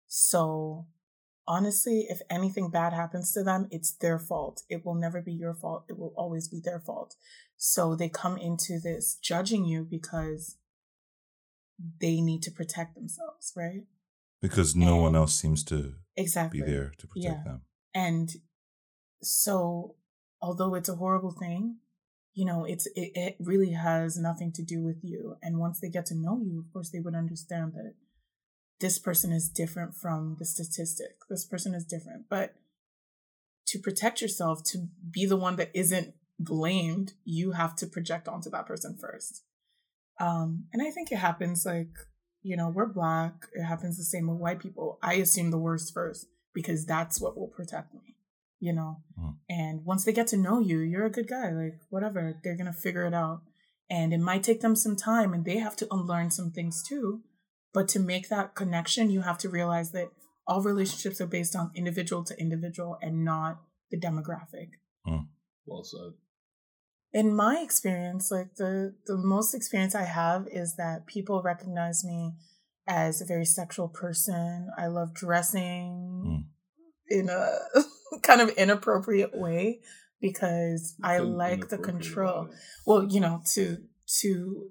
So, 0.06 0.86
honestly, 1.50 2.06
if 2.08 2.20
anything 2.30 2.70
bad 2.70 2.92
happens 2.92 3.32
to 3.32 3.42
them, 3.42 3.66
it's 3.72 3.90
their 3.92 4.18
fault. 4.18 4.62
It 4.68 4.86
will 4.86 4.94
never 4.94 5.20
be 5.20 5.32
your 5.32 5.52
fault. 5.52 5.84
It 5.88 5.98
will 5.98 6.14
always 6.16 6.46
be 6.48 6.60
their 6.60 6.78
fault. 6.78 7.16
So, 7.56 7.96
they 7.96 8.08
come 8.08 8.38
into 8.38 8.78
this 8.78 9.16
judging 9.16 9.64
you 9.64 9.84
because 9.84 10.56
they 12.00 12.20
need 12.20 12.42
to 12.42 12.52
protect 12.52 12.94
themselves, 12.94 13.52
right? 13.56 13.82
Because 14.40 14.76
no 14.76 14.96
one 14.96 15.16
else 15.16 15.34
seems 15.34 15.64
to 15.64 15.94
Exactly. 16.16 16.60
be 16.60 16.66
there 16.70 16.92
to 16.98 17.06
protect 17.06 17.38
Yeah. 17.38 17.42
them. 17.44 17.62
And 17.94 18.30
so, 19.22 19.96
although 20.40 20.74
it's 20.74 20.88
a 20.88 20.96
horrible 20.96 21.32
thing, 21.32 21.78
you 22.32 22.44
know, 22.44 22.64
it's 22.64 22.86
it, 22.86 23.10
it 23.14 23.36
really 23.40 23.72
has 23.72 24.16
nothing 24.16 24.52
to 24.52 24.62
do 24.62 24.84
with 24.84 25.00
you. 25.02 25.36
And 25.42 25.58
once 25.58 25.80
they 25.80 25.90
get 25.90 26.06
to 26.06 26.14
know 26.14 26.40
you, 26.40 26.60
of 26.60 26.72
course, 26.72 26.90
they 26.90 27.00
would 27.00 27.14
understand 27.14 27.72
that 27.74 27.94
this 28.80 28.98
person 28.98 29.32
is 29.32 29.48
different 29.48 29.94
from 29.94 30.36
the 30.38 30.44
statistic. 30.44 31.16
This 31.28 31.44
person 31.44 31.74
is 31.74 31.84
different. 31.84 32.24
But 32.28 32.54
to 33.68 33.78
protect 33.78 34.20
yourself, 34.20 34.64
to 34.64 34.88
be 35.10 35.26
the 35.26 35.36
one 35.36 35.56
that 35.56 35.70
isn't 35.74 36.14
blamed, 36.38 37.12
you 37.24 37.52
have 37.52 37.76
to 37.76 37.86
project 37.86 38.26
onto 38.26 38.50
that 38.50 38.66
person 38.66 38.96
first. 38.98 39.44
Um, 40.18 40.64
and 40.72 40.82
I 40.82 40.90
think 40.90 41.12
it 41.12 41.18
happens 41.18 41.64
like, 41.64 41.92
you 42.42 42.56
know, 42.56 42.68
we're 42.68 42.86
black. 42.86 43.46
It 43.54 43.64
happens 43.64 43.96
the 43.96 44.04
same 44.04 44.26
with 44.26 44.38
white 44.38 44.60
people. 44.60 44.98
I 45.02 45.14
assume 45.14 45.50
the 45.50 45.58
worst 45.58 45.92
first 45.92 46.26
because 46.54 46.86
that's 46.86 47.20
what 47.20 47.36
will 47.36 47.48
protect 47.48 47.94
me, 47.94 48.16
you 48.58 48.72
know? 48.72 49.02
Mm. 49.18 49.36
And 49.48 49.84
once 49.84 50.04
they 50.04 50.12
get 50.12 50.26
to 50.28 50.36
know 50.36 50.58
you, 50.58 50.78
you're 50.78 51.06
a 51.06 51.10
good 51.10 51.28
guy, 51.28 51.50
like 51.52 51.78
whatever, 51.90 52.38
they're 52.42 52.56
going 52.56 52.66
to 52.66 52.72
figure 52.72 53.06
it 53.06 53.14
out. 53.14 53.42
And 53.90 54.12
it 54.12 54.20
might 54.20 54.42
take 54.42 54.60
them 54.60 54.76
some 54.76 54.96
time 54.96 55.34
and 55.34 55.44
they 55.44 55.58
have 55.58 55.76
to 55.76 55.88
unlearn 55.90 56.30
some 56.30 56.50
things 56.50 56.82
too. 56.82 57.22
But 57.72 57.88
to 57.88 58.00
make 58.00 58.28
that 58.28 58.54
connection, 58.54 59.10
you 59.10 59.20
have 59.22 59.38
to 59.38 59.48
realize 59.48 59.92
that 59.92 60.08
all 60.46 60.62
relationships 60.62 61.20
are 61.20 61.26
based 61.26 61.54
on 61.54 61.70
individual 61.76 62.24
to 62.24 62.34
individual 62.40 62.98
and 63.00 63.24
not 63.24 63.60
the 63.90 63.98
demographic 64.00 64.70
Well 65.66 65.84
said. 65.84 66.14
in 67.12 67.34
my 67.34 67.60
experience 67.62 68.30
like 68.30 68.54
the 68.56 68.94
the 69.06 69.16
most 69.16 69.54
experience 69.54 69.94
i 69.94 70.04
have 70.04 70.46
is 70.50 70.76
that 70.76 71.06
people 71.06 71.42
recognize 71.42 72.04
me 72.04 72.34
as 72.86 73.20
a 73.20 73.24
very 73.24 73.44
sexual 73.44 73.88
person 73.88 74.68
i 74.78 74.86
love 74.86 75.12
dressing 75.14 75.88
Mm. 76.26 76.44
in 77.08 77.28
a 77.28 77.58
kind 78.22 78.40
of 78.40 78.50
inappropriate 78.50 79.36
way 79.36 79.80
because 80.20 80.94
i 81.02 81.18
Nothing 81.18 81.34
like 81.36 81.68
the 81.68 81.78
control 81.78 82.42
about 82.42 82.50
it. 82.50 82.58
well 82.86 83.04
you 83.08 83.20
know 83.20 83.40
to 83.54 83.78
to 84.20 84.70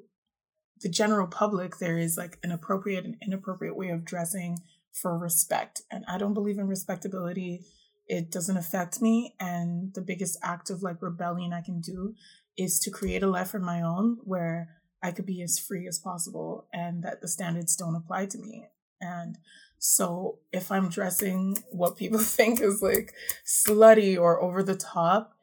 the 0.82 0.90
general 0.90 1.28
public 1.28 1.78
there 1.78 1.98
is 1.98 2.18
like 2.18 2.38
an 2.44 2.52
appropriate 2.52 3.06
and 3.06 3.18
inappropriate 3.22 3.76
way 3.76 3.90
of 3.90 4.06
dressing 4.06 4.60
for 4.94 5.18
respect. 5.18 5.82
And 5.92 6.04
i 6.08 6.18
don't 6.18 6.34
believe 6.34 6.58
in 6.58 6.68
respectability. 6.68 7.66
It 8.08 8.32
doesn't 8.32 8.58
affect 8.58 9.02
me. 9.02 9.36
And 9.40 9.94
the 9.94 10.02
biggest 10.02 10.38
act 10.42 10.70
of 10.70 10.82
like 10.82 11.02
rebellion 11.02 11.54
i 11.54 11.62
can 11.62 11.82
do 11.82 12.16
is 12.58 12.80
to 12.80 12.92
create 12.92 13.24
a 13.24 13.28
life 13.28 13.54
of 13.54 13.62
my 13.62 13.82
own 13.82 14.18
where 14.24 14.70
i 15.04 15.12
could 15.12 15.26
be 15.26 15.42
as 15.42 15.60
free 15.60 15.88
as 15.88 16.00
possible 16.00 16.68
and 16.74 17.04
that 17.04 17.22
the 17.22 17.28
standards 17.28 17.76
don't 17.76 17.96
apply 17.96 18.26
to 18.28 18.38
me. 18.38 18.68
And 19.02 19.38
so 19.78 20.40
if 20.52 20.72
i'm 20.72 20.90
dressing 20.90 21.58
what 21.72 21.98
people 21.98 22.20
think 22.38 22.62
is 22.62 22.82
like 22.82 23.14
slutty 23.46 24.20
or 24.20 24.42
over 24.42 24.62
the 24.62 24.76
top 24.76 25.36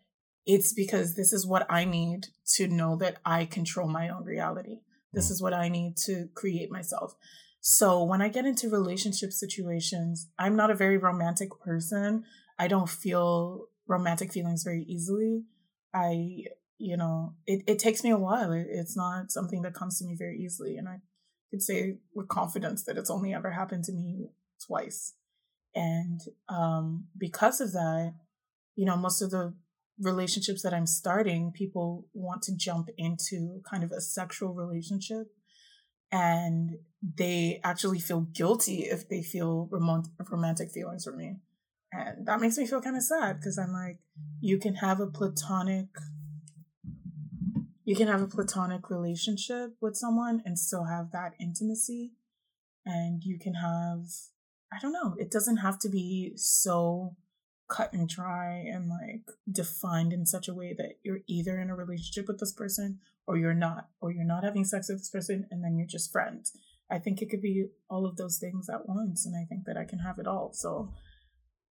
it's 0.47 0.73
because 0.73 1.15
this 1.15 1.33
is 1.33 1.45
what 1.45 1.67
I 1.69 1.85
need 1.85 2.29
to 2.55 2.69
know 2.69 2.97
that 2.97 3.17
I 3.25 3.45
control 3.45 3.89
my 3.89 4.09
own 4.09 4.25
reality. 4.25 4.79
This 5.17 5.29
Mm. 5.29 5.33
is 5.33 5.43
what 5.43 5.55
I 5.55 5.69
need 5.69 5.97
to 6.09 6.29
create 6.35 6.71
myself. 6.71 7.17
So 7.61 8.05
when 8.05 8.23
I 8.23 8.29
get 8.29 8.47
into 8.47 8.71
relationship 8.71 9.33
situations, 9.33 10.29
I'm 10.39 10.55
not 10.55 10.71
a 10.71 10.75
very 10.85 10.99
romantic 10.99 11.51
person. 11.59 12.25
I 12.59 12.69
don't 12.69 12.89
feel 12.89 13.67
romantic 13.89 14.33
feelings 14.33 14.63
very 14.63 14.85
easily. 14.85 15.47
I, 15.93 16.45
you 16.79 16.97
know, 16.97 17.35
it, 17.47 17.65
it 17.67 17.79
takes 17.79 18.05
me 18.05 18.11
a 18.11 18.19
while. 18.19 18.53
It, 18.53 18.67
it's 18.71 18.97
not 18.97 19.33
something 19.33 19.63
that 19.63 19.75
comes 19.75 19.99
to 19.99 20.05
me 20.05 20.15
very 20.17 20.39
easily. 20.39 20.77
And 20.77 20.89
I 20.89 21.01
could 21.51 21.63
say 21.63 21.99
with 22.15 22.29
confidence 22.29 22.85
that 22.85 22.99
it's 22.99 23.11
only 23.11 23.33
ever 23.35 23.51
happened 23.51 23.85
to 23.85 23.93
me 23.93 24.29
twice. 24.65 25.15
And 25.75 26.21
um, 26.49 27.09
because 27.17 27.61
of 27.61 27.73
that, 27.73 28.15
you 28.75 28.85
know, 28.85 28.97
most 28.97 29.23
of 29.23 29.31
the 29.31 29.55
relationships 30.01 30.63
that 30.63 30.75
I'm 30.75 30.87
starting, 30.87 31.53
people 31.53 32.07
want 32.13 32.43
to 32.43 32.57
jump 32.57 32.89
into 32.99 33.61
kind 33.69 33.83
of 33.83 33.93
a 33.93 34.01
sexual 34.01 34.55
relationship 34.55 35.29
and 36.13 36.77
they 37.03 37.61
actually 37.65 37.99
feel 37.99 38.21
guilty 38.21 38.85
if 38.85 39.09
they 39.09 39.23
feel 39.23 39.69
romant- 39.73 40.11
romantic 40.31 40.71
feelings 40.71 41.05
for 41.05 41.13
me. 41.13 41.37
And 41.93 42.27
that 42.27 42.41
makes 42.41 42.59
me 42.59 42.67
feel 42.67 42.81
kind 42.81 42.97
of 42.97 43.03
sad 43.03 43.39
because 43.39 43.59
I'm 43.59 43.73
like, 43.73 43.99
you 44.41 44.59
can 44.59 44.75
have 44.77 45.01
a 45.01 45.07
platonic 45.07 45.89
you 47.87 47.95
can 47.95 48.09
have 48.09 48.21
a 48.21 48.27
platonic 48.27 48.91
relationship 48.91 49.77
with 49.81 49.95
someone 49.95 50.43
and 50.45 50.59
still 50.59 50.87
have 50.87 51.13
that 51.13 51.35
intimacy. 51.41 52.11
And 52.85 53.23
you 53.23 53.39
can 53.39 53.55
have, 53.55 54.01
I 54.73 54.79
don't 54.83 54.93
know, 54.93 55.15
it 55.19 55.31
doesn't 55.31 55.59
have 55.59 55.79
to 55.79 55.89
be 55.89 56.33
so 56.35 57.15
cut 57.69 57.93
and 57.93 58.09
dry 58.09 58.65
and 58.73 58.89
like 58.89 59.31
defined 59.51 60.13
in 60.13 60.27
such 60.27 60.49
a 60.49 60.55
way 60.55 60.75
that 60.77 60.99
you're 61.03 61.21
either 61.27 61.59
in 61.59 61.71
a 61.71 61.77
relationship 61.77 62.29
with 62.29 62.39
this 62.39 62.53
person 62.53 62.99
or 63.27 63.37
you're 63.37 63.55
not, 63.55 63.89
or 64.01 64.13
you're 64.13 64.25
not 64.25 64.45
having 64.45 64.65
sex 64.65 64.89
with 64.89 64.99
this 64.99 65.11
person 65.11 65.47
and 65.51 65.65
then 65.65 65.77
you're 65.77 65.87
just 65.87 66.13
friends. 66.13 66.53
I 66.91 66.99
think 66.99 67.21
it 67.21 67.31
could 67.31 67.43
be 67.43 67.67
all 67.91 68.07
of 68.07 68.17
those 68.17 68.39
things 68.39 68.69
at 68.69 68.89
once. 68.89 69.27
And 69.27 69.35
I 69.37 69.45
think 69.45 69.65
that 69.67 69.77
I 69.77 69.85
can 69.85 70.01
have 70.01 70.19
it 70.19 70.27
all. 70.27 70.53
So, 70.53 70.93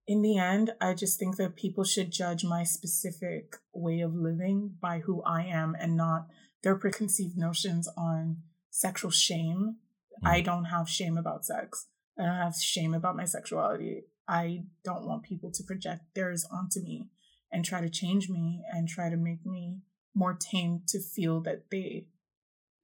in 0.05 0.21
the 0.21 0.37
end, 0.37 0.71
I 0.81 0.93
just 0.95 1.17
think 1.17 1.37
that 1.37 1.55
people 1.55 1.85
should 1.85 2.11
judge 2.11 2.43
my 2.43 2.63
specific 2.63 3.55
way 3.73 4.01
of 4.01 4.13
living 4.13 4.75
by 4.81 4.99
who 4.99 5.23
I 5.23 5.43
am 5.45 5.77
and 5.79 5.95
not 5.95 6.27
their 6.61 6.75
preconceived 6.75 7.37
notions 7.37 7.87
on 7.97 8.37
sexual 8.69 9.11
shame. 9.11 9.77
Mm. 10.23 10.29
I 10.29 10.41
don't 10.41 10.65
have 10.65 10.89
shame 10.89 11.17
about 11.17 11.45
sex. 11.45 11.87
I 12.19 12.25
don't 12.25 12.35
have 12.35 12.55
shame 12.55 12.93
about 12.93 13.15
my 13.15 13.25
sexuality. 13.25 14.03
I 14.27 14.63
don't 14.83 15.05
want 15.05 15.23
people 15.23 15.51
to 15.51 15.63
project 15.63 16.15
theirs 16.15 16.45
onto 16.51 16.81
me 16.81 17.09
and 17.51 17.63
try 17.63 17.81
to 17.81 17.89
change 17.89 18.29
me 18.29 18.63
and 18.71 18.87
try 18.87 19.09
to 19.09 19.17
make 19.17 19.45
me 19.45 19.79
more 20.15 20.33
tame 20.39 20.81
to 20.87 20.99
feel 20.99 21.41
that 21.41 21.65
they 21.71 22.07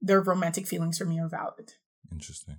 their 0.02 0.20
romantic 0.20 0.66
feelings 0.66 0.98
for 0.98 1.04
me 1.04 1.20
are 1.20 1.28
valid. 1.28 1.74
Interesting. 2.10 2.56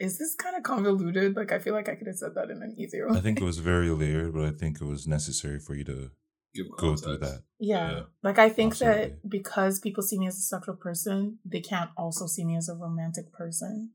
Is 0.00 0.18
this 0.18 0.34
kind 0.34 0.56
of 0.56 0.62
convoluted? 0.64 1.36
Like 1.36 1.52
I 1.52 1.58
feel 1.60 1.74
like 1.74 1.88
I 1.88 1.94
could 1.94 2.08
have 2.08 2.16
said 2.16 2.34
that 2.34 2.50
in 2.50 2.62
an 2.62 2.74
easier 2.76 3.08
way. 3.08 3.18
I 3.18 3.20
think 3.20 3.40
it 3.40 3.44
was 3.44 3.58
very 3.58 3.90
layered, 3.90 4.34
but 4.34 4.44
I 4.44 4.50
think 4.50 4.80
it 4.80 4.84
was 4.84 5.06
necessary 5.06 5.60
for 5.60 5.74
you 5.74 5.84
to 5.84 6.10
Give 6.54 6.68
go 6.70 6.76
context. 6.76 7.04
through 7.04 7.18
that. 7.18 7.42
Yeah. 7.60 7.90
Yeah. 7.92 8.00
Like 8.22 8.38
I 8.38 8.48
think 8.48 8.72
Absolutely. 8.72 9.02
that 9.02 9.28
because 9.28 9.78
people 9.78 10.02
see 10.02 10.18
me 10.18 10.26
as 10.26 10.36
a 10.36 10.40
sexual 10.40 10.74
person, 10.74 11.38
they 11.44 11.60
can't 11.60 11.90
also 11.96 12.26
see 12.26 12.44
me 12.44 12.56
as 12.56 12.68
a 12.68 12.74
romantic 12.74 13.32
person. 13.32 13.90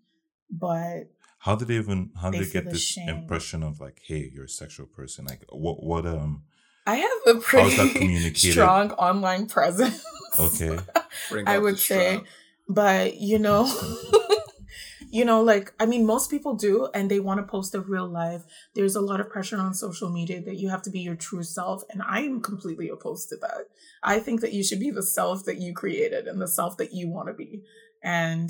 But 0.50 1.12
How 1.40 1.56
did 1.56 1.68
they 1.68 1.76
even 1.76 2.12
how 2.20 2.32
did 2.32 2.42
they 2.42 2.46
feel 2.46 2.64
get 2.64 2.72
this 2.72 2.84
ashamed. 2.92 3.10
impression 3.10 3.64
of 3.64 3.80
like, 3.80 4.02
hey, 4.04 4.30
you're 4.34 4.46
a 4.46 4.50
sexual 4.50 4.88
person? 4.88 5.26
Like 5.26 5.44
what 5.50 5.84
what 5.84 6.06
um 6.06 6.44
I 6.86 6.96
have 6.96 7.12
a 7.28 7.34
How 7.34 7.38
is 7.40 7.44
pretty 7.44 7.76
that 7.78 7.96
communicated? 7.96 8.52
strong 8.52 8.92
online 8.94 9.48
presence. 9.48 10.04
Okay. 10.40 10.78
I 11.46 11.58
would 11.58 11.80
say, 11.80 12.16
strap. 12.18 12.26
but 12.70 13.18
you 13.18 13.40
know, 13.40 13.66
you 15.10 15.26
know, 15.26 15.42
like 15.42 15.74
I 15.80 15.86
mean, 15.86 16.06
most 16.06 16.30
people 16.30 16.56
do, 16.56 16.88
and 16.94 17.10
they 17.10 17.20
want 17.20 17.40
to 17.40 17.44
post 17.44 17.72
their 17.72 17.82
real 17.82 18.08
life. 18.08 18.44
There's 18.76 18.96
a 18.96 19.02
lot 19.02 19.20
of 19.20 19.30
pressure 19.30 19.58
on 19.58 19.74
social 19.74 20.10
media 20.10 20.42
that 20.42 20.56
you 20.58 20.70
have 20.70 20.82
to 20.84 20.90
be 20.90 21.00
your 21.00 21.16
true 21.16 21.44
self, 21.44 21.84
and 21.90 22.02
I 22.02 22.22
am 22.22 22.42
completely 22.42 22.90
opposed 22.90 23.30
to 23.30 23.38
that. 23.38 23.68
I 24.04 24.20
think 24.20 24.42
that 24.42 24.54
you 24.54 24.64
should 24.64 24.80
be 24.80 24.92
the 24.92 25.04
self 25.04 25.46
that 25.46 25.58
you 25.60 25.74
created 25.74 26.28
and 26.28 26.42
the 26.42 26.48
self 26.48 26.78
that 26.78 26.94
you 26.94 27.10
want 27.10 27.28
to 27.28 27.34
be, 27.34 27.64
and 28.04 28.50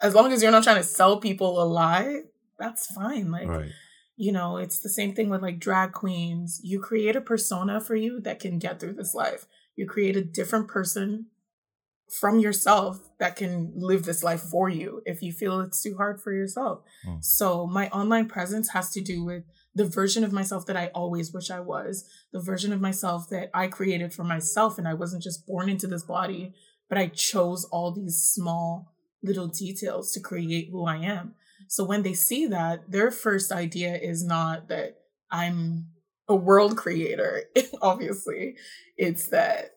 as 0.00 0.14
long 0.14 0.32
as 0.32 0.42
you're 0.42 0.52
not 0.52 0.64
trying 0.64 0.76
to 0.76 0.82
sell 0.82 1.20
people 1.20 1.62
a 1.62 1.64
lie, 1.64 2.22
that's 2.58 2.86
fine. 2.92 3.30
Like 3.30 3.48
right. 3.48 3.70
you 4.16 4.32
know, 4.32 4.56
it's 4.56 4.80
the 4.80 4.88
same 4.88 5.14
thing 5.14 5.28
with 5.28 5.42
like 5.42 5.58
drag 5.58 5.92
queens. 5.92 6.60
You 6.62 6.80
create 6.80 7.16
a 7.16 7.20
persona 7.20 7.80
for 7.80 7.94
you 7.94 8.20
that 8.20 8.40
can 8.40 8.58
get 8.58 8.80
through 8.80 8.94
this 8.94 9.14
life. 9.14 9.46
You 9.76 9.86
create 9.86 10.16
a 10.16 10.24
different 10.24 10.68
person 10.68 11.26
from 12.08 12.38
yourself 12.38 13.00
that 13.18 13.36
can 13.36 13.72
live 13.74 14.04
this 14.04 14.22
life 14.22 14.40
for 14.40 14.68
you 14.68 15.02
if 15.04 15.22
you 15.22 15.32
feel 15.32 15.60
it's 15.60 15.82
too 15.82 15.96
hard 15.96 16.20
for 16.20 16.32
yourself. 16.32 16.82
Hmm. 17.04 17.16
So, 17.20 17.66
my 17.66 17.88
online 17.88 18.28
presence 18.28 18.70
has 18.70 18.90
to 18.92 19.00
do 19.00 19.24
with 19.24 19.44
the 19.74 19.84
version 19.84 20.22
of 20.22 20.32
myself 20.32 20.66
that 20.66 20.76
I 20.76 20.88
always 20.94 21.32
wish 21.32 21.50
I 21.50 21.60
was, 21.60 22.08
the 22.32 22.40
version 22.40 22.72
of 22.72 22.80
myself 22.80 23.28
that 23.30 23.50
I 23.52 23.66
created 23.66 24.12
for 24.12 24.22
myself. 24.22 24.78
And 24.78 24.86
I 24.86 24.94
wasn't 24.94 25.22
just 25.22 25.46
born 25.46 25.68
into 25.68 25.86
this 25.86 26.04
body, 26.04 26.54
but 26.88 26.98
I 26.98 27.08
chose 27.08 27.64
all 27.64 27.90
these 27.90 28.16
small 28.16 28.93
little 29.24 29.48
details 29.48 30.12
to 30.12 30.20
create 30.20 30.68
who 30.70 30.84
I 30.84 30.98
am. 30.98 31.34
So 31.68 31.84
when 31.84 32.02
they 32.02 32.12
see 32.12 32.46
that, 32.46 32.90
their 32.90 33.10
first 33.10 33.50
idea 33.50 33.96
is 33.96 34.24
not 34.24 34.68
that 34.68 34.98
I'm 35.30 35.86
a 36.28 36.36
world 36.36 36.76
creator, 36.76 37.44
obviously. 37.82 38.56
It's 38.96 39.26
that 39.28 39.72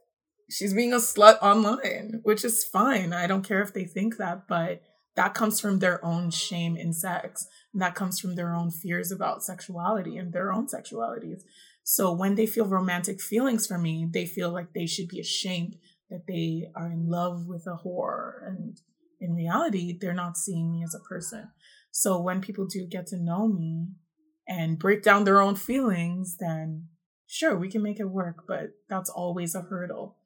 she's 0.50 0.74
being 0.74 0.94
a 0.94 0.98
slut 0.98 1.42
online, 1.42 2.20
which 2.24 2.46
is 2.46 2.64
fine. 2.64 3.14
I 3.14 3.28
don't 3.28 3.48
care 3.48 3.62
if 3.62 3.74
they 3.74 3.86
think 3.86 4.18
that, 4.18 4.48
but 4.48 4.82
that 5.16 5.34
comes 5.34 5.60
from 5.60 5.80
their 5.80 6.04
own 6.06 6.30
shame 6.30 6.78
in 6.78 6.94
sex. 6.94 7.48
And 7.74 7.82
that 7.82 7.96
comes 7.96 8.20
from 8.20 8.36
their 8.36 8.54
own 8.54 8.70
fears 8.70 9.12
about 9.12 9.44
sexuality 9.44 10.18
and 10.18 10.32
their 10.32 10.54
own 10.54 10.68
sexualities. 10.68 11.42
So 11.84 12.12
when 12.12 12.36
they 12.36 12.46
feel 12.46 12.66
romantic 12.66 13.22
feelings 13.22 13.66
for 13.66 13.78
me, 13.78 14.08
they 14.12 14.26
feel 14.26 14.52
like 14.52 14.74
they 14.74 14.86
should 14.86 15.08
be 15.08 15.20
ashamed 15.20 15.78
that 16.10 16.28
they 16.28 16.70
are 16.76 16.88
in 16.88 17.10
love 17.10 17.48
with 17.48 17.66
a 17.66 17.80
whore. 17.84 18.46
And 18.46 18.80
in 19.20 19.34
reality, 19.34 19.98
they're 20.00 20.14
not 20.14 20.38
seeing 20.38 20.72
me 20.72 20.84
as 20.84 20.96
a 20.96 21.08
person. 21.08 21.50
So 21.92 22.22
when 22.22 22.42
people 22.42 22.66
do 22.66 22.86
get 22.86 23.08
to 23.08 23.18
know 23.18 23.48
me 23.48 23.88
and 24.48 24.80
break 24.80 25.04
down 25.04 25.24
their 25.24 25.42
own 25.42 25.56
feelings, 25.56 26.38
then 26.40 26.90
sure, 27.26 27.58
we 27.58 27.70
can 27.70 27.82
make 27.82 28.00
it 28.00 28.10
work, 28.10 28.44
but 28.48 28.72
that's 28.90 29.10
always 29.10 29.56
a 29.56 29.62
hurdle. 29.62 30.18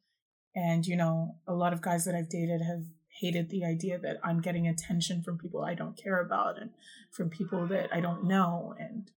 And, 0.55 0.85
you 0.85 0.95
know, 0.95 1.37
a 1.47 1.53
lot 1.53 1.73
of 1.73 1.81
guys 1.81 2.05
that 2.05 2.15
I've 2.15 2.29
dated 2.29 2.61
have 2.61 2.83
hated 3.19 3.49
the 3.49 3.63
idea 3.63 3.97
that 3.99 4.17
I'm 4.23 4.41
getting 4.41 4.67
attention 4.67 5.21
from 5.21 5.37
people 5.37 5.63
I 5.63 5.73
don't 5.73 5.97
care 5.97 6.19
about 6.19 6.59
and 6.59 6.71
from 7.11 7.29
people 7.29 7.67
that 7.67 7.89
I 7.93 8.01
don't 8.01 8.25
know. 8.25 8.75
And 8.79 9.09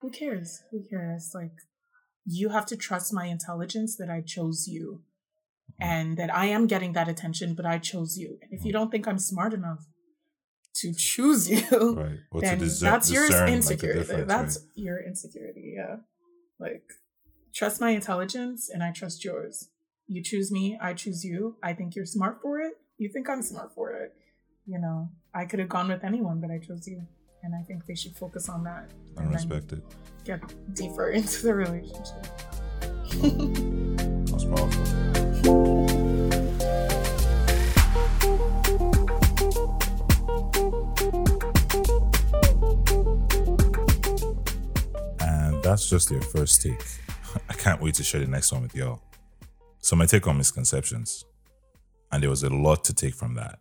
who 0.00 0.10
cares? 0.10 0.62
Who 0.70 0.84
cares? 0.88 1.32
Like, 1.34 1.52
you 2.24 2.50
have 2.50 2.66
to 2.66 2.76
trust 2.76 3.12
my 3.12 3.26
intelligence 3.26 3.96
that 3.96 4.10
I 4.10 4.20
chose 4.20 4.66
you 4.68 5.02
Mm. 5.80 5.86
and 5.86 6.16
that 6.16 6.34
I 6.34 6.46
am 6.46 6.66
getting 6.66 6.92
that 6.92 7.08
attention, 7.08 7.54
but 7.54 7.66
I 7.66 7.78
chose 7.78 8.16
you. 8.16 8.38
And 8.42 8.52
if 8.52 8.64
you 8.64 8.70
mm. 8.70 8.74
don't 8.74 8.90
think 8.90 9.08
I'm 9.08 9.18
smart 9.18 9.52
enough 9.52 9.86
to 10.76 10.92
choose 10.94 11.50
you, 11.54 11.96
Right. 11.96 12.18
Then 12.40 12.58
discern, 12.58 12.90
that's 12.90 13.10
your 13.10 13.26
discern, 13.26 13.46
like, 13.46 13.54
insecurity. 13.54 14.22
that's 14.22 14.58
right? 14.58 14.66
your 14.76 15.02
insecurity. 15.04 15.74
Yeah. 15.76 15.96
Like, 16.60 16.84
trust 17.54 17.80
my 17.80 17.90
intelligence 17.90 18.70
and 18.72 18.82
I 18.82 18.92
trust 18.92 19.24
yours. 19.24 19.68
You 20.06 20.22
choose 20.22 20.52
me, 20.52 20.78
I 20.80 20.92
choose 20.92 21.24
you. 21.24 21.56
I 21.62 21.72
think 21.72 21.96
you're 21.96 22.06
smart 22.06 22.40
for 22.42 22.60
it. 22.60 22.74
You 22.98 23.08
think 23.08 23.28
I'm 23.28 23.42
smart 23.42 23.74
for 23.74 23.90
it. 23.92 24.12
You 24.66 24.78
know, 24.78 25.10
I 25.34 25.44
could 25.44 25.58
have 25.58 25.68
gone 25.68 25.88
with 25.88 26.04
anyone, 26.04 26.40
but 26.40 26.50
I 26.50 26.58
chose 26.58 26.86
you. 26.86 27.02
And 27.42 27.54
I 27.54 27.62
think 27.62 27.84
they 27.86 27.94
should 27.94 28.16
focus 28.16 28.48
on 28.48 28.64
that 28.64 28.90
I 29.18 29.22
and 29.22 29.34
respect 29.34 29.72
it. 29.72 29.82
get 30.24 30.40
deeper 30.74 31.10
into 31.18 31.42
the 31.42 31.54
relationship. 31.54 32.26
That's 34.30 34.44
powerful. 34.44 35.23
That's 45.74 45.90
just 45.90 46.08
your 46.08 46.22
first 46.22 46.62
take. 46.62 46.80
I 47.48 47.52
can't 47.52 47.82
wait 47.82 47.94
to 47.94 48.04
share 48.04 48.20
the 48.20 48.28
next 48.28 48.52
one 48.52 48.62
with 48.62 48.76
y'all. 48.76 49.02
So, 49.80 49.96
my 49.96 50.06
take 50.06 50.24
on 50.28 50.38
misconceptions. 50.38 51.24
And 52.12 52.22
there 52.22 52.30
was 52.30 52.44
a 52.44 52.48
lot 52.48 52.84
to 52.84 52.94
take 52.94 53.12
from 53.12 53.34
that. 53.34 53.58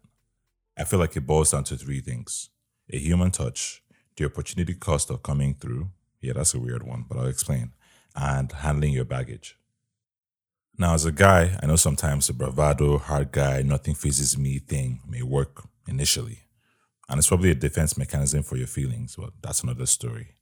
I 0.78 0.84
feel 0.84 1.00
like 1.00 1.18
it 1.18 1.26
boils 1.26 1.50
down 1.54 1.64
to 1.64 1.76
three 1.76 2.02
things 2.02 2.52
a 2.92 3.00
human 3.00 3.32
touch, 3.32 3.82
the 4.16 4.26
opportunity 4.26 4.76
cost 4.76 5.10
of 5.10 5.24
coming 5.24 5.56
through. 5.56 5.90
Yeah, 6.22 6.34
that's 6.34 6.54
a 6.54 6.60
weird 6.60 6.84
one, 6.84 7.06
but 7.10 7.18
I'll 7.18 7.26
explain. 7.26 7.72
And 8.16 8.52
handling 8.52 8.94
your 8.94 9.06
baggage. 9.06 9.58
Now, 10.78 10.94
as 10.94 11.06
a 11.06 11.12
guy, 11.12 11.58
I 11.64 11.66
know 11.66 11.78
sometimes 11.78 12.28
the 12.28 12.34
bravado, 12.34 13.00
hard 13.00 13.32
guy, 13.32 13.64
nothing 13.64 13.96
fazes 13.96 14.38
me 14.38 14.60
thing 14.60 15.02
may 15.10 15.24
work 15.24 15.64
initially. 15.88 16.44
And 17.10 17.18
it's 17.18 17.28
probably 17.28 17.50
a 17.50 17.56
defense 17.56 17.98
mechanism 17.98 18.44
for 18.44 18.56
your 18.56 18.68
feelings, 18.68 19.16
but 19.16 19.32
that's 19.42 19.64
another 19.64 19.88
story. 19.88 20.36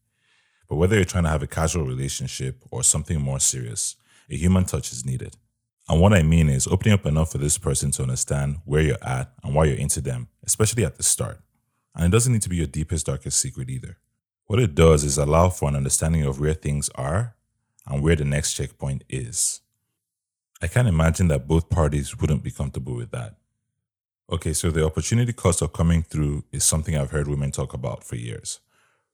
But 0.72 0.78
whether 0.78 0.95
you're 0.95 1.03
trying 1.03 1.26
to 1.26 1.30
have 1.30 1.43
a 1.43 1.47
casual 1.47 1.84
relationship 1.86 2.63
or 2.72 2.82
something 2.82 3.19
more 3.19 3.41
serious, 3.41 3.97
a 4.30 4.38
human 4.38 4.63
touch 4.63 4.93
is 4.93 5.05
needed. 5.05 5.36
And 5.89 5.99
what 5.99 6.13
I 6.13 6.24
mean 6.24 6.47
is 6.47 6.65
opening 6.65 6.93
up 6.93 7.05
enough 7.05 7.34
for 7.34 7.39
this 7.39 7.57
person 7.57 7.91
to 7.91 8.03
understand 8.03 8.59
where 8.63 8.82
you're 8.82 9.03
at 9.03 9.34
and 9.43 9.53
why 9.53 9.65
you're 9.65 9.76
into 9.76 9.99
them, 9.99 10.30
especially 10.45 10.86
at 10.86 10.95
the 10.95 11.03
start. 11.03 11.41
And 11.93 12.05
it 12.05 12.11
doesn't 12.11 12.32
need 12.32 12.43
to 12.43 12.49
be 12.49 12.55
your 12.55 12.67
deepest, 12.67 13.07
darkest 13.07 13.38
secret 13.38 13.69
either. 13.69 13.97
What 14.45 14.61
it 14.61 14.74
does 14.74 15.03
is 15.03 15.17
allow 15.17 15.49
for 15.49 15.67
an 15.67 15.76
understanding 15.76 16.24
of 16.24 16.39
where 16.39 16.53
things 16.53 16.89
are 16.95 17.36
and 17.86 18.01
where 18.01 18.15
the 18.15 18.24
next 18.24 18.53
checkpoint 18.53 19.03
is. 19.09 19.59
I 20.61 20.67
can't 20.67 20.88
imagine 20.88 21.28
that 21.28 21.49
both 21.49 21.69
parties 21.69 22.17
wouldn't 22.17 22.43
be 22.43 22.51
comfortable 22.51 22.95
with 22.95 23.11
that. 23.11 23.36
Okay, 24.32 24.53
so 24.53 24.72
the 24.72 24.86
opportunity 24.86 25.34
cost 25.34 25.61
of 25.61 25.74
coming 25.74 26.03
through 26.03 26.45
is 26.53 26.63
something 26.63 26.95
I've 26.95 27.11
heard 27.11 27.28
women 27.28 27.51
talk 27.51 27.74
about 27.74 28.05
for 28.05 28.15
years. 28.15 28.61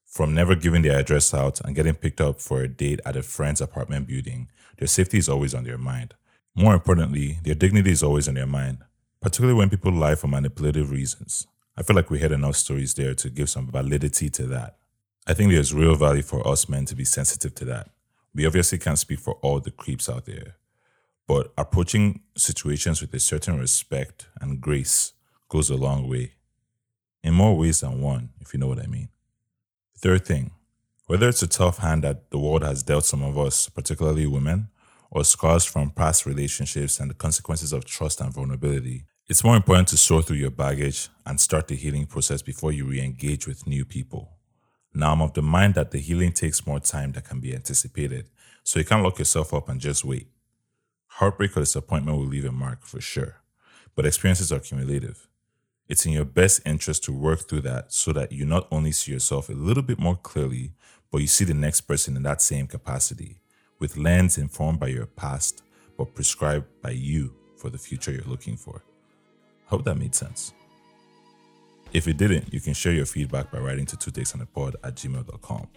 From 0.07 0.33
never 0.33 0.55
giving 0.55 0.81
their 0.81 0.97
address 0.99 1.33
out 1.33 1.61
and 1.61 1.75
getting 1.75 1.93
picked 1.93 2.21
up 2.21 2.41
for 2.41 2.61
a 2.61 2.67
date 2.67 2.99
at 3.05 3.15
a 3.15 3.21
friend's 3.23 3.61
apartment 3.61 4.07
building, 4.07 4.49
their 4.77 4.87
safety 4.87 5.17
is 5.19 5.29
always 5.29 5.53
on 5.53 5.63
their 5.65 5.77
mind. 5.77 6.15
More 6.55 6.73
importantly, 6.73 7.39
their 7.43 7.55
dignity 7.55 7.91
is 7.91 8.01
always 8.03 8.27
on 8.27 8.33
their 8.35 8.47
mind, 8.47 8.79
particularly 9.21 9.57
when 9.57 9.69
people 9.69 9.91
lie 9.91 10.15
for 10.15 10.27
manipulative 10.27 10.91
reasons. 10.91 11.45
I 11.77 11.83
feel 11.83 11.95
like 11.95 12.09
we 12.09 12.19
heard 12.19 12.31
enough 12.31 12.55
stories 12.55 12.93
there 12.95 13.13
to 13.15 13.29
give 13.29 13.49
some 13.49 13.67
validity 13.69 14.29
to 14.31 14.43
that. 14.47 14.77
I 15.27 15.33
think 15.33 15.51
there's 15.51 15.73
real 15.73 15.95
value 15.95 16.23
for 16.23 16.47
us 16.47 16.69
men 16.69 16.85
to 16.85 16.95
be 16.95 17.05
sensitive 17.05 17.53
to 17.55 17.65
that. 17.65 17.89
We 18.33 18.45
obviously 18.47 18.77
can't 18.79 18.97
speak 18.97 19.19
for 19.19 19.35
all 19.41 19.59
the 19.59 19.71
creeps 19.71 20.09
out 20.09 20.25
there. 20.25 20.55
but 21.27 21.51
approaching 21.57 22.21
situations 22.37 23.01
with 23.01 23.13
a 23.13 23.19
certain 23.19 23.59
respect 23.59 24.27
and 24.39 24.61
grace 24.61 25.13
goes 25.49 25.69
a 25.69 25.75
long 25.75 26.07
way. 26.09 26.33
In 27.23 27.33
more 27.33 27.57
ways 27.57 27.81
than 27.81 28.01
one, 28.01 28.29
if 28.39 28.53
you 28.53 28.59
know 28.59 28.67
what 28.67 28.79
I 28.79 28.87
mean. 28.87 29.09
Third 29.99 30.25
thing, 30.27 30.51
whether 31.07 31.27
it's 31.27 31.41
a 31.41 31.47
tough 31.47 31.79
hand 31.79 32.03
that 32.03 32.29
the 32.29 32.37
world 32.37 32.63
has 32.63 32.83
dealt 32.83 33.05
some 33.05 33.23
of 33.23 33.35
us, 33.35 33.67
particularly 33.67 34.27
women, 34.27 34.69
or 35.09 35.23
scars 35.23 35.65
from 35.65 35.89
past 35.89 36.27
relationships 36.27 36.99
and 36.99 37.09
the 37.09 37.15
consequences 37.15 37.73
of 37.73 37.83
trust 37.83 38.21
and 38.21 38.31
vulnerability, 38.31 39.05
it's 39.27 39.43
more 39.43 39.55
important 39.55 39.87
to 39.87 39.97
sort 39.97 40.25
through 40.25 40.37
your 40.37 40.51
baggage 40.51 41.09
and 41.25 41.41
start 41.41 41.67
the 41.67 41.75
healing 41.75 42.05
process 42.05 42.43
before 42.43 42.71
you 42.71 42.85
re 42.85 43.01
engage 43.01 43.47
with 43.47 43.65
new 43.65 43.85
people. 43.85 44.37
Now, 44.93 45.13
I'm 45.13 45.21
of 45.21 45.33
the 45.33 45.41
mind 45.41 45.73
that 45.73 45.89
the 45.89 45.99
healing 45.99 46.31
takes 46.31 46.67
more 46.67 46.79
time 46.79 47.13
than 47.13 47.23
can 47.23 47.39
be 47.39 47.55
anticipated, 47.55 48.29
so 48.63 48.77
you 48.77 48.85
can't 48.85 49.03
lock 49.03 49.17
yourself 49.17 49.51
up 49.51 49.67
and 49.67 49.81
just 49.81 50.05
wait. 50.05 50.27
Heartbreak 51.07 51.57
or 51.57 51.61
disappointment 51.61 52.17
will 52.19 52.27
leave 52.27 52.45
a 52.45 52.51
mark 52.51 52.85
for 52.85 53.01
sure, 53.01 53.37
but 53.95 54.05
experiences 54.05 54.51
are 54.51 54.59
cumulative. 54.59 55.26
It's 55.89 56.05
in 56.05 56.11
your 56.11 56.25
best 56.25 56.61
interest 56.65 57.05
to 57.05 57.13
work 57.13 57.47
through 57.47 57.61
that 57.61 57.93
so 57.93 58.11
that 58.11 58.31
you 58.31 58.45
not 58.45 58.67
only 58.71 58.91
see 58.91 59.13
yourself 59.13 59.47
a 59.47 59.53
little 59.53 59.83
bit 59.83 59.99
more 59.99 60.17
clearly, 60.17 60.73
but 61.11 61.19
you 61.19 61.27
see 61.27 61.45
the 61.45 61.53
next 61.53 61.81
person 61.81 62.17
in 62.17 62.23
that 62.23 62.41
same 62.41 62.67
capacity, 62.67 63.37
with 63.79 63.95
lens 63.95 64.37
informed 64.37 64.79
by 64.79 64.87
your 64.87 65.05
past, 65.05 65.63
but 65.97 66.13
prescribed 66.13 66.65
by 66.81 66.91
you 66.91 67.33
for 67.55 67.69
the 67.69 67.77
future 67.77 68.11
you're 68.11 68.23
looking 68.25 68.57
for. 68.57 68.83
Hope 69.67 69.85
that 69.85 69.95
made 69.95 70.13
sense. 70.13 70.53
If 71.93 72.07
it 72.07 72.17
didn't, 72.17 72.53
you 72.53 72.59
can 72.59 72.73
share 72.73 72.93
your 72.93 73.05
feedback 73.05 73.49
by 73.49 73.59
writing 73.59 73.85
to 73.85 73.97
two 73.97 74.11
takes 74.11 74.33
on 74.33 74.39
the 74.39 74.45
pod 74.45 74.75
at 74.83 74.95
gmail.com. 74.95 75.67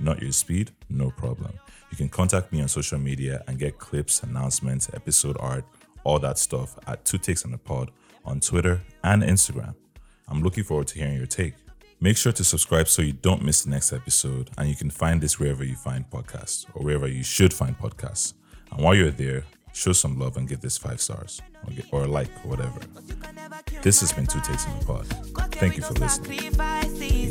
Not 0.00 0.22
your 0.22 0.32
speed, 0.32 0.70
no 0.88 1.10
problem. 1.10 1.52
You 1.90 1.96
can 1.96 2.08
contact 2.08 2.52
me 2.52 2.62
on 2.62 2.68
social 2.68 2.98
media 2.98 3.42
and 3.46 3.58
get 3.58 3.78
clips, 3.78 4.22
announcements, 4.22 4.88
episode 4.94 5.36
art, 5.40 5.64
all 6.04 6.18
that 6.20 6.38
stuff 6.38 6.78
at 6.86 7.04
two 7.04 7.18
takes 7.18 7.44
on 7.44 7.50
the 7.50 7.58
pod 7.58 7.90
on 8.28 8.40
Twitter 8.40 8.82
and 9.02 9.22
Instagram. 9.22 9.74
I'm 10.28 10.42
looking 10.42 10.62
forward 10.62 10.86
to 10.88 10.98
hearing 10.98 11.16
your 11.16 11.26
take. 11.26 11.54
Make 12.00 12.16
sure 12.16 12.32
to 12.32 12.44
subscribe 12.44 12.86
so 12.86 13.02
you 13.02 13.14
don't 13.14 13.42
miss 13.42 13.64
the 13.64 13.70
next 13.70 13.92
episode, 13.92 14.50
and 14.56 14.68
you 14.68 14.76
can 14.76 14.90
find 14.90 15.20
this 15.20 15.40
wherever 15.40 15.64
you 15.64 15.74
find 15.74 16.08
podcasts 16.08 16.66
or 16.74 16.84
wherever 16.84 17.08
you 17.08 17.24
should 17.24 17.52
find 17.52 17.76
podcasts. 17.76 18.34
And 18.70 18.84
while 18.84 18.94
you're 18.94 19.10
there, 19.10 19.44
show 19.72 19.92
some 19.92 20.18
love 20.18 20.36
and 20.36 20.48
give 20.48 20.60
this 20.60 20.78
five 20.78 21.00
stars 21.00 21.40
or, 21.66 21.72
get, 21.72 21.86
or 21.90 22.04
a 22.04 22.06
like 22.06 22.30
or 22.44 22.50
whatever. 22.50 22.80
This 23.82 24.00
has 24.00 24.12
been 24.12 24.26
Two 24.26 24.40
Takes 24.40 24.66
on 24.66 24.78
the 24.78 24.84
Pod. 24.84 25.06
Thank 25.52 25.76
you 25.76 25.82
for 25.82 25.94
listening. 25.94 26.38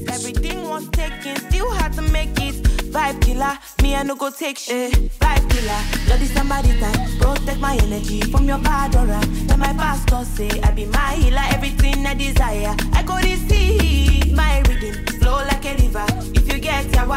Everything 0.09 0.69
was 0.69 0.87
taken, 0.89 1.35
still 1.35 1.69
had 1.71 1.91
to 1.93 2.01
make 2.01 2.29
it. 2.39 2.55
Vibe 2.91 3.21
killer, 3.21 3.57
me 3.81 4.01
no 4.03 4.15
go 4.15 4.29
take 4.29 4.57
shit. 4.57 4.93
Eh, 4.93 5.09
vibe 5.19 5.49
killer, 5.51 6.27
somebody 6.27 6.79
time. 6.79 7.19
Protect 7.19 7.59
my 7.59 7.75
energy 7.83 8.21
from 8.31 8.45
your 8.45 8.59
bad 8.59 8.95
aura. 8.95 9.21
My 9.57 9.73
pastor 9.73 10.23
say 10.23 10.49
I 10.61 10.71
be 10.71 10.85
my 10.85 11.15
healer, 11.15 11.43
everything 11.49 12.05
I 12.05 12.13
desire. 12.13 12.75
I 12.93 13.03
go 13.03 13.17
receive 13.17 14.33
my 14.33 14.61
reading, 14.69 14.93
flow 15.19 15.43
like 15.51 15.65
a 15.65 15.75
river. 15.75 16.05
If 16.33 16.51
you 16.51 16.59
get 16.59 16.91
come 16.93 17.11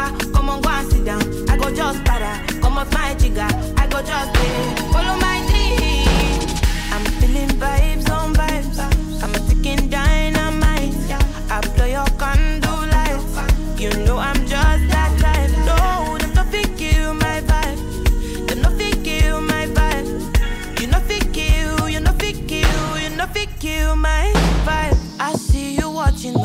on 0.49 0.61
go 0.61 0.69
and 0.69 0.91
sit 0.91 1.05
down. 1.05 1.49
I 1.49 1.57
go 1.57 1.73
just 1.73 2.03
come 2.03 2.73
my 2.73 3.15
jigger. 3.17 3.47
I 3.77 3.87
go 3.87 4.01
just 4.01 4.33
pay, 4.33 4.75
follow 4.91 5.15
my 5.19 5.39
dream. 5.47 6.49
I'm 6.91 7.05
feeling 7.19 7.49
vibes. 7.59 8.10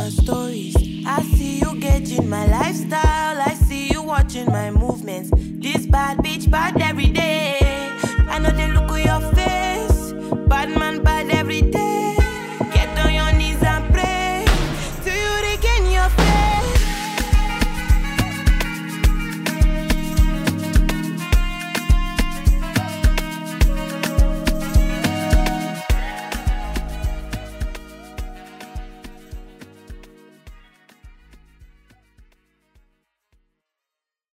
My 0.06 0.10
stories. 0.10 0.76
I 1.04 1.20
see 1.34 1.58
you 1.58 1.80
gauging 1.80 2.28
my 2.30 2.46
lifestyle. 2.46 3.40
I 3.40 3.54
see 3.54 3.88
you 3.88 4.02
watching 4.02 4.46
my 4.46 4.70
movements. 4.70 5.30
This 5.34 5.84
bad 5.86 6.18
bitch 6.18 6.48
bad 6.48 6.80
every 6.80 7.08
day. 7.08 7.65